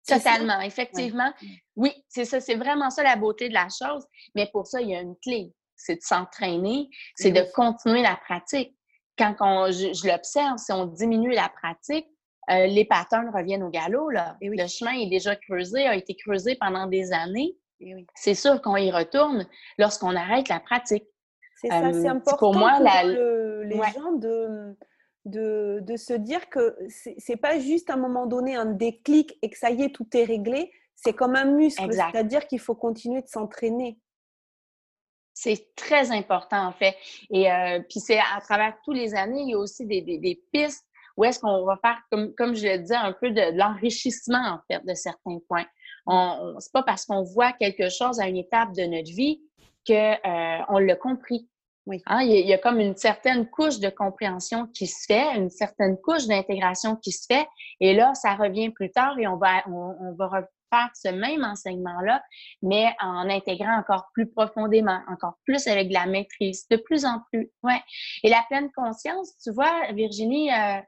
Totalement, 0.07 0.61
effectivement. 0.61 1.33
Oui, 1.77 1.93
c'est 2.09 2.25
ça, 2.25 2.41
c'est 2.41 2.55
vraiment 2.55 2.91
ça 2.91 3.03
la 3.03 3.16
beauté 3.16 3.49
de 3.49 3.55
la 3.55 3.68
chose. 3.68 4.07
Mais 4.35 4.49
pour 4.53 4.66
ça, 4.66 4.81
il 4.81 4.91
y 4.91 4.97
a 4.97 5.01
une 5.01 5.16
clé, 5.16 5.53
c'est 5.77 5.97
de 5.97 6.03
s'entraîner, 6.03 6.89
c'est 7.16 7.33
de 7.33 7.43
continuer 7.55 8.03
la 8.03 8.16
pratique. 8.16 8.77
Quand 9.18 9.35
on, 9.41 9.70
je, 9.70 10.07
l'observe, 10.07 10.59
si 10.59 10.73
on 10.73 10.87
diminue 10.87 11.33
la 11.33 11.49
pratique, 11.49 12.07
euh, 12.51 12.66
les 12.66 12.85
patterns 12.85 13.31
reviennent 13.33 13.62
au 13.62 13.70
galop. 13.70 14.11
Là. 14.11 14.37
Le 14.41 14.66
chemin 14.66 14.93
est 14.93 15.09
déjà 15.09 15.37
creusé, 15.37 15.87
a 15.87 15.95
été 15.95 16.14
creusé 16.14 16.57
pendant 16.61 16.87
des 16.87 17.12
années. 17.12 17.57
C'est 18.14 18.35
sûr 18.35 18.61
qu'on 18.62 18.77
y 18.77 18.91
retourne 18.91 19.47
lorsqu'on 19.79 20.14
arrête 20.14 20.49
la 20.49 20.61
pratique. 20.61 21.05
C'est 21.57 21.68
ça, 21.68 21.93
c'est 21.93 22.09
important 22.09 22.39
pour, 22.39 22.55
moi, 22.55 22.79
les 22.81 23.77
gens 23.95 24.12
de 24.12 24.77
de, 25.25 25.81
de 25.83 25.97
se 25.97 26.14
dire 26.14 26.49
que 26.49 26.77
c'est 26.89 27.37
pas 27.37 27.59
juste 27.59 27.91
à 27.91 27.95
un 27.95 27.99
moment 27.99 28.27
donné 28.27 28.57
un 28.57 28.66
déclic 28.66 29.39
et 29.43 29.51
que 29.51 29.59
ça 29.59 29.70
y 29.70 29.83
est, 29.83 29.95
tout 29.95 30.07
est 30.14 30.25
réglé. 30.25 30.73
C'est 31.05 31.14
comme 31.14 31.34
un 31.34 31.44
muscle, 31.44 31.92
c'est-à-dire 31.92 32.46
qu'il 32.46 32.61
faut 32.61 32.74
continuer 32.74 33.22
de 33.22 33.28
s'entraîner. 33.28 33.98
C'est 35.34 35.74
très 35.74 36.11
important, 36.11 36.66
en 36.66 36.72
fait. 36.72 36.94
Et 37.30 37.50
euh, 37.50 37.80
puis, 37.88 38.00
c'est 38.00 38.18
à 38.18 38.40
travers 38.40 38.76
tous 38.84 38.92
les 38.92 39.14
années, 39.14 39.42
il 39.42 39.50
y 39.50 39.55
a 39.55 39.59
aussi 39.59 39.86
des, 39.86 40.03
des, 40.03 40.42
pistes 40.53 40.86
où 41.16 41.24
est-ce 41.24 41.40
qu'on 41.40 41.64
va 41.64 41.76
faire, 41.82 41.98
comme, 42.11 42.34
comme 42.34 42.55
je 42.55 42.66
le 42.66 42.78
disais, 42.78 42.94
un 42.94 43.12
peu 43.12 43.30
de, 43.30 43.57
l'enrichissement, 43.57 44.38
en 44.38 44.61
fait, 44.70 44.84
de 44.86 44.94
certains 44.94 45.38
points. 45.48 45.66
On, 46.07 46.57
c'est 46.59 46.72
pas 46.72 46.82
parce 46.82 47.05
qu'on 47.07 47.22
voit 47.22 47.53
quelque 47.53 47.88
chose 47.88 48.20
à 48.20 48.28
une 48.28 48.36
étape 48.36 48.72
de 48.74 48.82
notre 48.82 49.11
vie 49.11 49.40
qu'on 49.86 49.94
euh, 49.94 50.80
l'a 50.80 50.96
compris. 50.96 51.48
Oui. 51.86 52.00
Hein, 52.07 52.22
il, 52.22 52.46
y 52.46 52.53
a, 52.53 52.59
comme 52.59 52.78
une 52.78 52.96
certaine 52.96 53.48
couche 53.48 53.80
de 53.80 53.88
compréhension 53.88 54.68
qui 54.68 54.86
se 54.86 55.05
fait, 55.07 55.36
une 55.36 55.50
certaine 55.50 55.96
couche 55.98 56.26
d'intégration 56.26 56.96
qui 56.96 57.11
se 57.11 57.26
fait, 57.26 57.46
et 57.80 57.94
là, 57.94 58.14
ça 58.14 58.34
revient 58.34 58.70
plus 58.70 58.92
tard 58.92 59.18
et 59.18 59.26
on 59.26 59.36
va, 59.36 59.64
on, 59.66 60.14
va 60.14 60.46
ce 60.95 61.09
même 61.09 61.45
enseignement-là, 61.45 62.23
mais 62.62 62.95
en 63.01 63.29
intégrant 63.29 63.79
encore 63.79 64.09
plus 64.14 64.31
profondément, 64.31 65.01
encore 65.09 65.35
plus 65.45 65.66
avec 65.66 65.89
de 65.89 65.95
la 65.95 66.07
maîtrise, 66.07 66.66
de 66.68 66.77
plus 66.77 67.05
en 67.05 67.20
plus. 67.31 67.51
Ouais. 67.62 67.81
Et 68.23 68.31
la 68.31 68.43
pleine 68.49 68.70
conscience, 68.73 69.37
tu 69.43 69.53
vois, 69.53 69.93
Virginie, 69.93 70.53
euh, 70.53 70.81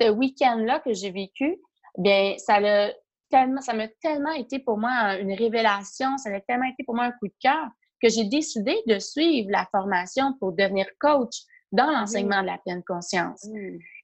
ce 0.00 0.10
week-end-là 0.10 0.80
que 0.80 0.92
j'ai 0.92 1.10
vécu, 1.10 1.58
bien, 1.96 2.34
ça 2.38 2.60
l'a 2.60 2.92
tellement, 3.30 3.60
ça 3.60 3.74
m'a 3.74 3.88
tellement 4.00 4.32
été 4.32 4.58
pour 4.58 4.78
moi 4.78 5.16
une 5.18 5.32
révélation, 5.32 6.16
ça 6.18 6.30
a 6.30 6.40
tellement 6.40 6.68
été 6.68 6.84
pour 6.84 6.94
moi 6.94 7.04
un 7.04 7.12
coup 7.12 7.28
de 7.28 7.34
cœur 7.40 7.68
que 8.02 8.08
j'ai 8.08 8.24
décidé 8.24 8.76
de 8.86 8.98
suivre 8.98 9.50
la 9.50 9.66
formation 9.70 10.34
pour 10.38 10.52
devenir 10.52 10.86
coach 11.00 11.42
dans 11.72 11.90
l'enseignement 11.90 12.40
de 12.42 12.46
la 12.46 12.58
pleine 12.58 12.82
conscience. 12.84 13.46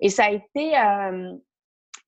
Et 0.01 0.09
ça 0.09 0.25
a 0.25 0.31
été 0.31 0.77
euh, 0.77 1.33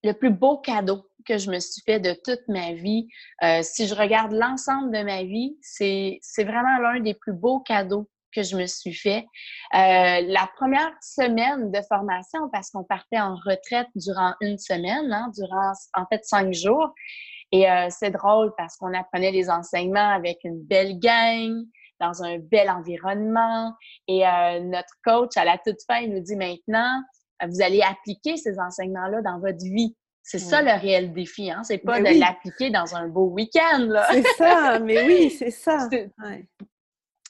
le 0.07 0.14
plus 0.14 0.30
beau 0.30 0.59
cadeau 0.59 1.07
que 1.26 1.38
je 1.38 1.50
me 1.50 1.59
suis 1.59 1.82
fait 1.84 2.00
de 2.00 2.12
toute 2.24 2.42
ma 2.48 2.72
vie. 2.72 3.09
Euh, 3.42 3.61
si 3.62 3.86
je 3.86 3.94
regarde 3.94 4.32
l'ensemble 4.32 4.96
de 4.96 5.02
ma 5.02 5.22
vie, 5.24 5.57
c'est 5.61 6.20
vraiment 6.38 6.78
l'un 6.78 7.00
des 7.00 7.14
plus 7.14 7.32
beaux 7.32 7.61
cadeaux 7.61 8.09
que 8.34 8.42
je 8.42 8.57
me 8.57 8.66
suis 8.66 8.94
fait. 8.94 9.26
Euh, 9.74 10.20
la 10.22 10.48
première 10.57 10.92
semaine 11.00 11.70
de 11.70 11.80
formation, 11.88 12.48
parce 12.52 12.70
qu'on 12.70 12.84
partait 12.84 13.20
en 13.20 13.34
retraite 13.34 13.88
durant 13.96 14.34
une 14.40 14.59
semaine, 14.59 15.12
hein, 15.12 15.30
durant 15.36 15.72
en 15.94 16.07
fait 16.07 16.24
cinq 16.24 16.52
jours. 16.52 16.92
Et 17.52 17.64
c'est 17.90 18.11
drôle 18.11 18.52
parce 18.59 18.76
qu'on 18.76 18.92
apprenait 18.92 19.30
les 19.30 19.48
enseignements 19.48 20.11
avec 20.11 20.38
une 20.42 20.61
belle 20.64 20.98
gang, 20.98 21.64
dans 22.00 22.22
un 22.22 22.38
bel 22.38 22.70
environnement. 22.70 23.72
Et 24.09 24.26
euh, 24.26 24.61
notre 24.61 24.94
coach, 25.04 25.36
à 25.36 25.44
la 25.44 25.59
toute 25.59 25.82
fin, 25.86 25.98
il 25.98 26.12
nous 26.12 26.20
dit 26.20 26.36
maintenant, 26.36 27.02
vous 27.45 27.62
allez 27.62 27.82
appliquer 27.82 28.37
ces 28.37 28.59
enseignements-là 28.59 29.22
dans 29.22 29.39
votre 29.39 29.62
vie. 29.62 29.95
C'est 30.22 30.41
ça 30.41 30.61
le 30.61 30.72
réel 30.80 31.12
défi, 31.12 31.53
hein? 31.53 31.62
C'est 31.62 31.78
pas 31.78 32.01
de 32.01 32.18
l'appliquer 32.18 32.70
dans 32.70 32.97
un 32.97 33.07
beau 33.07 33.28
week-end, 33.28 33.93
C'est 34.11 34.26
ça, 34.37 34.80
mais 34.80 35.07
oui, 35.07 35.30
c'est 35.39 35.53
ça. 35.53 35.89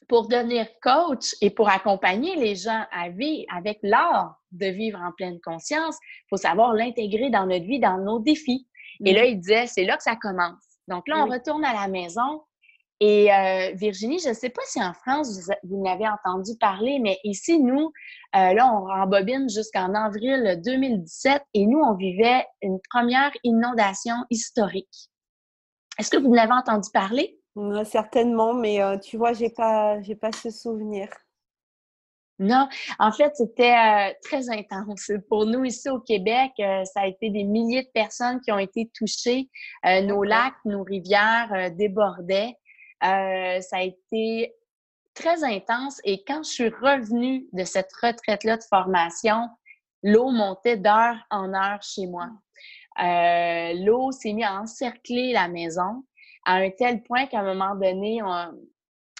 Pour 0.08 0.28
devenir 0.28 0.66
coach 0.80 1.34
et 1.42 1.50
pour 1.50 1.68
accompagner 1.68 2.36
les 2.36 2.54
gens 2.54 2.84
à 2.92 3.10
vivre 3.10 3.44
avec 3.54 3.78
l'art 3.82 4.40
de 4.52 4.66
vivre 4.66 4.98
en 4.98 5.12
pleine 5.12 5.38
conscience, 5.40 5.96
il 6.00 6.26
faut 6.30 6.36
savoir 6.38 6.72
l'intégrer 6.72 7.28
dans 7.28 7.44
notre 7.44 7.66
vie, 7.66 7.80
dans 7.80 7.98
nos 7.98 8.18
défis. 8.18 8.66
Et 9.04 9.12
là, 9.12 9.26
il 9.26 9.40
disait, 9.40 9.66
c'est 9.66 9.84
là 9.84 9.98
que 9.98 10.02
ça 10.02 10.16
commence. 10.16 10.62
Donc 10.88 11.06
là, 11.08 11.22
on 11.22 11.30
retourne 11.30 11.64
à 11.64 11.74
la 11.74 11.88
maison, 11.88 12.42
et 13.00 13.30
euh, 13.30 13.72
Virginie, 13.74 14.18
je 14.20 14.30
ne 14.30 14.34
sais 14.34 14.48
pas 14.48 14.62
si 14.66 14.82
en 14.82 14.94
France, 14.94 15.50
vous, 15.64 15.82
n'avez 15.82 16.08
entendu 16.08 16.52
parler, 16.58 16.98
mais 16.98 17.18
ici, 17.24 17.60
nous, 17.60 17.92
euh, 18.34 18.54
là, 18.54 18.72
on 18.72 18.84
rembobine 18.84 19.50
jusqu'en 19.50 19.94
avril 19.94 20.60
2017 20.64 21.42
et 21.52 21.66
nous, 21.66 21.78
on 21.78 21.94
vivait 21.94 22.46
une 22.62 22.78
première 22.90 23.32
inondation 23.44 24.14
historique. 24.30 25.10
Est-ce 25.98 26.10
que 26.10 26.16
vous 26.16 26.30
n'avez 26.30 26.52
entendu 26.52 26.88
parler? 26.92 27.38
certainement, 27.84 28.52
mais 28.52 28.82
euh, 28.82 28.98
tu 28.98 29.16
vois, 29.16 29.32
je 29.32 29.44
n'ai 29.44 29.50
pas, 29.50 29.96
pas 30.20 30.32
ce 30.32 30.50
souvenir. 30.50 31.08
Non, 32.38 32.68
en 32.98 33.12
fait, 33.12 33.34
c'était 33.34 34.14
très 34.22 34.50
intense. 34.50 35.10
Pour 35.30 35.46
nous, 35.46 35.64
ici 35.64 35.88
au 35.88 36.00
Québec, 36.00 36.52
ça 36.58 37.00
a 37.00 37.06
été 37.06 37.30
des 37.30 37.44
milliers 37.44 37.84
de 37.84 37.90
personnes 37.94 38.42
qui 38.42 38.52
ont 38.52 38.58
été 38.58 38.90
touchées. 38.92 39.48
nos 39.84 40.22
lacs, 40.22 40.62
nos 40.66 40.82
rivières 40.82 41.70
débordaient. 41.72 42.58
Euh, 43.04 43.60
ça 43.60 43.76
a 43.76 43.82
été 43.82 44.54
très 45.14 45.44
intense 45.44 46.00
et 46.04 46.22
quand 46.26 46.42
je 46.42 46.50
suis 46.50 46.68
revenue 46.68 47.46
de 47.52 47.64
cette 47.64 47.90
retraite-là 48.02 48.56
de 48.56 48.62
formation, 48.62 49.48
l'eau 50.02 50.30
montait 50.30 50.76
d'heure 50.76 51.16
en 51.30 51.52
heure 51.54 51.82
chez 51.82 52.06
moi. 52.06 52.28
Euh, 53.02 53.72
l'eau 53.84 54.12
s'est 54.12 54.32
mise 54.32 54.44
à 54.44 54.60
encercler 54.60 55.32
la 55.32 55.48
maison 55.48 56.04
à 56.46 56.54
un 56.54 56.70
tel 56.70 57.02
point 57.02 57.26
qu'à 57.26 57.40
un 57.40 57.54
moment 57.54 57.74
donné, 57.74 58.22
on, 58.22 58.52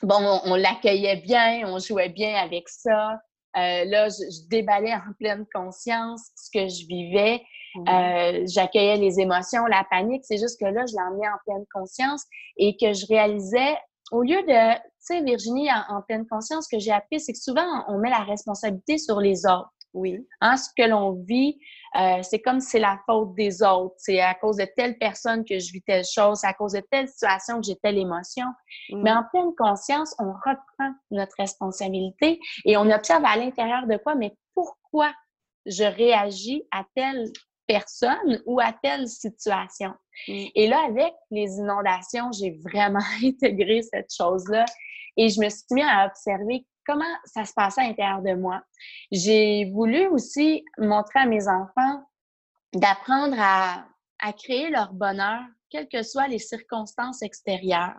bon, 0.03 0.41
on, 0.45 0.55
l'accueillait 0.55 1.16
bien, 1.16 1.62
on 1.66 1.79
jouait 1.79 2.09
bien 2.09 2.37
avec 2.37 2.68
ça. 2.68 3.20
Euh, 3.57 3.85
là, 3.85 4.09
je, 4.09 4.31
je, 4.31 4.49
déballais 4.49 4.95
en 4.95 5.12
pleine 5.18 5.45
conscience 5.53 6.31
ce 6.37 6.51
que 6.51 6.68
je 6.68 6.87
vivais. 6.87 7.43
Euh, 7.89 8.45
j'accueillais 8.47 8.97
les 8.97 9.20
émotions, 9.20 9.66
la 9.66 9.85
panique. 9.91 10.24
C'est 10.24 10.39
juste 10.39 10.59
que 10.61 10.66
là, 10.66 10.85
je 10.87 10.95
l'emmenais 10.97 11.29
en 11.29 11.39
pleine 11.45 11.64
conscience 11.72 12.24
et 12.57 12.77
que 12.77 12.93
je 12.93 13.07
réalisais, 13.07 13.77
au 14.12 14.22
lieu 14.22 14.43
de, 14.43 14.74
tu 14.74 14.81
sais, 15.01 15.22
Virginie, 15.22 15.68
en, 15.89 16.03
pleine 16.03 16.27
conscience, 16.27 16.66
ce 16.70 16.77
que 16.77 16.81
j'ai 16.81 16.93
appris, 16.93 17.20
c'est 17.20 17.33
que 17.33 17.39
souvent, 17.39 17.85
on 17.89 17.99
met 17.99 18.11
la 18.11 18.20
responsabilité 18.20 18.99
sur 18.99 19.20
les 19.20 19.47
autres. 19.47 19.70
Oui. 19.95 20.29
Hein, 20.43 20.59
ce 20.59 20.68
que 20.77 20.87
l'on 20.87 21.12
vit, 21.12 21.59
euh, 21.99 22.18
c'est 22.22 22.41
comme 22.41 22.61
si 22.61 22.68
c'est 22.68 22.79
la 22.79 23.01
faute 23.07 23.35
des 23.35 23.62
autres. 23.62 23.95
C'est 23.97 24.20
à 24.20 24.35
cause 24.35 24.57
de 24.57 24.66
telle 24.77 24.99
personne 24.99 25.43
que 25.43 25.59
je 25.59 25.72
vis 25.72 25.83
telle 25.83 26.05
chose, 26.05 26.41
c'est 26.41 26.47
à 26.47 26.53
cause 26.53 26.72
de 26.72 26.83
telle 26.91 27.09
situation 27.09 27.61
que 27.61 27.66
j'ai 27.66 27.77
telle 27.77 27.97
émotion. 27.97 28.45
Mm. 28.91 29.03
Mais 29.03 29.12
en 29.12 29.22
pleine 29.33 29.55
conscience, 29.57 30.14
on 30.18 30.33
reprend 30.33 30.93
notre 31.11 31.35
responsabilité 31.39 32.39
et 32.66 32.77
on 32.77 32.91
observe 32.91 33.24
à 33.24 33.39
l'intérieur 33.39 33.87
de 33.87 33.97
quoi, 33.97 34.14
mais 34.16 34.37
pourquoi 34.55 35.11
je 35.64 35.85
réagis 35.85 36.62
à 36.70 36.85
telle 36.95 37.24
personne 37.67 38.43
ou 38.47 38.61
à 38.61 38.73
telle 38.73 39.09
situation. 39.09 39.93
Mm. 40.29 40.45
Et 40.55 40.69
là, 40.69 40.85
avec 40.87 41.12
les 41.31 41.57
inondations, 41.57 42.31
j'ai 42.33 42.59
vraiment 42.64 43.05
intégré 43.23 43.83
cette 43.83 44.12
chose-là 44.14 44.64
et 45.17 45.29
je 45.29 45.41
me 45.41 45.49
suis 45.49 45.64
mis 45.73 45.83
à 45.83 46.07
observer 46.07 46.67
comment 46.87 47.05
ça 47.25 47.45
se 47.45 47.53
passait 47.53 47.83
à 47.83 47.89
l'intérieur 47.89 48.23
de 48.23 48.35
moi. 48.35 48.62
J'ai 49.11 49.71
voulu 49.73 50.07
aussi 50.07 50.64
montrer 50.79 51.21
à 51.21 51.27
mes 51.27 51.49
enfants 51.49 52.05
d'apprendre 52.75 53.37
à, 53.39 53.87
à 54.21 54.33
créer 54.33 54.71
leur 54.71 54.93
bonheur, 54.93 55.43
quelles 55.71 55.89
que 55.89 56.03
soient 56.03 56.29
les 56.29 56.39
circonstances 56.39 57.23
extérieures. 57.23 57.99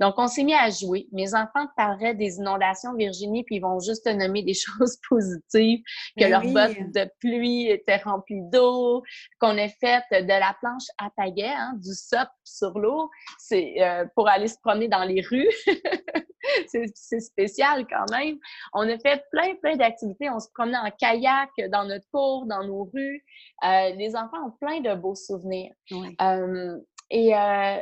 Donc, 0.00 0.14
on 0.18 0.28
s'est 0.28 0.44
mis 0.44 0.54
à 0.54 0.70
jouer. 0.70 1.08
Mes 1.12 1.34
enfants 1.34 1.66
parleraient 1.76 2.14
des 2.14 2.36
inondations, 2.36 2.94
Virginie, 2.94 3.44
puis 3.44 3.56
ils 3.56 3.62
vont 3.62 3.80
juste 3.80 4.06
nommer 4.06 4.42
des 4.42 4.54
choses 4.54 4.98
positives, 5.08 5.82
que 6.16 6.24
ben 6.24 6.30
leur 6.30 6.42
botte 6.42 6.92
de 6.94 7.10
pluie 7.20 7.68
était 7.68 7.96
remplie 7.96 8.42
d'eau, 8.52 9.02
qu'on 9.40 9.56
ait 9.56 9.74
fait 9.80 10.02
de 10.10 10.28
la 10.28 10.56
planche 10.60 10.86
à 10.98 11.10
pagaie, 11.16 11.46
hein, 11.46 11.74
du 11.76 11.94
sop 11.94 12.28
sur 12.44 12.78
l'eau, 12.78 13.10
c'est 13.38 13.76
euh, 13.80 14.04
pour 14.14 14.28
aller 14.28 14.48
se 14.48 14.58
promener 14.62 14.88
dans 14.88 15.04
les 15.04 15.22
rues. 15.22 15.48
c'est 16.68 17.20
spécial 17.20 17.86
quand 17.88 18.10
même. 18.10 18.38
On 18.72 18.88
a 18.88 18.98
fait 18.98 19.22
plein, 19.30 19.54
plein 19.56 19.76
d'activités. 19.76 20.30
On 20.30 20.40
se 20.40 20.48
promenait 20.54 20.78
en 20.78 20.90
kayak 20.90 21.50
dans 21.70 21.84
notre 21.84 22.06
cours, 22.12 22.46
dans 22.46 22.64
nos 22.64 22.84
rues. 22.84 23.24
Euh, 23.64 23.90
les 23.90 24.14
enfants 24.16 24.46
ont 24.46 24.52
plein 24.60 24.80
de 24.80 24.94
beaux 24.94 25.14
souvenirs. 25.14 25.72
Euh, 25.92 26.78
et 27.10 27.34
euh, 27.34 27.78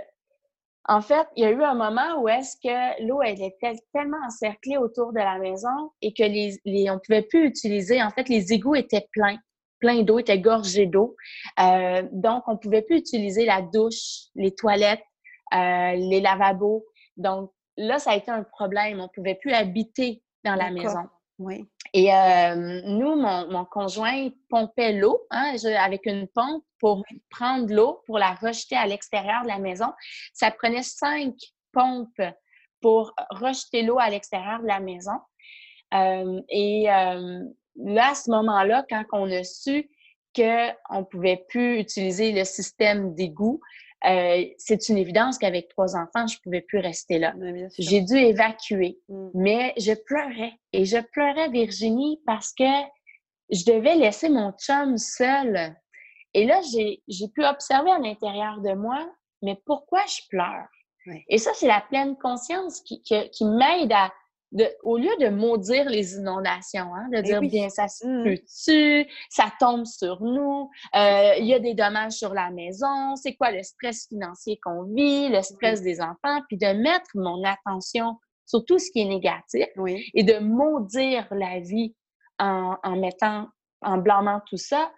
en 0.89 1.01
fait, 1.01 1.27
il 1.37 1.43
y 1.43 1.47
a 1.47 1.51
eu 1.51 1.63
un 1.63 1.75
moment 1.75 2.21
où 2.21 2.29
est-ce 2.29 2.57
que 2.57 3.07
l'eau 3.07 3.21
elle 3.23 3.43
était 3.43 3.75
tellement 3.93 4.25
encerclée 4.27 4.77
autour 4.77 5.13
de 5.13 5.19
la 5.19 5.39
maison 5.39 5.91
et 6.01 6.13
que 6.13 6.23
les, 6.23 6.59
les 6.65 6.91
on 6.91 6.99
pouvait 6.99 7.23
plus 7.23 7.47
utiliser. 7.47 8.03
En 8.03 8.11
fait, 8.11 8.29
les 8.29 8.53
égouts 8.53 8.77
étaient 8.77 9.09
pleins, 9.13 9.39
pleins 9.81 10.03
d'eau, 10.03 10.19
étaient 10.19 10.39
gorgés 10.39 10.87
d'eau. 10.87 11.17
donc, 12.13 12.45
on 12.47 12.57
pouvait 12.57 12.83
plus 12.83 12.99
utiliser 12.99 13.45
la 13.45 13.63
douche, 13.63 14.29
les 14.35 14.55
toilettes, 14.55 15.05
les 15.53 16.21
lavabos. 16.21 16.85
Donc, 17.17 17.51
là, 17.77 17.99
ça 17.99 18.13
a 18.13 18.17
été 18.17 18.31
un 18.31 18.45
problème. 18.45 19.01
On 19.01 19.09
pouvait 19.09 19.35
plus 19.35 19.53
habiter 19.53 20.23
dans 20.45 20.55
la 20.55 20.71
maison. 20.71 21.09
Oui. 21.39 21.67
Et 21.93 22.13
euh, 22.15 22.55
nous, 22.85 23.15
mon, 23.17 23.65
conjoint 23.67 24.29
pompait 24.49 24.93
l'eau 24.93 25.21
hein, 25.31 25.55
avec 25.79 26.07
une 26.07 26.27
pompe 26.29 26.65
pour 26.79 27.05
prendre 27.31 27.73
l'eau, 27.73 28.03
pour 28.07 28.19
la 28.19 28.33
rejeter 28.35 28.77
à 28.77 28.87
l'extérieur 28.87 29.43
de 29.43 29.49
la 29.49 29.59
maison. 29.59 29.93
Ça 30.33 30.51
prenait 30.51 30.83
cinq 30.83 31.35
pompes 31.73 32.23
pour 32.81 33.13
rejeter 33.31 33.83
l'eau 33.83 33.99
à 33.99 34.09
l'extérieur 34.09 34.61
de 34.61 34.67
la 34.67 34.81
maison. 34.81 35.19
Euh, 35.95 36.41
et 36.49 36.91
euh, 36.91 37.45
là, 37.77 38.11
à 38.11 38.15
ce 38.15 38.31
moment-là, 38.31 38.85
quand 38.89 39.05
on 39.13 39.31
a 39.31 39.45
su 39.45 39.89
qu'on 40.35 40.99
ne 40.99 41.05
pouvait 41.05 41.45
plus 41.49 41.79
utiliser 41.81 42.33
le 42.33 42.45
système 42.45 43.15
d'égout, 43.15 43.61
euh, 44.05 44.45
c'est 44.59 44.89
une 44.89 44.99
évidence 44.99 45.39
qu'avec 45.39 45.69
trois 45.69 45.97
enfants, 45.97 46.27
je 46.27 46.39
pouvais 46.43 46.61
plus 46.61 46.79
rester 46.79 47.19
là. 47.19 47.35
J'ai 47.79 48.03
dû 48.03 48.17
évacuer, 48.17 48.99
mm. 49.09 49.29
mais 49.35 49.75
je 49.79 49.93
pleurais. 49.93 50.53
Et 50.73 50.85
je 50.85 50.99
pleurais, 50.99 51.49
Virginie, 51.49 52.21
parce 52.27 52.53
que 52.53 52.65
je 53.51 53.65
devais 53.65 53.97
laisser 53.97 54.29
mon 54.29 54.53
chum 54.53 54.99
seul. 54.99 55.75
Et 56.35 56.45
là, 56.45 56.61
j'ai 56.63 57.29
pu 57.35 57.45
observer 57.45 57.91
à 57.91 57.99
l'intérieur 57.99 58.61
de 58.61 58.75
moi, 58.75 59.11
mais 59.43 59.59
pourquoi 59.65 60.05
je 60.07 60.21
pleure? 60.29 60.69
Et 61.29 61.39
ça, 61.39 61.53
c'est 61.55 61.69
la 61.69 61.81
pleine 61.81 62.17
conscience 62.17 62.81
qui 62.83 63.45
m'aide 63.45 63.93
à, 63.93 64.13
au 64.83 64.97
lieu 64.97 65.11
de 65.21 65.29
maudire 65.29 65.89
les 65.89 66.15
inondations, 66.15 66.95
hein, 66.95 67.09
de 67.13 67.19
eh 67.19 67.23
dire 67.23 67.41
bien 67.41 67.69
ça 67.69 67.89
se 67.89 68.07
mmh. 68.07 68.25
peut-tu, 68.25 69.11
ça 69.29 69.53
tombe 69.59 69.85
sur 69.85 70.23
nous, 70.23 70.71
euh, 70.95 71.33
il 71.39 71.47
y 71.47 71.55
a 71.55 71.59
des 71.59 71.75
dommages 71.75 72.13
sur 72.13 72.35
la 72.35 72.51
maison, 72.51 73.17
c'est 73.17 73.35
quoi 73.35 73.51
le 73.51 73.63
stress 73.63 74.07
financier 74.09 74.59
qu'on 74.63 74.85
vit, 74.85 75.29
le 75.29 75.43
stress 75.43 75.83
des 75.83 76.01
enfants, 76.01 76.41
puis 76.49 76.57
de 76.57 76.73
mettre 76.73 77.11
mon 77.15 77.43
attention 77.45 78.17
sur 78.47 78.65
tout 78.65 78.79
ce 78.79 78.91
qui 78.91 79.01
est 79.01 79.07
négatif 79.07 79.67
et 80.15 80.23
de 80.23 80.39
maudire 80.39 81.27
la 81.33 81.61
vie 81.61 81.95
en, 82.39 82.77
en 82.83 82.97
mettant, 82.97 83.49
en 83.83 83.99
blâmant 83.99 84.41
tout 84.49 84.57
ça, 84.57 84.91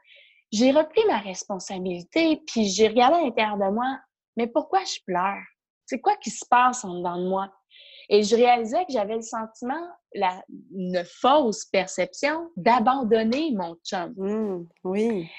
j'ai 0.53 0.71
repris 0.71 1.03
ma 1.07 1.19
responsabilité, 1.19 2.43
puis 2.47 2.65
j'ai 2.65 2.89
regardé 2.89 3.19
à 3.19 3.23
l'intérieur 3.23 3.59
de 3.59 3.71
moi, 3.71 3.99
mais 4.37 4.47
pourquoi 4.47 4.81
je 4.85 4.99
pleure? 5.07 5.43
C'est 5.85 6.01
quoi 6.01 6.17
qui 6.17 6.31
se 6.31 6.45
passe 6.49 6.85
en 6.85 6.99
dedans 6.99 7.17
de 7.17 7.29
moi? 7.29 7.51
Et 8.09 8.23
je 8.23 8.37
réalisais 8.37 8.85
que 8.87 8.93
j'avais 8.93 9.17
le 9.17 9.23
sentiment, 9.23 9.87
la, 10.15 10.43
une 10.75 11.03
fausse 11.05 11.67
perception 11.67 12.51
d'abandonner 12.57 13.53
mon 13.55 13.77
chum. 13.85 14.15
Mmh, 14.17 14.67
oui. 14.85 15.31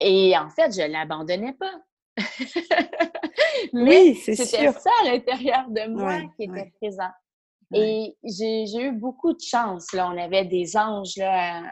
Et 0.00 0.36
en 0.36 0.50
fait, 0.50 0.72
je 0.72 0.82
ne 0.82 0.92
l'abandonnais 0.92 1.54
pas. 1.54 1.74
Mais 3.72 4.14
c'était 4.14 4.72
ça 4.72 4.90
à 5.02 5.04
l'intérieur 5.04 5.68
de 5.68 5.88
moi 5.88 6.20
qui 6.36 6.44
était 6.44 6.72
présent. 6.80 7.10
Et 7.74 8.16
j'ai 8.24 8.80
eu 8.80 8.92
beaucoup 8.92 9.34
de 9.34 9.40
chance. 9.40 9.92
Là. 9.92 10.10
On 10.10 10.16
avait 10.18 10.44
des 10.44 10.76
anges 10.76 11.16
là, 11.16 11.62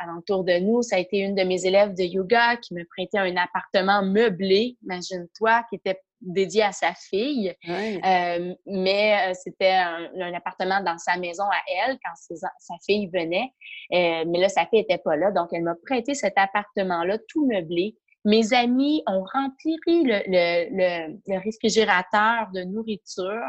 à, 0.00 0.06
l'entour 0.06 0.42
de 0.42 0.58
nous. 0.58 0.82
Ça 0.82 0.96
a 0.96 0.98
été 0.98 1.18
une 1.18 1.34
de 1.34 1.44
mes 1.44 1.64
élèves 1.64 1.94
de 1.94 2.02
yoga 2.02 2.56
qui 2.56 2.74
me 2.74 2.84
prêtait 2.84 3.18
un 3.18 3.36
appartement 3.36 4.02
meublé, 4.02 4.76
imagine-toi, 4.82 5.64
qui 5.70 5.76
était 5.76 6.00
dédié 6.24 6.62
à 6.62 6.72
sa 6.72 6.94
fille. 6.94 7.54
Euh, 7.68 8.54
mais 8.66 9.30
euh, 9.30 9.34
c'était 9.34 9.72
un, 9.72 10.32
appartement 10.34 10.82
dans 10.82 10.98
sa 10.98 11.16
maison 11.18 11.44
à 11.44 11.60
elle 11.68 11.98
quand 12.04 12.36
sa 12.58 12.74
fille 12.84 13.08
venait. 13.12 13.52
Euh, 13.92 14.24
mais 14.26 14.38
là, 14.40 14.48
sa 14.48 14.66
fille 14.66 14.80
n'était 14.80 14.98
pas 14.98 15.16
là. 15.16 15.30
Donc, 15.30 15.48
elle 15.52 15.62
m'a 15.62 15.74
prêté 15.86 16.14
cet 16.14 16.34
appartement-là 16.36 17.18
tout 17.28 17.46
meublé. 17.46 17.96
Mes 18.24 18.52
amis 18.54 19.02
ont 19.06 19.24
rempli 19.32 19.76
le, 19.86 20.22
le, 20.26 21.10
le, 21.26 21.38
réfrigérateur 21.38 22.48
de 22.54 22.62
nourriture. 22.62 23.42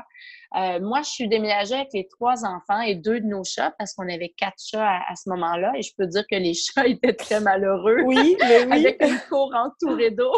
moi, 0.82 1.02
je 1.02 1.10
suis 1.10 1.28
déménagée 1.28 1.76
avec 1.76 1.94
les 1.94 2.08
trois 2.08 2.46
enfants 2.46 2.82
et 2.82 2.96
deux 2.96 3.20
de 3.22 3.26
nos 3.26 3.44
chats 3.44 3.74
parce 3.78 3.94
qu'on 3.94 4.10
avait 4.10 4.34
quatre 4.36 4.62
chats 4.62 5.00
à, 5.08 5.16
ce 5.16 5.30
moment-là. 5.30 5.74
Et 5.78 5.82
je 5.82 5.94
peux 5.98 6.08
dire 6.08 6.26
que 6.30 6.36
les 6.36 6.54
chats 6.54 6.88
étaient 6.88 7.14
très 7.14 7.40
malheureux. 7.40 8.02
Oui, 8.06 8.36
mais 8.42 8.66
oui. 8.66 8.72
avec 8.72 9.02
une 9.02 9.20
cour 9.30 9.54
entourée 9.56 10.12
d'eau. 10.12 10.34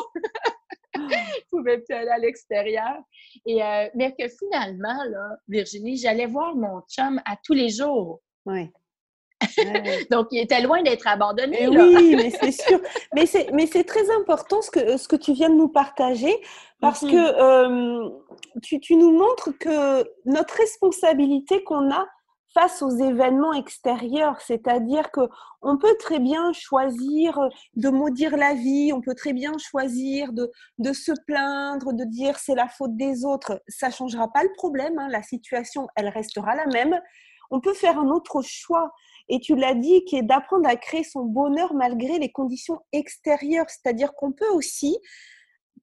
je 0.98 1.42
pouvais 1.50 1.80
plus 1.80 1.96
aller 1.96 2.10
à 2.10 2.18
l'extérieur. 2.18 2.98
Et, 3.46 3.64
euh, 3.64 3.88
mais 3.96 4.14
que 4.18 4.28
finalement, 4.28 5.04
là, 5.10 5.38
Virginie, 5.48 5.98
j'allais 5.98 6.26
voir 6.26 6.56
mon 6.56 6.82
chum 6.82 7.22
à 7.26 7.36
tous 7.44 7.54
les 7.54 7.70
jours. 7.70 8.22
Oui. 8.46 8.70
Donc, 10.12 10.28
il 10.32 10.42
était 10.42 10.62
loin 10.62 10.82
d'être 10.84 11.08
abandonné. 11.08 11.68
Oui, 11.68 12.16
mais 12.18 12.30
c'est 12.30 12.52
sûr. 12.52 12.80
Mais 13.14 13.26
c'est, 13.26 13.52
mais 13.54 13.68
c'est 13.68 13.84
très 13.84 14.10
important 14.12 14.62
ce 14.62 14.72
que, 14.72 14.98
ce 14.98 15.08
que 15.08 15.16
tu 15.16 15.34
viens 15.34 15.50
de 15.50 15.56
nous 15.56 15.70
partager 15.70 16.36
parce 16.80 17.04
mm-hmm. 17.04 17.12
que 17.12 17.42
euh, 17.42 18.10
tu, 18.62 18.80
tu, 18.80 18.96
nous 18.96 19.12
montres 19.12 19.58
que 19.60 20.04
notre 20.26 20.56
responsabilité 20.56 21.64
qu'on 21.64 21.92
a, 21.92 22.06
face 22.58 22.82
aux 22.82 22.90
événements 22.90 23.54
extérieurs, 23.54 24.42
c'est-à-dire 24.42 25.12
que 25.12 25.22
on 25.62 25.78
peut 25.78 25.96
très 26.00 26.18
bien 26.18 26.54
choisir 26.54 27.38
de 27.76 27.90
maudire 27.90 28.36
la 28.36 28.56
vie, 28.56 28.92
on 28.94 29.02
peut 29.02 29.14
très 29.14 29.34
bien 29.34 29.52
choisir 29.60 30.34
de, 30.34 30.52
de 30.80 30.92
se 30.92 31.12
plaindre, 31.28 31.94
de 31.94 32.04
dire 32.04 32.38
c'est 32.40 32.56
la 32.56 32.68
faute 32.68 32.96
des 32.96 33.26
autres, 33.26 33.62
ça 33.68 33.92
changera 33.92 34.28
pas 34.34 34.42
le 34.42 34.52
problème, 34.58 34.98
hein, 34.98 35.08
la 35.10 35.22
situation 35.22 35.88
elle 35.96 36.10
restera 36.10 36.56
la 36.56 36.66
même. 36.66 37.00
On 37.52 37.62
peut 37.62 37.76
faire 37.76 38.00
un 38.00 38.10
autre 38.10 38.42
choix 38.42 38.92
et 39.30 39.40
tu 39.40 39.56
l'as 39.56 39.76
dit, 39.76 40.06
qui 40.06 40.18
est 40.18 40.24
d'apprendre 40.24 40.68
à 40.68 40.76
créer 40.76 41.04
son 41.04 41.24
bonheur 41.24 41.74
malgré 41.74 42.20
les 42.20 42.32
conditions 42.32 42.80
extérieures, 42.92 43.70
c'est-à-dire 43.70 44.14
qu'on 44.14 44.32
peut 44.32 44.50
aussi 44.54 44.98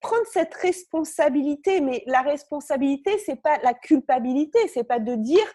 prendre 0.01 0.27
cette 0.33 0.55
responsabilité, 0.55 1.81
mais 1.81 2.03
la 2.07 2.23
responsabilité, 2.23 3.19
c'est 3.19 3.41
pas 3.41 3.59
la 3.63 3.75
culpabilité, 3.75 4.59
c'est 4.69 4.85
pas 4.85 4.99
de 4.99 5.15
dire 5.15 5.47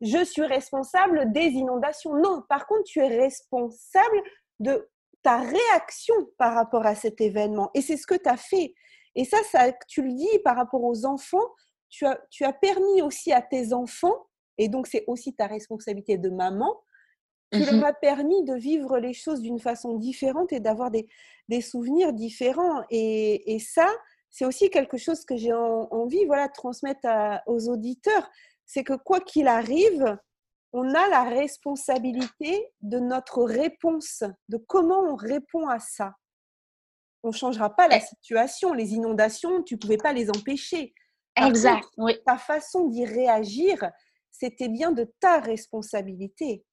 je 0.00 0.24
suis 0.24 0.44
responsable 0.44 1.32
des 1.32 1.48
inondations. 1.48 2.14
Non, 2.14 2.42
par 2.48 2.66
contre, 2.66 2.84
tu 2.84 3.00
es 3.00 3.08
responsable 3.08 4.22
de 4.60 4.88
ta 5.22 5.38
réaction 5.38 6.14
par 6.38 6.54
rapport 6.54 6.86
à 6.86 6.94
cet 6.94 7.20
événement. 7.20 7.70
Et 7.74 7.80
c'est 7.80 7.96
ce 7.96 8.06
que 8.06 8.14
tu 8.14 8.28
as 8.28 8.36
fait. 8.36 8.74
Et 9.14 9.24
ça, 9.24 9.38
ça, 9.50 9.72
tu 9.88 10.02
le 10.02 10.12
dis 10.12 10.38
par 10.44 10.56
rapport 10.56 10.84
aux 10.84 11.06
enfants, 11.06 11.48
tu 11.88 12.04
as, 12.04 12.20
tu 12.30 12.44
as 12.44 12.52
permis 12.52 13.02
aussi 13.02 13.32
à 13.32 13.40
tes 13.40 13.72
enfants, 13.72 14.26
et 14.58 14.68
donc 14.68 14.86
c'est 14.86 15.04
aussi 15.06 15.34
ta 15.34 15.46
responsabilité 15.46 16.18
de 16.18 16.28
maman, 16.28 16.82
tu 17.52 17.60
leur 17.60 17.74
mhm. 17.74 17.84
as 17.84 17.92
permis 17.92 18.44
de 18.44 18.54
vivre 18.54 18.98
les 18.98 19.12
choses 19.12 19.40
d'une 19.40 19.60
façon 19.60 19.96
différente 19.96 20.52
et 20.52 20.60
d'avoir 20.60 20.90
des, 20.90 21.06
des, 21.48 21.60
souvenirs 21.60 22.12
différents. 22.12 22.82
Et, 22.90 23.54
et 23.54 23.58
ça, 23.58 23.88
c'est 24.30 24.44
aussi 24.44 24.68
quelque 24.70 24.96
chose 24.96 25.24
que 25.24 25.36
j'ai 25.36 25.52
envie 25.52 26.24
voilà, 26.26 26.48
de 26.48 26.52
transmettre 26.52 27.06
aux 27.46 27.68
auditeurs 27.68 28.28
c'est 28.66 28.84
que 28.84 28.94
quoi 28.94 29.20
qu'il 29.20 29.48
arrive, 29.48 30.18
on 30.72 30.92
a 30.92 31.08
la 31.08 31.22
responsabilité 31.22 32.68
de 32.82 32.98
notre 32.98 33.42
réponse, 33.44 34.24
de 34.48 34.58
comment 34.58 35.00
on 35.00 35.14
répond 35.14 35.68
à 35.68 35.78
ça. 35.78 36.12
On 37.22 37.28
ne 37.28 37.34
changera 37.34 37.74
pas 37.74 37.88
la 37.88 38.00
situation. 38.00 38.72
Les 38.72 38.92
inondations, 38.92 39.62
tu 39.62 39.74
ne 39.74 39.78
pouvais 39.78 39.96
pas 39.96 40.12
les 40.12 40.28
empêcher. 40.30 40.92
exact. 41.36 41.88
Ta 42.26 42.36
façon 42.36 42.88
d'y 42.88 43.06
réagir, 43.06 43.90
c'était 44.30 44.68
bien 44.68 44.92
de 44.92 45.10
ta 45.20 45.40
responsabilité. 45.40 46.64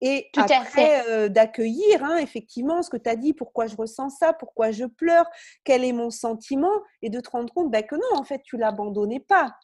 Et 0.00 0.30
après, 0.36 1.08
euh, 1.08 1.28
d'accueillir 1.28 2.04
hein, 2.04 2.18
effectivement 2.18 2.82
ce 2.82 2.90
que 2.90 2.96
tu 2.96 3.10
as 3.10 3.16
dit, 3.16 3.32
pourquoi 3.32 3.66
je 3.66 3.76
ressens 3.76 4.10
ça, 4.10 4.32
pourquoi 4.32 4.70
je 4.70 4.84
pleure, 4.84 5.26
quel 5.64 5.84
est 5.84 5.92
mon 5.92 6.10
sentiment, 6.10 6.82
et 7.02 7.10
de 7.10 7.20
te 7.20 7.30
rendre 7.30 7.52
compte 7.52 7.70
bah, 7.70 7.82
que 7.82 7.96
non, 7.96 8.20
en 8.20 8.24
fait, 8.24 8.40
tu 8.44 8.56
l'abandonnais 8.56 9.20
pas. 9.20 9.56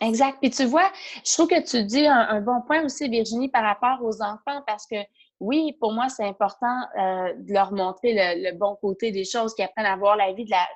Exact. 0.00 0.38
Puis 0.40 0.50
tu 0.50 0.64
vois, 0.64 0.90
je 1.24 1.32
trouve 1.32 1.48
que 1.48 1.60
tu 1.60 1.84
dis 1.84 2.06
un, 2.06 2.40
bon 2.40 2.62
point 2.62 2.84
aussi, 2.84 3.08
Virginie, 3.08 3.48
par 3.48 3.64
rapport 3.64 4.04
aux 4.04 4.22
enfants, 4.22 4.62
parce 4.66 4.86
que 4.86 4.96
oui, 5.40 5.76
pour 5.80 5.92
moi, 5.92 6.08
c'est 6.08 6.24
important 6.24 6.80
euh, 6.98 7.32
de 7.34 7.52
leur 7.52 7.72
montrer 7.72 8.12
le, 8.14 8.56
bon 8.56 8.76
côté 8.76 9.10
des 9.10 9.24
choses, 9.24 9.54
qu'ils 9.54 9.64
apprennent 9.64 9.86
à 9.86 9.96
voir 9.96 10.16
la 10.16 10.32
vie 10.32 10.44
de 10.44 10.50
la, 10.50 10.66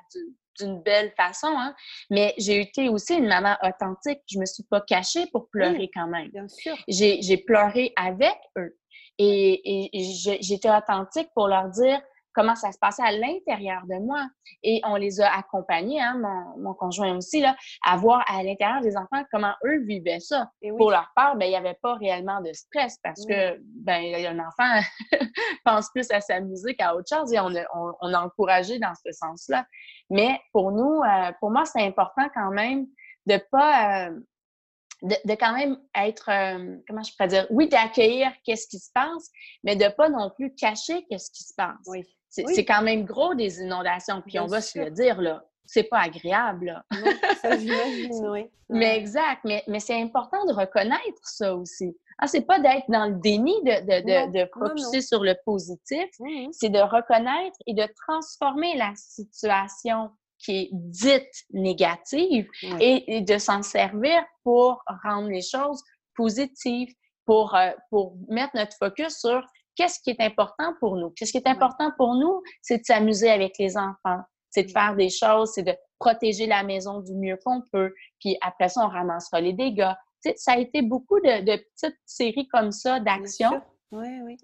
d'une 0.59 0.82
belle 0.82 1.12
façon, 1.16 1.48
hein. 1.48 1.74
mais 2.11 2.34
j'ai 2.38 2.61
été 2.61 2.88
aussi 2.88 3.14
une 3.14 3.28
maman 3.28 3.57
authentique. 3.62 4.20
Je 4.30 4.38
me 4.38 4.46
suis 4.46 4.64
pas 4.64 4.80
cachée 4.80 5.26
pour 5.32 5.48
pleurer 5.48 5.90
quand 5.94 6.07
même. 6.07 6.28
Bien 6.28 6.48
sûr. 6.48 6.76
J'ai 6.88 7.36
pleuré 7.38 7.92
avec 7.96 8.36
eux. 8.59 8.76
Et, 9.18 9.90
et 9.96 10.40
j'étais 10.40 10.70
authentique 10.70 11.28
pour 11.34 11.46
leur 11.46 11.68
dire 11.68 12.00
comment 12.35 12.55
ça 12.55 12.72
se 12.72 12.78
passait 12.78 13.03
à 13.03 13.12
l'intérieur 13.12 13.83
de 13.87 13.99
moi. 13.99 14.26
Et 14.62 14.80
on 14.85 14.97
les 14.97 15.20
a 15.20 15.33
accompagnés, 15.35 16.01
hein, 16.01 16.18
mon, 16.18 16.62
mon, 16.62 16.74
conjoint 16.74 17.16
aussi, 17.16 17.41
là, 17.41 17.57
à 17.85 17.97
voir 17.97 18.24
à 18.28 18.43
l'intérieur 18.43 18.80
des 18.80 18.97
enfants 18.97 19.22
comment 19.30 19.55
eux 19.64 19.80
vivaient 19.85 20.20
ça. 20.20 20.51
Pour 20.76 20.91
leur 20.91 21.11
part, 21.14 21.37
ben, 21.37 21.47
il 21.47 21.51
n'y 21.51 21.57
avait 21.57 21.78
pas 21.83 21.95
réellement 21.95 22.41
de 22.41 22.53
stress 22.53 22.99
parce 23.03 23.24
que 23.26 23.59
ben, 23.61 24.14
un 24.26 24.39
enfant 24.39 24.87
pense 25.64 25.91
plus 25.91 26.11
à 26.11 26.20
sa 26.20 26.41
musique 26.41 26.78
qu'à 26.78 26.95
autre 26.95 27.09
chose 27.09 27.33
et 27.33 27.41
on 27.41 27.55
a, 27.55 27.64
on, 28.01 28.14
a 28.14 28.20
encouragé 28.20 28.78
dans 28.78 28.95
ce 28.95 29.12
sens-là. 29.12 29.66
Mais 30.11 30.41
pour 30.53 30.72
nous, 30.72 31.03
euh, 31.03 31.33
pour 31.41 31.51
moi, 31.51 31.64
c'est 31.64 31.83
important 31.83 32.28
quand 32.35 32.51
même 32.51 32.87
de 33.26 33.41
pas... 33.51 34.09
Euh, 34.09 34.20
de, 35.03 35.35
quand 35.35 35.53
même 35.53 35.78
être, 35.97 36.30
euh, 36.30 36.76
comment 36.89 37.03
je 37.03 37.12
pourrais 37.16 37.28
dire, 37.28 37.47
oui, 37.51 37.68
d'accueillir 37.68 38.30
qu'est-ce 38.45 38.68
qui 38.68 38.78
se 38.78 38.91
passe, 38.95 39.30
mais 39.64 39.76
de 39.76 39.89
pas 39.89 40.09
non 40.09 40.30
plus 40.30 40.55
cacher 40.55 41.05
qu'est-ce 41.09 41.30
qui 41.30 41.43
se 41.43 41.55
passe. 41.57 41.76
Oui. 41.87 42.05
C'est 42.33 42.64
quand 42.64 42.83
même 42.83 43.05
gros 43.05 43.35
des 43.35 43.61
inondations, 43.61 44.22
puis 44.22 44.39
on 44.39 44.47
va 44.47 44.61
se 44.61 44.78
le 44.78 44.91
dire, 44.91 45.20
là. 45.20 45.45
C'est 45.64 45.85
pas 45.85 46.01
agréable, 46.01 46.66
là. 46.66 46.85
Non, 46.93 47.12
ça, 47.41 47.57
j'imagine, 47.57 48.26
oui. 48.30 48.51
Mais 48.68 48.97
exact, 48.99 49.43
mais, 49.45 49.62
mais 49.68 49.80
c'est 49.80 50.01
important 50.01 50.45
de 50.47 50.53
reconnaître 50.53 51.20
ça 51.22 51.55
aussi. 51.55 51.97
Ah, 52.18 52.26
c'est 52.26 52.43
pas 52.43 52.59
d'être 52.59 52.85
dans 52.89 53.07
le 53.07 53.14
déni, 53.14 53.55
de, 53.62 53.80
de, 53.80 54.30
de, 54.30 54.45
de 54.45 54.51
focuser 54.53 55.01
sur 55.01 55.22
le 55.22 55.35
positif, 55.45 56.09
mmh 56.20 56.49
c'est 56.53 56.68
de 56.68 56.78
reconnaître 56.78 57.57
et 57.66 57.74
de 57.74 57.87
transformer 58.07 58.76
la 58.76 58.93
situation 58.97 60.11
qui 60.39 60.53
est 60.53 60.68
dite 60.72 61.45
négative 61.53 62.49
et, 62.80 63.20
de 63.20 63.39
s'en 63.39 63.62
servir 63.62 64.22
pour 64.43 64.83
rendre 65.05 65.28
les 65.28 65.43
choses 65.43 65.83
positives, 66.16 66.93
pour, 67.24 67.55
euh, 67.55 67.70
pour 67.91 68.16
mettre 68.28 68.57
notre 68.57 68.76
focus 68.76 69.18
sur 69.18 69.41
qu'est-ce 69.77 70.01
qui 70.01 70.11
est 70.11 70.20
important 70.20 70.75
pour 70.81 70.97
nous? 70.97 71.11
Qu'est-ce 71.11 71.33
qui 71.33 71.39
est 71.39 71.49
important 71.49 71.91
pour 71.97 72.14
nous, 72.14 72.43
c'est 72.61 72.79
de 72.79 72.85
s'amuser 72.85 73.31
avec 73.31 73.59
les 73.59 73.77
enfants, 73.77 74.23
c'est 74.51 74.64
de 74.64 74.70
faire 74.70 74.95
des 74.97 75.11
choses, 75.11 75.53
c'est 75.55 75.62
de 75.62 75.75
protéger 75.99 76.47
la 76.47 76.62
maison 76.62 77.01
du 77.01 77.14
mieux 77.14 77.39
qu'on 77.45 77.62
peut, 77.73 77.93
puis 78.20 78.37
après 78.41 78.68
ça, 78.68 78.85
on 78.85 78.89
ramassera 78.89 79.41
les 79.41 79.53
dégâts. 79.53 79.93
ça 80.37 80.53
a 80.53 80.59
été 80.59 80.83
beaucoup 80.83 81.20
de, 81.20 81.57
petites 81.57 81.99
séries 82.05 82.49
comme 82.49 82.73
ça 82.73 83.01
d'actions. 83.01 83.62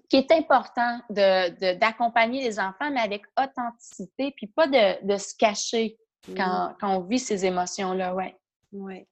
qui 0.09 0.17
est 0.17 0.31
important 0.31 0.99
d'accompagner 1.09 2.43
les 2.43 2.59
enfants, 2.59 2.91
mais 2.91 3.01
avec 3.01 3.23
authenticité, 3.39 4.33
puis 4.37 4.47
pas 4.47 4.67
de, 4.67 5.17
se 5.17 5.35
cacher 5.37 5.97
quand, 6.35 6.75
quand, 6.79 6.97
on 6.97 7.01
vit 7.01 7.19
ces 7.19 7.45
émotions-là, 7.45 8.13
ouais. 8.13 8.35
Ouais. 8.71 9.07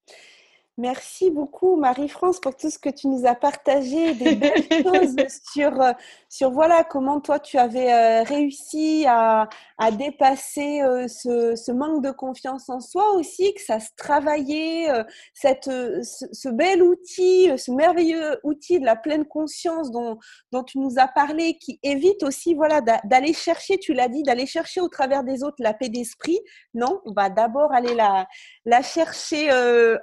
Merci 0.79 1.31
beaucoup 1.31 1.75
Marie-France 1.75 2.39
pour 2.39 2.55
tout 2.55 2.69
ce 2.69 2.77
que 2.77 2.89
tu 2.89 3.07
nous 3.07 3.25
as 3.25 3.33
partagé, 3.33 4.13
des 4.13 4.35
belles 4.35 4.63
choses 4.83 5.15
sur, 5.51 5.81
euh, 5.81 5.91
sur 6.29 6.51
voilà 6.51 6.83
comment 6.83 7.19
toi 7.19 7.39
tu 7.39 7.57
avais 7.57 7.91
euh, 7.91 8.21
réussi 8.21 9.03
à, 9.07 9.49
à 9.79 9.89
dépasser 9.89 10.83
euh, 10.83 11.07
ce, 11.07 11.55
ce, 11.55 11.71
manque 11.71 12.03
de 12.03 12.11
confiance 12.11 12.69
en 12.69 12.79
soi 12.79 13.13
aussi, 13.13 13.55
que 13.55 13.61
ça 13.61 13.79
se 13.79 13.89
travaillait, 13.97 14.87
cette, 15.33 15.65
ce, 15.65 16.49
bel 16.49 16.83
outil, 16.83 17.49
ce 17.57 17.71
merveilleux 17.71 18.39
outil 18.43 18.79
de 18.79 18.85
la 18.85 18.95
pleine 18.95 19.25
conscience 19.25 19.89
dont, 19.89 20.19
dont 20.51 20.63
tu 20.63 20.77
nous 20.77 20.99
as 20.99 21.07
parlé, 21.07 21.57
qui 21.57 21.79
évite 21.81 22.21
aussi 22.21 22.53
voilà 22.53 22.81
d'aller 22.81 23.33
chercher, 23.33 23.79
tu 23.79 23.93
l'as 23.93 24.09
dit, 24.09 24.21
d'aller 24.21 24.45
chercher 24.45 24.81
au 24.81 24.89
travers 24.89 25.23
des 25.23 25.43
autres 25.43 25.57
la 25.57 25.73
paix 25.73 25.89
d'esprit. 25.89 26.39
Non, 26.75 27.01
on 27.05 27.13
va 27.13 27.31
d'abord 27.31 27.71
aller 27.73 27.95
la, 27.95 28.27
la 28.65 28.83
chercher 28.83 29.49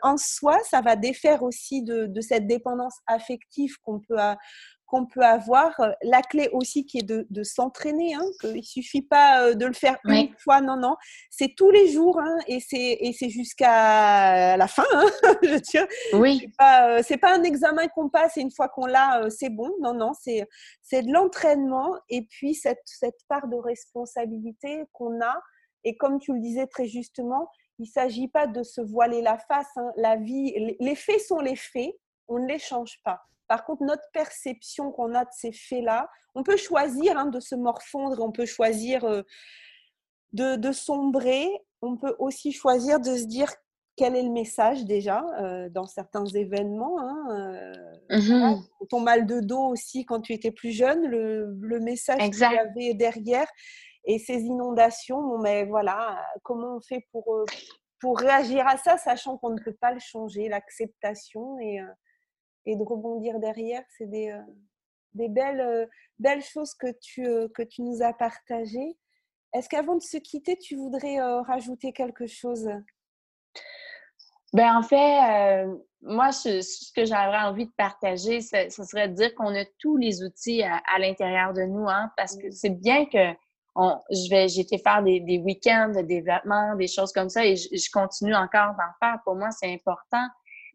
en 0.02 0.16
soi 0.16 0.58
ça 0.64 0.80
va 0.80 0.96
défaire 0.96 1.42
aussi 1.42 1.82
de, 1.82 2.10
cette 2.20 2.46
dépendance 2.46 2.96
affective 3.06 3.76
qu'on 3.82 4.00
peut, 4.00 4.16
qu'on 4.86 5.06
peut 5.06 5.22
avoir. 5.22 5.72
La 6.02 6.22
clé 6.22 6.48
aussi 6.52 6.86
qui 6.86 6.98
est 6.98 7.02
de, 7.02 7.42
s'entraîner, 7.42 8.14
hein, 8.14 8.24
qu'il 8.40 8.56
ne 8.56 8.62
suffit 8.62 9.02
pas 9.02 9.42
euh, 9.42 9.54
de 9.54 9.66
le 9.66 9.72
faire 9.72 9.98
une 10.04 10.34
fois, 10.38 10.60
non, 10.60 10.76
non. 10.76 10.96
C'est 11.30 11.54
tous 11.56 11.70
les 11.70 11.88
jours 11.88 12.20
hein, 12.20 12.36
et 12.46 12.60
c'est 12.60 13.28
jusqu'à 13.28 14.56
la 14.56 14.68
fin, 14.68 14.84
hein, 14.92 15.06
je 15.42 15.58
tiens. 15.58 15.86
Oui. 16.12 16.40
C'est 16.40 16.56
pas, 16.56 16.98
euh, 16.98 17.16
pas 17.20 17.34
un 17.34 17.42
examen 17.42 17.88
qu'on 17.88 18.08
passe 18.08 18.36
et 18.36 18.40
une 18.40 18.52
fois 18.52 18.68
qu'on 18.68 18.86
l'a, 18.86 19.22
euh, 19.22 19.30
c'est 19.30 19.50
bon. 19.50 19.70
Non, 19.80 19.94
non, 19.94 20.12
c'est 20.14 20.46
de 20.92 21.12
l'entraînement 21.12 21.96
et 22.08 22.26
puis 22.30 22.54
cette, 22.54 22.82
cette 22.84 23.20
part 23.28 23.48
de 23.48 23.56
responsabilité 23.56 24.84
qu'on 24.92 25.20
a. 25.20 25.34
Et 25.86 25.96
comme 25.96 26.18
tu 26.18 26.32
le 26.32 26.40
disais 26.40 26.66
très 26.66 26.86
justement, 26.86 27.50
il 27.78 27.82
ne 27.82 27.86
s'agit 27.86 28.28
pas 28.28 28.46
de 28.46 28.62
se 28.62 28.80
voiler 28.80 29.22
la 29.22 29.38
face. 29.38 29.76
Hein. 29.76 29.92
La 29.96 30.16
vie, 30.16 30.76
les 30.78 30.94
faits 30.94 31.20
sont 31.20 31.40
les 31.40 31.56
faits, 31.56 31.94
on 32.28 32.38
ne 32.38 32.46
les 32.46 32.58
change 32.58 33.00
pas. 33.04 33.20
Par 33.48 33.64
contre, 33.64 33.84
notre 33.84 34.08
perception 34.12 34.90
qu'on 34.90 35.14
a 35.14 35.24
de 35.24 35.30
ces 35.32 35.52
faits-là, 35.52 36.08
on 36.34 36.42
peut 36.42 36.56
choisir 36.56 37.18
hein, 37.18 37.26
de 37.26 37.40
se 37.40 37.54
morfondre, 37.54 38.22
on 38.22 38.32
peut 38.32 38.46
choisir 38.46 39.04
euh, 39.04 39.22
de, 40.32 40.72
sombrer, 40.72 41.48
on 41.82 41.96
peut 41.96 42.16
aussi 42.18 42.52
choisir 42.52 43.00
de 43.00 43.16
se 43.16 43.24
dire 43.24 43.52
quel 43.96 44.16
est 44.16 44.22
le 44.22 44.30
message 44.30 44.84
déjà 44.84 45.24
euh, 45.40 45.68
dans 45.68 45.86
certains 45.86 46.24
événements. 46.24 46.98
Hein, 47.00 47.26
euh, 47.30 47.72
mmh 48.10 48.62
ton 48.90 49.00
mal 49.00 49.24
de 49.24 49.40
dos 49.40 49.68
aussi 49.68 50.04
quand 50.04 50.20
tu 50.20 50.34
étais 50.34 50.50
plus 50.50 50.72
jeune, 50.72 51.06
le, 51.06 51.80
message 51.80 52.18
qu'il 52.18 52.38
y 52.38 52.44
avait 52.44 52.92
derrière. 52.92 53.46
Et 54.04 54.18
ces 54.18 54.40
inondations, 54.42 55.38
mais 55.38 55.64
voilà, 55.64 56.22
comment 56.42 56.76
on 56.76 56.80
fait 56.80 57.06
pour, 57.10 57.34
euh, 57.34 57.44
pour 58.00 58.18
réagir 58.18 58.66
à 58.66 58.76
ça, 58.76 58.98
sachant 58.98 59.38
qu'on 59.38 59.50
ne 59.50 59.60
peut 59.60 59.76
pas 59.80 59.92
le 59.92 60.00
changer, 60.00 60.48
l'acceptation 60.48 61.58
et, 61.58 61.80
euh, 61.80 61.86
et 62.66 62.76
de 62.76 62.82
rebondir 62.82 63.40
derrière, 63.40 63.82
c'est 63.96 64.06
des, 64.06 64.30
euh, 64.30 64.42
des 65.14 65.28
belles, 65.28 65.88
belles 66.18 66.42
choses 66.42 66.74
que 66.74 66.88
tu, 67.00 67.24
que 67.54 67.62
tu 67.62 67.82
nous 67.82 68.02
as 68.02 68.12
partagées. 68.12 68.98
Est-ce 69.54 69.68
qu'avant 69.68 69.94
de 69.94 70.02
se 70.02 70.18
quitter, 70.18 70.58
tu 70.58 70.76
voudrais 70.76 71.20
rajouter 71.42 71.92
quelque 71.92 72.26
chose? 72.26 72.68
Ben 74.52 74.76
en 74.76 74.82
fait, 74.82 75.66
moi, 76.02 76.32
ce, 76.32 76.92
que 76.92 77.04
j'aurais 77.04 77.44
envie 77.44 77.66
de 77.66 77.72
partager, 77.76 78.40
ce, 78.40 78.68
serait 78.68 79.08
de 79.08 79.14
dire 79.14 79.34
qu'on 79.36 79.54
a 79.54 79.64
tous 79.78 79.96
les 79.96 80.24
outils 80.24 80.64
à, 80.64 80.82
à 80.92 80.98
l'intérieur 80.98 81.52
de 81.52 81.62
nous, 81.62 81.88
hein, 81.88 82.10
parce 82.16 82.36
que 82.36 82.50
c'est 82.50 82.70
bien 82.70 83.06
que 83.06 83.32
je 83.76 84.30
vais, 84.30 84.48
j'ai 84.48 84.60
été 84.60 84.78
faire 84.78 85.02
des, 85.02 85.20
des 85.20 85.38
week-ends 85.38 85.92
de 85.94 86.02
développement, 86.02 86.76
des 86.76 86.86
choses 86.86 87.12
comme 87.12 87.28
ça, 87.28 87.44
et 87.44 87.56
je, 87.56 87.90
continue 87.92 88.34
encore 88.34 88.72
d'en 88.72 88.92
faire. 89.00 89.18
Pour 89.24 89.34
moi, 89.34 89.50
c'est 89.50 89.72
important 89.72 90.26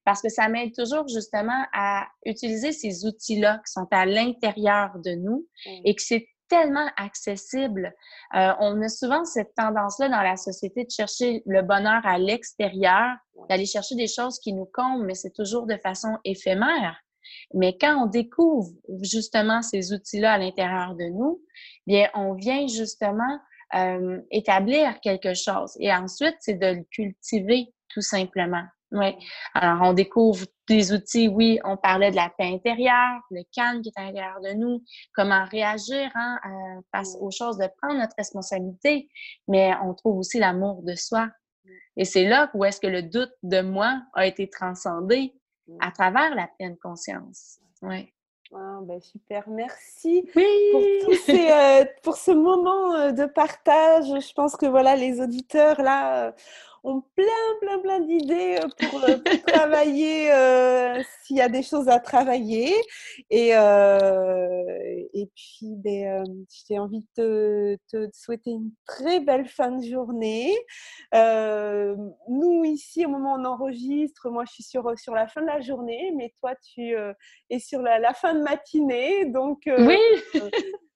parce 0.05 0.21
que 0.21 0.29
ça 0.29 0.47
m'aide 0.49 0.73
toujours 0.73 1.07
justement 1.07 1.65
à 1.73 2.07
utiliser 2.25 2.71
ces 2.71 3.05
outils-là 3.05 3.61
qui 3.65 3.71
sont 3.71 3.87
à 3.91 4.05
l'intérieur 4.05 4.91
de 5.03 5.11
nous 5.11 5.47
et 5.83 5.93
que 5.93 6.01
c'est 6.01 6.27
tellement 6.47 6.89
accessible. 6.97 7.93
Euh, 8.35 8.53
on 8.59 8.81
a 8.81 8.89
souvent 8.89 9.23
cette 9.23 9.53
tendance-là 9.55 10.09
dans 10.09 10.21
la 10.21 10.35
société 10.35 10.83
de 10.83 10.89
chercher 10.89 11.43
le 11.45 11.61
bonheur 11.61 12.01
à 12.05 12.17
l'extérieur, 12.17 13.17
d'aller 13.49 13.67
chercher 13.67 13.95
des 13.95 14.07
choses 14.07 14.39
qui 14.39 14.53
nous 14.53 14.67
comblent, 14.73 15.05
mais 15.05 15.13
c'est 15.13 15.33
toujours 15.33 15.67
de 15.67 15.77
façon 15.77 16.17
éphémère. 16.25 16.97
Mais 17.53 17.77
quand 17.79 18.03
on 18.03 18.05
découvre 18.05 18.69
justement 19.01 19.61
ces 19.61 19.93
outils-là 19.93 20.33
à 20.33 20.37
l'intérieur 20.37 20.95
de 20.95 21.05
nous, 21.05 21.41
bien, 21.87 22.09
on 22.13 22.33
vient 22.33 22.67
justement 22.67 23.39
euh, 23.75 24.19
établir 24.31 24.99
quelque 25.01 25.33
chose. 25.33 25.75
Et 25.79 25.93
ensuite, 25.93 26.35
c'est 26.39 26.55
de 26.55 26.77
le 26.77 26.83
cultiver 26.91 27.73
tout 27.89 28.01
simplement. 28.01 28.63
Oui. 28.91 29.15
Alors, 29.53 29.87
on 29.87 29.93
découvre 29.93 30.45
des 30.67 30.91
outils, 30.91 31.27
oui, 31.27 31.59
on 31.63 31.77
parlait 31.77 32.09
de 32.09 32.15
la 32.15 32.31
paix 32.35 32.51
intérieure, 32.51 33.21
le 33.29 33.43
calme 33.53 33.81
qui 33.81 33.89
est 33.89 33.99
à 33.99 34.05
l'intérieur 34.05 34.41
de 34.41 34.53
nous, 34.53 34.83
comment 35.13 35.45
réagir 35.45 36.09
hein, 36.15 36.39
euh, 36.45 36.81
face 36.91 37.15
aux 37.19 37.29
choses, 37.29 37.57
de 37.57 37.67
prendre 37.81 37.99
notre 37.99 38.15
responsabilité, 38.17 39.09
mais 39.47 39.71
on 39.83 39.93
trouve 39.93 40.17
aussi 40.17 40.39
l'amour 40.39 40.81
de 40.81 40.95
soi. 40.95 41.27
Et 41.97 42.05
c'est 42.05 42.25
là 42.25 42.49
où 42.55 42.65
est-ce 42.65 42.79
que 42.79 42.87
le 42.87 43.03
doute 43.03 43.33
de 43.43 43.61
moi 43.61 44.01
a 44.13 44.25
été 44.25 44.49
transcendé 44.49 45.38
à 45.79 45.91
travers 45.91 46.35
la 46.35 46.47
pleine 46.47 46.77
conscience. 46.77 47.59
Oui. 47.81 48.11
Ah, 48.51 48.79
ben 48.81 48.99
super, 48.99 49.47
merci 49.47 50.23
pour, 50.33 50.81
euh, 50.81 51.85
pour 52.01 52.17
ce 52.17 52.31
moment 52.31 52.93
euh, 52.95 53.11
de 53.11 53.25
partage. 53.25 54.05
Je 54.07 54.33
pense 54.33 54.55
que 54.55 54.65
voilà, 54.65 54.95
les 54.95 55.21
auditeurs 55.21 55.79
là 55.79 56.33
ont 56.83 57.01
plein, 57.15 57.25
plein, 57.61 57.79
plein 57.79 57.99
d'idées 58.01 58.59
euh, 58.61 58.89
pour, 58.89 59.03
euh, 59.03 59.17
travailler 59.47 60.31
euh, 60.31 61.01
s'il 61.21 61.37
y 61.37 61.41
a 61.41 61.49
des 61.49 61.63
choses 61.63 61.89
à 61.89 61.99
travailler. 61.99 62.73
Et, 63.29 63.49
et 63.49 65.29
puis, 65.35 65.75
ben, 65.75 66.23
j'ai 66.67 66.79
envie 66.79 67.05
de 67.17 67.77
te, 67.91 68.07
souhaiter 68.13 68.51
une 68.51 68.71
très 68.85 69.19
belle 69.19 69.47
fin 69.47 69.71
de 69.71 69.83
journée. 69.83 70.55
nous, 71.13 72.63
ici, 72.65 73.05
au 73.05 73.09
moment 73.09 73.35
où 73.35 73.39
on 73.39 73.45
enregistre, 73.45 74.29
moi, 74.29 74.45
je 74.45 74.53
suis 74.53 74.63
sur, 74.63 74.97
sur 74.97 75.13
la 75.13 75.27
fin 75.27 75.41
de 75.41 75.47
la 75.47 75.61
journée, 75.61 76.11
mais 76.15 76.33
toi, 76.39 76.53
tu 76.73 76.95
es 77.49 77.59
sur 77.59 77.81
la, 77.81 77.99
la 77.99 78.13
fin 78.13 78.33
de 78.33 78.41
matinée. 78.41 79.25
Donc, 79.25 79.63
oui 79.67 79.97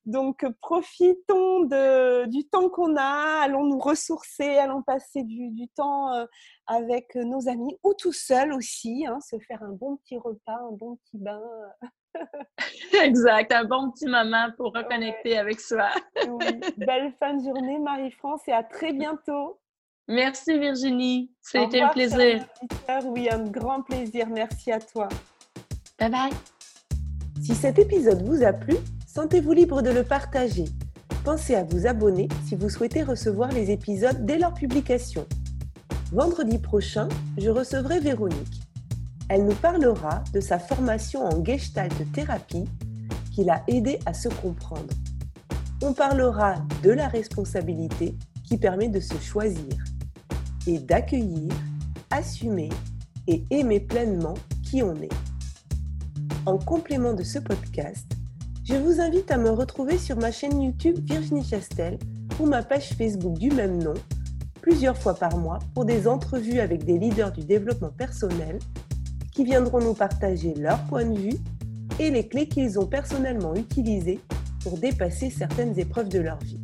Donc, 0.05 0.45
profitons 0.61 1.61
de, 1.61 2.25
du 2.25 2.45
temps 2.49 2.69
qu'on 2.69 2.95
a, 2.97 3.41
allons 3.43 3.65
nous 3.65 3.79
ressourcer, 3.79 4.57
allons 4.57 4.81
passer 4.81 5.23
du, 5.23 5.67
temps 5.75 6.13
euh, 6.13 6.25
avec 6.67 7.15
nos 7.15 7.47
amis 7.47 7.77
ou 7.83 7.93
tout 7.93 8.11
seul 8.11 8.53
aussi, 8.53 9.05
hein, 9.07 9.19
se 9.21 9.37
faire 9.39 9.63
un 9.63 9.71
bon 9.71 9.95
petit 9.97 10.17
repas, 10.17 10.59
un 10.69 10.73
bon 10.73 10.97
petit 10.97 11.17
bain. 11.17 11.41
exact, 13.03 13.51
un 13.53 13.63
bon 13.63 13.91
petit 13.91 14.07
moment 14.07 14.49
pour 14.57 14.73
reconnecter 14.73 15.37
avec 15.37 15.61
soi. 15.61 15.89
Belle 16.77 17.13
fin 17.19 17.35
de 17.35 17.43
journée, 17.43 17.79
Marie-France, 17.79 18.41
et 18.47 18.51
à 18.51 18.63
très 18.63 18.91
bientôt. 18.91 19.59
Merci 20.09 20.59
Virginie, 20.59 21.31
c'était 21.41 21.79
un 21.79 21.89
plaisir. 21.89 22.45
Oui, 23.05 23.29
un 23.31 23.45
grand 23.45 23.83
plaisir. 23.83 24.27
Merci 24.27 24.71
à 24.73 24.79
toi. 24.79 25.07
Bye 25.97 26.09
bye. 26.09 26.31
Si 27.41 27.55
cet 27.55 27.79
épisode 27.79 28.21
vous 28.23 28.43
a 28.43 28.51
plu, 28.51 28.75
sentez-vous 29.13 29.51
libre 29.51 29.83
de 29.83 29.91
le 29.91 30.03
partager. 30.03 30.65
Pensez 31.23 31.53
à 31.53 31.63
vous 31.63 31.85
abonner 31.85 32.27
si 32.47 32.55
vous 32.55 32.69
souhaitez 32.69 33.03
recevoir 33.03 33.51
les 33.51 33.69
épisodes 33.69 34.25
dès 34.25 34.39
leur 34.39 34.55
publication. 34.55 35.27
Vendredi 36.11 36.57
prochain, 36.57 37.07
je 37.37 37.51
recevrai 37.51 37.99
Véronique. 37.99 38.61
Elle 39.29 39.45
nous 39.45 39.53
parlera 39.53 40.23
de 40.33 40.39
sa 40.39 40.57
formation 40.57 41.25
en 41.25 41.45
gestalt 41.45 41.93
thérapie 42.11 42.65
qui 43.31 43.43
l'a 43.43 43.63
aidé 43.67 43.99
à 44.07 44.15
se 44.15 44.29
comprendre. 44.29 44.93
On 45.83 45.93
parlera 45.93 46.55
de 46.81 46.89
la 46.89 47.07
responsabilité 47.07 48.15
qui 48.43 48.57
permet 48.57 48.89
de 48.89 48.99
se 48.99 49.17
choisir 49.19 49.83
et 50.65 50.79
d'accueillir, 50.79 51.53
assumer 52.09 52.69
et 53.27 53.43
aimer 53.51 53.79
pleinement 53.79 54.35
qui 54.63 54.81
on 54.81 54.95
est. 54.95 55.13
En 56.47 56.57
complément 56.57 57.13
de 57.13 57.23
ce 57.23 57.37
podcast, 57.37 58.07
je 58.65 58.75
vous 58.75 59.01
invite 59.01 59.29
à 59.29 59.37
me 59.37 59.49
retrouver 59.49 59.97
sur 59.97 60.17
ma 60.17 60.31
chaîne 60.31 60.61
YouTube 60.61 60.97
Virginie 61.03 61.43
Chastel 61.43 61.97
ou 62.39 62.45
ma 62.45 62.63
page 62.63 62.89
Facebook 62.93 63.37
du 63.37 63.51
même 63.51 63.83
nom, 63.83 63.93
plusieurs 64.61 64.97
fois 64.97 65.15
par 65.15 65.37
mois 65.37 65.59
pour 65.73 65.83
des 65.83 66.07
entrevues 66.07 66.61
avec 66.61 66.85
des 66.85 66.97
leaders 66.97 67.33
du 67.33 67.43
développement 67.43 67.89
personnel 67.89 68.59
qui 69.33 69.43
viendront 69.43 69.81
nous 69.81 69.93
partager 69.93 70.53
leur 70.53 70.81
point 70.85 71.05
de 71.05 71.17
vue 71.17 71.37
et 71.99 72.09
les 72.09 72.27
clés 72.27 72.47
qu'ils 72.47 72.79
ont 72.79 72.85
personnellement 72.85 73.53
utilisées 73.53 74.21
pour 74.63 74.77
dépasser 74.77 75.29
certaines 75.29 75.77
épreuves 75.77 76.09
de 76.09 76.19
leur 76.19 76.39
vie. 76.39 76.59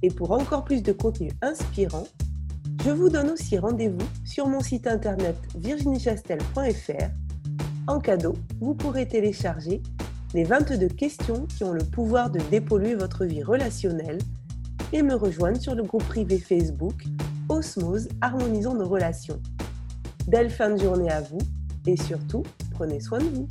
Et 0.00 0.08
pour 0.08 0.30
encore 0.30 0.64
plus 0.64 0.82
de 0.82 0.92
contenu 0.92 1.30
inspirant, 1.42 2.06
je 2.84 2.90
vous 2.90 3.10
donne 3.10 3.30
aussi 3.30 3.58
rendez-vous 3.58 4.06
sur 4.24 4.48
mon 4.48 4.60
site 4.60 4.86
internet 4.86 5.36
virginiechastel.fr. 5.56 7.10
En 7.86 8.00
cadeau, 8.00 8.34
vous 8.60 8.74
pourrez 8.74 9.06
télécharger 9.06 9.82
les 10.34 10.44
22 10.44 10.88
questions 10.88 11.46
qui 11.46 11.62
ont 11.62 11.72
le 11.72 11.84
pouvoir 11.84 12.30
de 12.30 12.40
dépolluer 12.50 12.94
votre 12.94 13.24
vie 13.24 13.42
relationnelle 13.42 14.18
et 14.92 15.02
me 15.02 15.14
rejoindre 15.14 15.60
sur 15.60 15.74
le 15.74 15.82
groupe 15.82 16.04
privé 16.04 16.38
Facebook 16.38 17.04
Osmose 17.48 18.08
Harmonisons 18.20 18.74
nos 18.74 18.88
relations. 18.88 19.40
Belle 20.28 20.50
fin 20.50 20.70
de 20.70 20.78
journée 20.78 21.10
à 21.10 21.20
vous 21.20 21.38
et 21.86 21.96
surtout, 21.96 22.44
prenez 22.70 23.00
soin 23.00 23.18
de 23.18 23.24
vous. 23.24 23.48